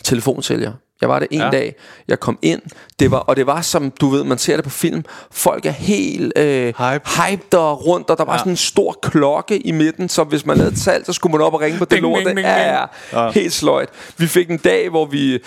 [0.03, 0.71] telefonsælger.
[1.01, 1.49] Jeg var det en ja.
[1.49, 1.75] dag,
[2.07, 2.61] jeg kom ind,
[2.99, 5.71] det var, og det var som, du ved, man ser det på film, folk er
[5.71, 7.09] helt øh, Hype.
[7.09, 8.37] hyped og rundt, og der var ja.
[8.37, 11.41] sådan en stor klokke i midten, så hvis man lavede et salg, så skulle man
[11.41, 12.23] op og ringe på det lort.
[12.23, 13.89] Ja, ja, ja, helt sløjt.
[14.17, 15.39] Vi fik en dag, hvor vi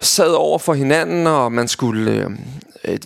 [0.00, 2.12] sad over for hinanden, og man skulle...
[2.12, 2.30] Øh,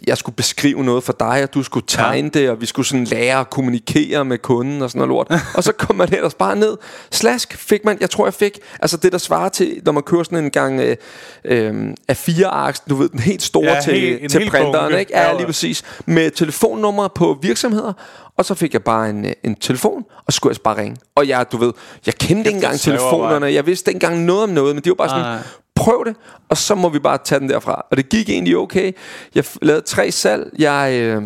[0.07, 2.41] jeg skulle beskrive noget for dig, og du skulle tegne ja.
[2.41, 5.43] det, og vi skulle sådan lære at kommunikere med kunden og sådan noget lort.
[5.57, 6.76] og så kom man ellers bare ned.
[7.11, 10.22] Slask fik man, jeg tror jeg fik, altså det der svarer til, når man kører
[10.22, 10.97] sådan en gang øh,
[11.45, 15.12] øh, af fire aks, du ved, den helt store ja, til, helt, til printeren, ikke?
[15.18, 15.83] Ja, lige præcis.
[16.07, 17.93] Med telefonnummer på virksomheder,
[18.39, 20.97] og så fik jeg bare en, øh, en telefon, og skulle jeg bare ringe.
[21.14, 21.72] Og jeg, du ved,
[22.07, 24.95] jeg kendte ikke engang telefonerne, jeg vidste ikke engang noget om noget, men det var
[24.95, 25.39] bare sådan,
[25.74, 26.16] prøv det,
[26.49, 27.86] og så må vi bare tage den derfra.
[27.91, 28.93] Og det gik egentlig okay.
[29.34, 30.51] Jeg lavede tre salg.
[30.59, 30.93] Jeg...
[30.93, 31.22] Øh,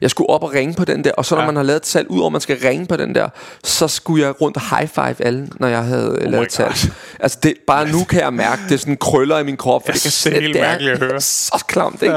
[0.00, 1.46] jeg skulle op og ringe på den der Og så når ja.
[1.46, 3.28] man har lavet et salg Udover man skal ringe på den der
[3.64, 6.74] Så skulle jeg rundt og high five alle Når jeg havde oh lavet et salg
[7.20, 9.92] Altså det, bare nu kan jeg mærke Det er sådan krøller i min krop For
[9.92, 11.20] det, kan, det er at høre
[11.50, 12.16] Så klamt ikke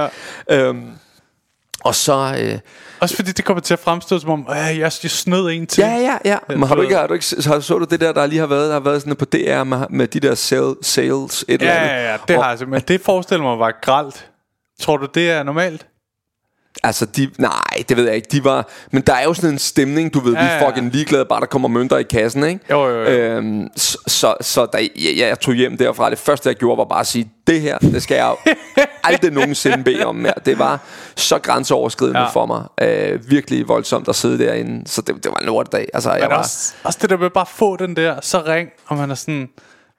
[0.49, 0.67] ja.
[0.67, 0.87] øhm,
[1.83, 2.59] Og så øh,
[3.01, 5.81] også fordi det kommer til at fremstå som om, at jeg, jeg snød en til.
[5.81, 6.37] Ja, ja, ja.
[6.47, 8.47] Men har du ikke, har du ikke så, så du det der, der lige har
[8.47, 11.67] været, der har været sådan på DR med, med de der sale, sales, et ja,
[11.67, 11.89] eller andet?
[11.89, 14.29] Ja, ja, det og, har jeg Men det forestiller mig var gralt.
[14.79, 15.88] Tror du, det er normalt?
[16.83, 18.27] Altså, de, nej, det ved jeg ikke.
[18.31, 20.91] De var, men der er jo sådan en stemning, du ved, ja, vi er fucking
[20.91, 22.59] ligeglade, bare der kommer mønter i kassen, ikke?
[22.69, 23.05] Jo, jo, jo.
[23.05, 26.99] Øhm, så, så, da jeg, jeg tog hjem derfra, det første jeg gjorde var bare
[26.99, 28.35] at sige, det her, det skal jeg
[29.03, 30.33] aldrig nogensinde bede om mere.
[30.45, 30.79] Det var
[31.15, 32.27] så grænseoverskridende ja.
[32.27, 32.63] for mig.
[32.81, 35.87] Øh, virkelig voldsomt at sidde derinde, så det, det var en lortedag.
[35.93, 38.69] Altså, men jeg var, også, også det der med bare få den der, så ring,
[38.87, 39.49] og man er sådan...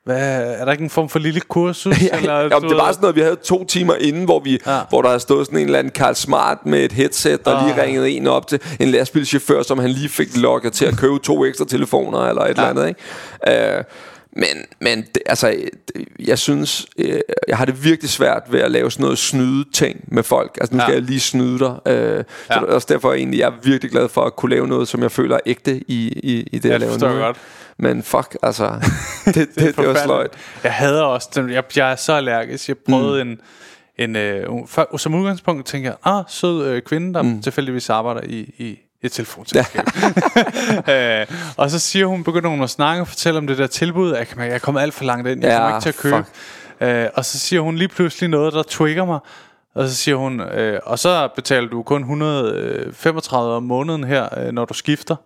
[0.05, 2.03] Hvad, er der ikke en form for lille kursus?
[2.03, 4.81] ja, eller, jamen, det var sådan noget, vi havde to timer inden, hvor, vi, ja.
[4.89, 7.67] hvor der havde stået sådan en eller anden Carl Smart med et headset, der ah.
[7.67, 11.19] lige ringede en op til en lastbilchauffør, som han lige fik lokket til at købe
[11.19, 12.51] to ekstra telefoner eller et ja.
[12.69, 12.89] eller andet.
[12.89, 13.79] Ikke?
[13.79, 13.85] Uh,
[14.33, 15.55] men, men det, altså,
[16.19, 20.05] jeg synes, øh, jeg har det virkelig svært ved at lave sådan noget snyde ting
[20.09, 20.59] med folk.
[20.61, 20.97] Altså, nu skal ja.
[20.99, 21.79] jeg lige snyde dig.
[21.87, 22.23] Øh, ja.
[22.23, 24.89] Så det er også derfor, egentlig, jeg er virkelig glad for at kunne lave noget,
[24.89, 27.21] som jeg føler er ægte i, i, i det, jeg, jeg laver nu.
[27.21, 27.37] godt.
[27.79, 28.65] Men fuck, altså,
[29.25, 30.31] det, det, det, det var sløjt.
[30.65, 32.69] Jeg hader også, jeg, jeg er så allergisk.
[32.69, 33.31] Jeg prøvede mm.
[33.31, 33.41] en,
[33.99, 34.47] en øh,
[34.97, 37.43] som udgangspunkt tænker jeg, ah, sød øh, kvinde, der mm.
[37.43, 39.87] tilfældigvis arbejder i, i et telefonselskab.
[40.95, 41.27] øh,
[41.57, 44.15] og så siger hun, begynder hun at snakke og fortælle om det der tilbud.
[44.15, 46.25] Jeg, jeg er kommet alt for langt ind, jeg ja, kommer ikke til at købe.
[46.81, 49.19] Øh, og så siger hun lige pludselig noget, der trigger mig.
[49.75, 54.53] Og så siger hun, øh, og så betaler du kun 135 om måneden her, øh,
[54.53, 55.17] når du skifter.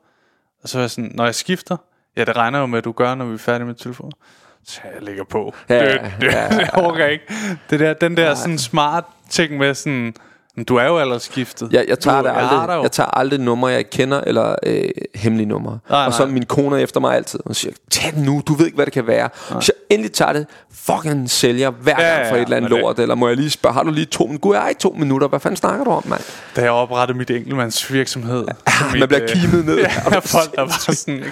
[0.63, 1.77] Og så er jeg sådan, når jeg skifter,
[2.17, 4.13] ja det regner jo med, at du gør, når vi er færdige med telefonen.
[4.65, 5.55] Så jeg ligger på.
[5.69, 6.59] Ja, det, det, ja, ja.
[6.59, 7.25] jeg overgår ikke.
[7.71, 10.15] Det der, den der sådan smart ting med sådan,
[10.57, 11.73] men du er jo allerede skiftet.
[11.73, 14.89] Ja, jeg tager, du, det aldrig, jeg, jeg tager aldrig numre, jeg kender, eller øh,
[15.15, 15.79] hemmelige numre.
[15.91, 18.67] Nej, og så min kone efter mig altid, og siger, tag den nu, du ved
[18.67, 19.29] ikke, hvad det kan være.
[19.51, 19.61] Nej.
[19.61, 22.97] Så jeg endelig tager det, fucking sælger hver gang ja, for et eller andet lort,
[22.97, 23.03] det.
[23.03, 24.61] eller må jeg lige spørge, har du lige to, minutter?
[24.61, 26.21] jeg ikke to minutter, hvad fanden snakker du om, mand?
[26.57, 28.47] Da jeg oprettede mit enkeltmandsvirksomhed.
[28.49, 29.77] Ja, mit, man bliver øh, kimet ned.
[30.13, 31.25] ja, folk der var sådan,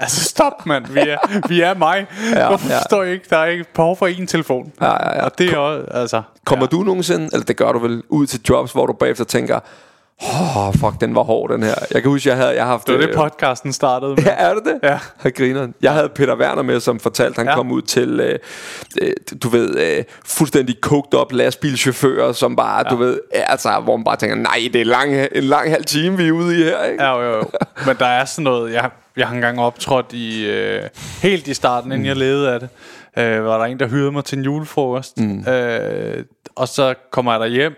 [0.00, 2.06] altså stop, mand, vi er, vi er mig.
[2.32, 3.02] Ja, Hvorfor ja.
[3.02, 4.72] jeg ikke, der er ikke behov for en telefon.
[4.80, 5.24] Ja, ja, ja.
[5.24, 6.22] Og det er også, altså...
[6.44, 6.76] Kommer ja.
[6.76, 9.60] du nogensinde, eller det gør du vel, ud til jobs, hvor du bagefter tænker,
[10.22, 11.74] Åh, oh, fuck, den var hård, den her.
[11.94, 12.86] Jeg kan huske, jeg havde jeg haft...
[12.86, 14.24] Det var det, øh, podcasten startede med.
[14.26, 14.78] Ja, er det det?
[14.82, 14.98] Ja.
[15.24, 15.68] Jeg griner.
[15.82, 17.54] Jeg havde Peter Werner med, som fortalte, han ja.
[17.54, 18.38] kom ud til, øh,
[19.02, 19.12] øh,
[19.42, 22.90] du ved, øh, fuldstændig coked op lastbilchauffører, som bare, ja.
[22.90, 26.16] du ved, altså, hvor man bare tænker, nej, det er lang, en lang halv time,
[26.16, 27.04] vi er ude i her, ikke?
[27.04, 27.44] Ja, jo, jo.
[27.86, 30.82] Men der er sådan noget, jeg, jeg har engang optrådt i, øh,
[31.22, 32.06] helt i starten, inden mm.
[32.06, 32.68] jeg levede af det,
[33.18, 35.20] øh, var der en, der hyrede mig til en julefrokost.
[35.20, 35.48] Mm.
[35.48, 36.24] Øh,
[36.56, 37.74] og så kommer jeg der hjem,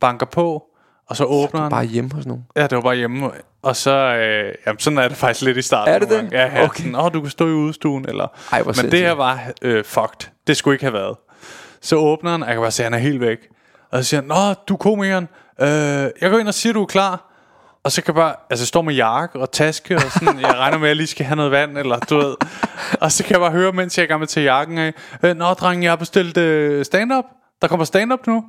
[0.00, 0.67] banker på,
[1.08, 1.70] og så åbner han.
[1.70, 2.44] bare hjemme hos nogen?
[2.56, 3.30] Ja, det var bare hjemme.
[3.62, 5.94] Og så, øh, jamen sådan er det faktisk lidt i starten.
[5.94, 6.32] Er det det?
[6.32, 6.90] Ja, ja okay.
[6.90, 8.08] Nå, du kan stå i udstuen.
[8.08, 10.30] Eller, Ej, men det her var øh, fucked.
[10.46, 11.16] Det skulle ikke have været.
[11.80, 13.38] Så åbner han, og jeg kan bare se, at han er helt væk.
[13.90, 15.28] Og så siger han, Nå, du er komikeren.
[15.60, 15.68] Øh,
[16.20, 17.24] jeg går ind og siger, du er klar.
[17.84, 20.54] Og så kan jeg bare, altså jeg står med jakke og taske og sådan, jeg
[20.54, 22.34] regner med, at jeg lige skal have noget vand, eller du ved.
[23.00, 24.78] Og så kan jeg bare høre, mens jeg er i gang med at tage jakken
[24.78, 27.24] af, øh, Nå, dreng, jeg har bestilt øh, stand-up.
[27.62, 28.44] Der kommer stand-up nu.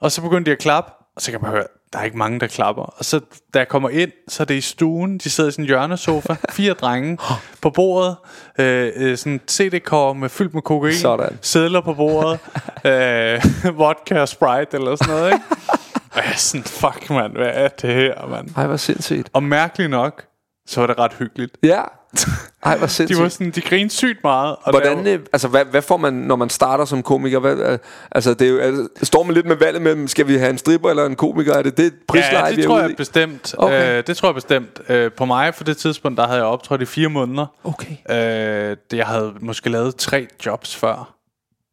[0.00, 2.40] Og så begynder de at klappe, og så kan bare høre, der er ikke mange,
[2.40, 2.82] der klapper.
[2.82, 3.20] Og så
[3.54, 5.18] da jeg kommer ind, så er det i stuen.
[5.18, 6.34] De sidder i sådan en hjørnesofa.
[6.50, 7.18] Fire drenge
[7.62, 8.16] på bordet.
[8.58, 10.94] Øh, øh, sådan CD-kår med fyldt med kokain.
[10.94, 11.38] Sådan.
[11.42, 12.40] Sædler på bordet.
[12.90, 15.44] øh, vodka og Sprite eller sådan noget, ikke?
[16.12, 18.48] Og jeg er sådan, fuck mand, hvad er det her, mand?
[18.56, 19.30] Ej, hvor sindssygt.
[19.32, 20.24] Og mærkeligt nok,
[20.66, 21.58] så var det ret hyggeligt.
[21.62, 21.82] Ja.
[22.64, 23.22] Ej, hvor De sindssygt.
[23.22, 24.56] var sådan, de grinede sygt meget.
[24.62, 27.38] Og Hvordan, der, øh, altså, hvad, hvad får man, når man starter som komiker?
[27.38, 27.78] Hvad, øh,
[28.10, 30.58] altså, det er jo, altså, står man lidt med valget mellem, skal vi have en
[30.58, 31.54] stripper eller en komiker?
[31.54, 32.94] Er det det prisleje, ja, vi det er tror jeg i?
[32.94, 33.54] bestemt.
[33.58, 33.98] Okay.
[33.98, 34.80] Øh, det tror jeg bestemt.
[34.88, 37.46] Øh, på mig på det tidspunkt, der havde jeg optrådt i fire måneder.
[37.64, 37.96] Okay.
[38.70, 41.14] Øh, jeg havde måske lavet tre jobs før.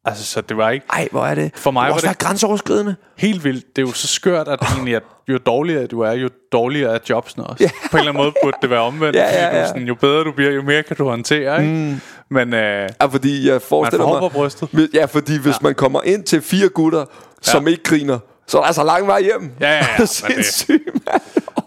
[0.04, 1.50] Altså, så det var ikke Ej, hvor er det?
[1.56, 2.96] For mig det var det- grænseoverskridende.
[3.16, 3.64] helt vildt.
[3.76, 6.98] Det er jo så skørt, at egentlig, at jo dårligere du er, jo dårligere er
[7.10, 7.70] jobsene også.
[7.90, 9.16] På en eller anden måde burde det være omvendt.
[9.16, 9.66] Ja, ja, fordi du ja.
[9.66, 11.62] sådan, jo bedre du bliver, jo mere kan du håndtere.
[11.62, 11.74] Ikke?
[11.74, 12.00] Mm.
[12.30, 14.30] Men øh, Ja, fordi jeg man forestiller får mig...
[14.30, 14.88] brystet.
[14.94, 15.58] Ja, fordi hvis ja.
[15.62, 17.04] man kommer ind til fire gutter,
[17.42, 17.70] som Ja.
[17.70, 19.52] ikke griner, så er der altså lang vej hjem.
[19.60, 21.20] Ja, ja, ja, Sindssygt, mand.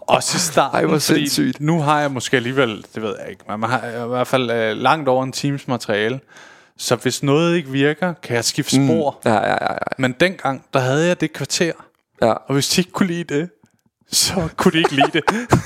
[0.08, 1.60] Også i starten, Ej, hvor sindssygt.
[1.60, 4.50] nu har jeg måske alligevel, det ved jeg ikke, men man har i hvert fald
[4.50, 6.20] øh, langt over en times materiale.
[6.78, 9.18] Så hvis noget ikke virker, kan jeg skifte spor.
[9.24, 9.30] Mm.
[9.30, 9.76] Ja, ja, ja, ja.
[9.98, 11.72] Men dengang, der havde jeg det kvarter.
[12.22, 12.32] Ja.
[12.32, 13.50] Og hvis de ikke kunne lide det,
[14.12, 15.22] så kunne de ikke lide det.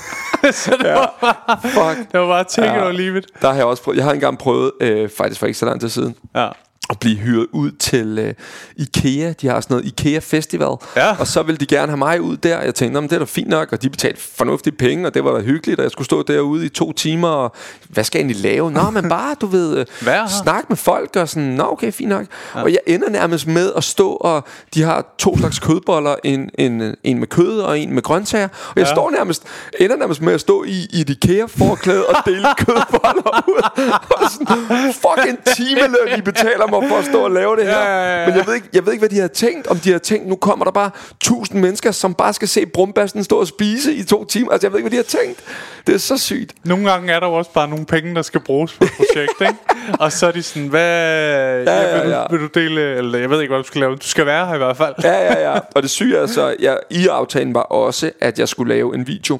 [0.55, 0.93] så det, ja.
[0.95, 2.11] var bare, Fuck.
[2.11, 2.77] det var bare take Ja.
[2.77, 3.25] it or leave it.
[3.41, 5.79] Der har jeg også prøvet, jeg har engang prøvet, øh, faktisk for ikke så lang
[5.81, 6.49] tid siden, Ja.
[6.89, 8.33] At blive hyret ud til øh,
[8.77, 9.33] Ikea.
[9.41, 10.75] De har sådan noget Ikea Festival.
[10.95, 11.15] Ja.
[11.19, 12.61] Og så ville de gerne have mig ud der.
[12.61, 13.71] Jeg tænkte, "Nå, men det er da fint nok.
[13.71, 15.79] Og de betalte fornuftige penge, og det var da hyggeligt.
[15.79, 17.27] Og jeg skulle stå derude i to timer.
[17.27, 17.55] Og
[17.89, 18.71] hvad skal jeg egentlig lave?
[18.71, 20.27] Nå, men bare, du ved, øh, Vær her.
[20.43, 21.15] snak med folk.
[21.15, 22.25] Og sådan, nå, okay, fint nok.
[22.55, 22.61] Ja.
[22.63, 26.15] Og jeg ender nærmest med at stå, og de har to slags kødboller.
[26.23, 28.47] En, en, en med kød og en med grøntsager.
[28.47, 28.93] Og jeg ja.
[28.93, 29.43] står nærmest,
[29.79, 33.61] ender nærmest med at stå i, i et Ikea-forklæde og dele kødboller ud.
[34.17, 37.79] Og sådan, fucking timeløn, I betaler mig for at stå og lave det her.
[37.79, 38.27] Ja, ja, ja.
[38.27, 39.67] Men jeg ved, ikke, jeg ved ikke, hvad de har tænkt.
[39.67, 43.23] Om de har tænkt, nu kommer der bare tusind mennesker, som bare skal se brumbassen
[43.23, 44.51] stå og spise i to timer.
[44.51, 45.43] Altså, jeg ved ikke, hvad de har tænkt.
[45.87, 46.53] Det er så sygt.
[46.63, 49.41] Nogle gange er der jo også bare nogle penge, der skal bruges på et projekt,
[49.41, 49.55] ikke?
[49.99, 51.63] Og så er de sådan, hvad...
[51.63, 52.23] Ja, ja, vil, ja.
[52.23, 52.81] Du, vil du dele...
[52.81, 53.95] Eller jeg ved ikke, hvad du skal lave.
[53.95, 54.95] Du skal være her i hvert fald.
[55.03, 55.59] Ja, ja, ja.
[55.75, 59.07] Og det syge er så, jeg, i aftalen var også, at jeg skulle lave en
[59.07, 59.39] video.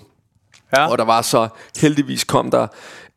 [0.78, 0.91] Ja.
[0.91, 2.68] Og der var så, heldigvis kom der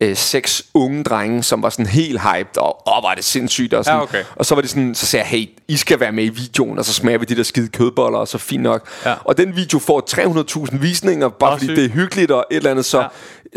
[0.00, 3.74] øh, seks unge drenge, som var sådan helt hyped, og åh, var det sindssygt.
[3.74, 3.98] Og, sådan.
[3.98, 4.24] Ja, okay.
[4.36, 6.78] og så var det sådan, så sagde jeg, hey, I skal være med i videoen,
[6.78, 8.88] og så smager vi de der skide kødboller, og så fint nok.
[9.04, 9.14] Ja.
[9.24, 10.04] Og den video får
[10.70, 13.06] 300.000 visninger, bare fordi det er hyggeligt og et eller andet, så, Ja.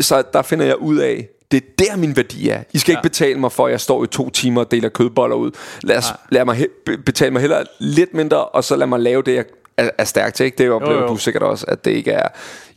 [0.00, 2.62] så der finder jeg ud af, det er der min værdi er.
[2.72, 2.98] I skal ja.
[2.98, 5.50] ikke betale mig for, at jeg står i to timer og deler kødboller ud.
[5.82, 9.00] Lad, os, lad mig he- be- betale mig heller lidt mindre, og så lad mig
[9.00, 9.44] lave det, jeg
[9.76, 10.46] er, er stærk til.
[10.46, 10.58] Ikke?
[10.58, 11.08] Det oplever jo.
[11.08, 12.28] du sikkert også, at det ikke er...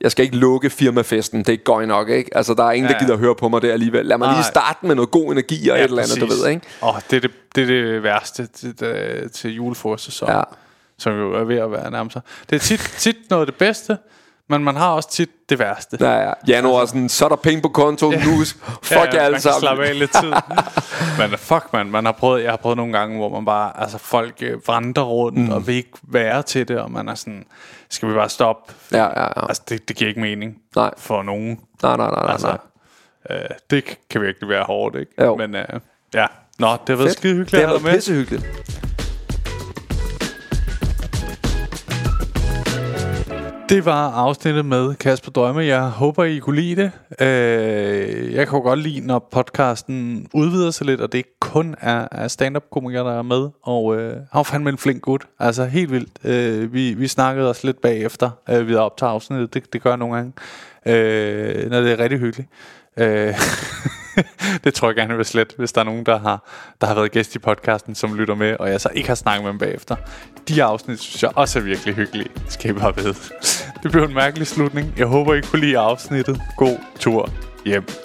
[0.01, 2.37] Jeg skal ikke lukke firmafesten, det er godt nok, ikke?
[2.37, 4.05] Altså, der er ingen, Ja, der gider høre på mig der alligevel.
[4.05, 4.35] Lad mig Nej.
[4.37, 6.43] lige starte med noget god energi og ja, et eller andet, du præcis.
[6.43, 6.67] ved, ikke?
[6.83, 10.41] Åh, det, er det, det er det værste til, til, til julefrokost Ja.
[10.97, 12.17] Som jo er ved at være nærmest.
[12.49, 13.97] Det er tit, tit noget af det bedste,
[14.49, 15.97] men man har også tit det værste.
[15.99, 16.33] Ja, ja.
[16.47, 18.15] Januar er sådan, så er der penge på konto nu.
[18.83, 19.59] Fuck ja, jer alle sammen.
[19.59, 20.33] slappe af lidt tid.
[21.19, 23.97] Men fuck man, man har prøvet, jeg har prøvet nogle gange, hvor man bare, altså
[23.97, 25.49] folk øh, vandrer rundt mm.
[25.49, 27.45] og vil ikke være til det, og man er sådan,
[27.89, 28.73] skal vi bare stoppe?
[28.91, 29.47] Ja, ja, ja.
[29.47, 30.91] Altså det, det giver ikke mening Nej.
[30.97, 31.59] for nogen.
[31.83, 32.31] Nej, nej, nej, nej.
[32.31, 32.57] Altså,
[33.29, 33.37] nej.
[33.37, 35.23] øh, det kan virkelig være hårdt, ikke?
[35.23, 35.35] Jo.
[35.35, 35.65] Men øh,
[36.13, 36.25] ja,
[36.59, 38.45] nå, det har været skide Det hyggeligt har have dig været pissehyggeligt.
[43.69, 45.65] Det var afsnittet med Kasper Drømme.
[45.65, 46.91] Jeg håber, I kunne lide det.
[47.21, 51.75] Øh, jeg kan jo godt lide, når podcasten udvider sig lidt, og det ikke kun
[51.81, 53.49] er, er stand-up-komikere, der er med.
[53.63, 55.27] Og øh, han var fandme en flink gut.
[55.39, 56.11] Altså helt vildt.
[56.23, 59.53] Øh, vi, vi snakkede os lidt bagefter, øh, vi havde optaget afsnittet.
[59.53, 60.33] Det, det gør jeg nogle gange,
[60.85, 62.49] øh, når det er rigtig hyggeligt.
[62.97, 63.33] Øh,
[64.63, 66.43] det tror jeg gerne vil slet, hvis der er nogen, der har,
[66.81, 69.43] der har været gæst i podcasten, som lytter med, og jeg så ikke har snakket
[69.43, 69.95] med dem bagefter.
[70.47, 73.15] De afsnit synes jeg også er virkelig hyggelige, skal I bare vide.
[73.83, 74.93] Det blev en mærkelig slutning.
[74.97, 76.41] Jeg håber, I kunne lide afsnittet.
[76.57, 77.29] God tur
[77.65, 78.04] hjem.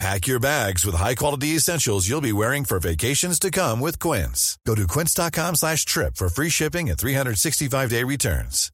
[0.00, 4.58] Pack your bags with high-quality essentials you'll be wearing for vacations to come with Quince.
[4.66, 8.70] Go to quince.com slash trip for free shipping and 365-day returns.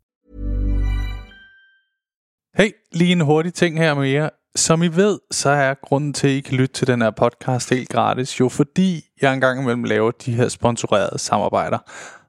[2.54, 4.28] Hey, lige en hurtig ting her med jer.
[4.56, 7.70] Som I ved, så er grunden til, at I kan lytte til den her podcast
[7.70, 11.78] helt gratis, jo fordi jeg engang imellem laver de her sponsorerede samarbejder.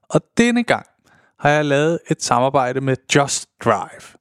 [0.09, 0.85] Og denne gang
[1.39, 4.20] har jeg lavet et samarbejde med Just Drive.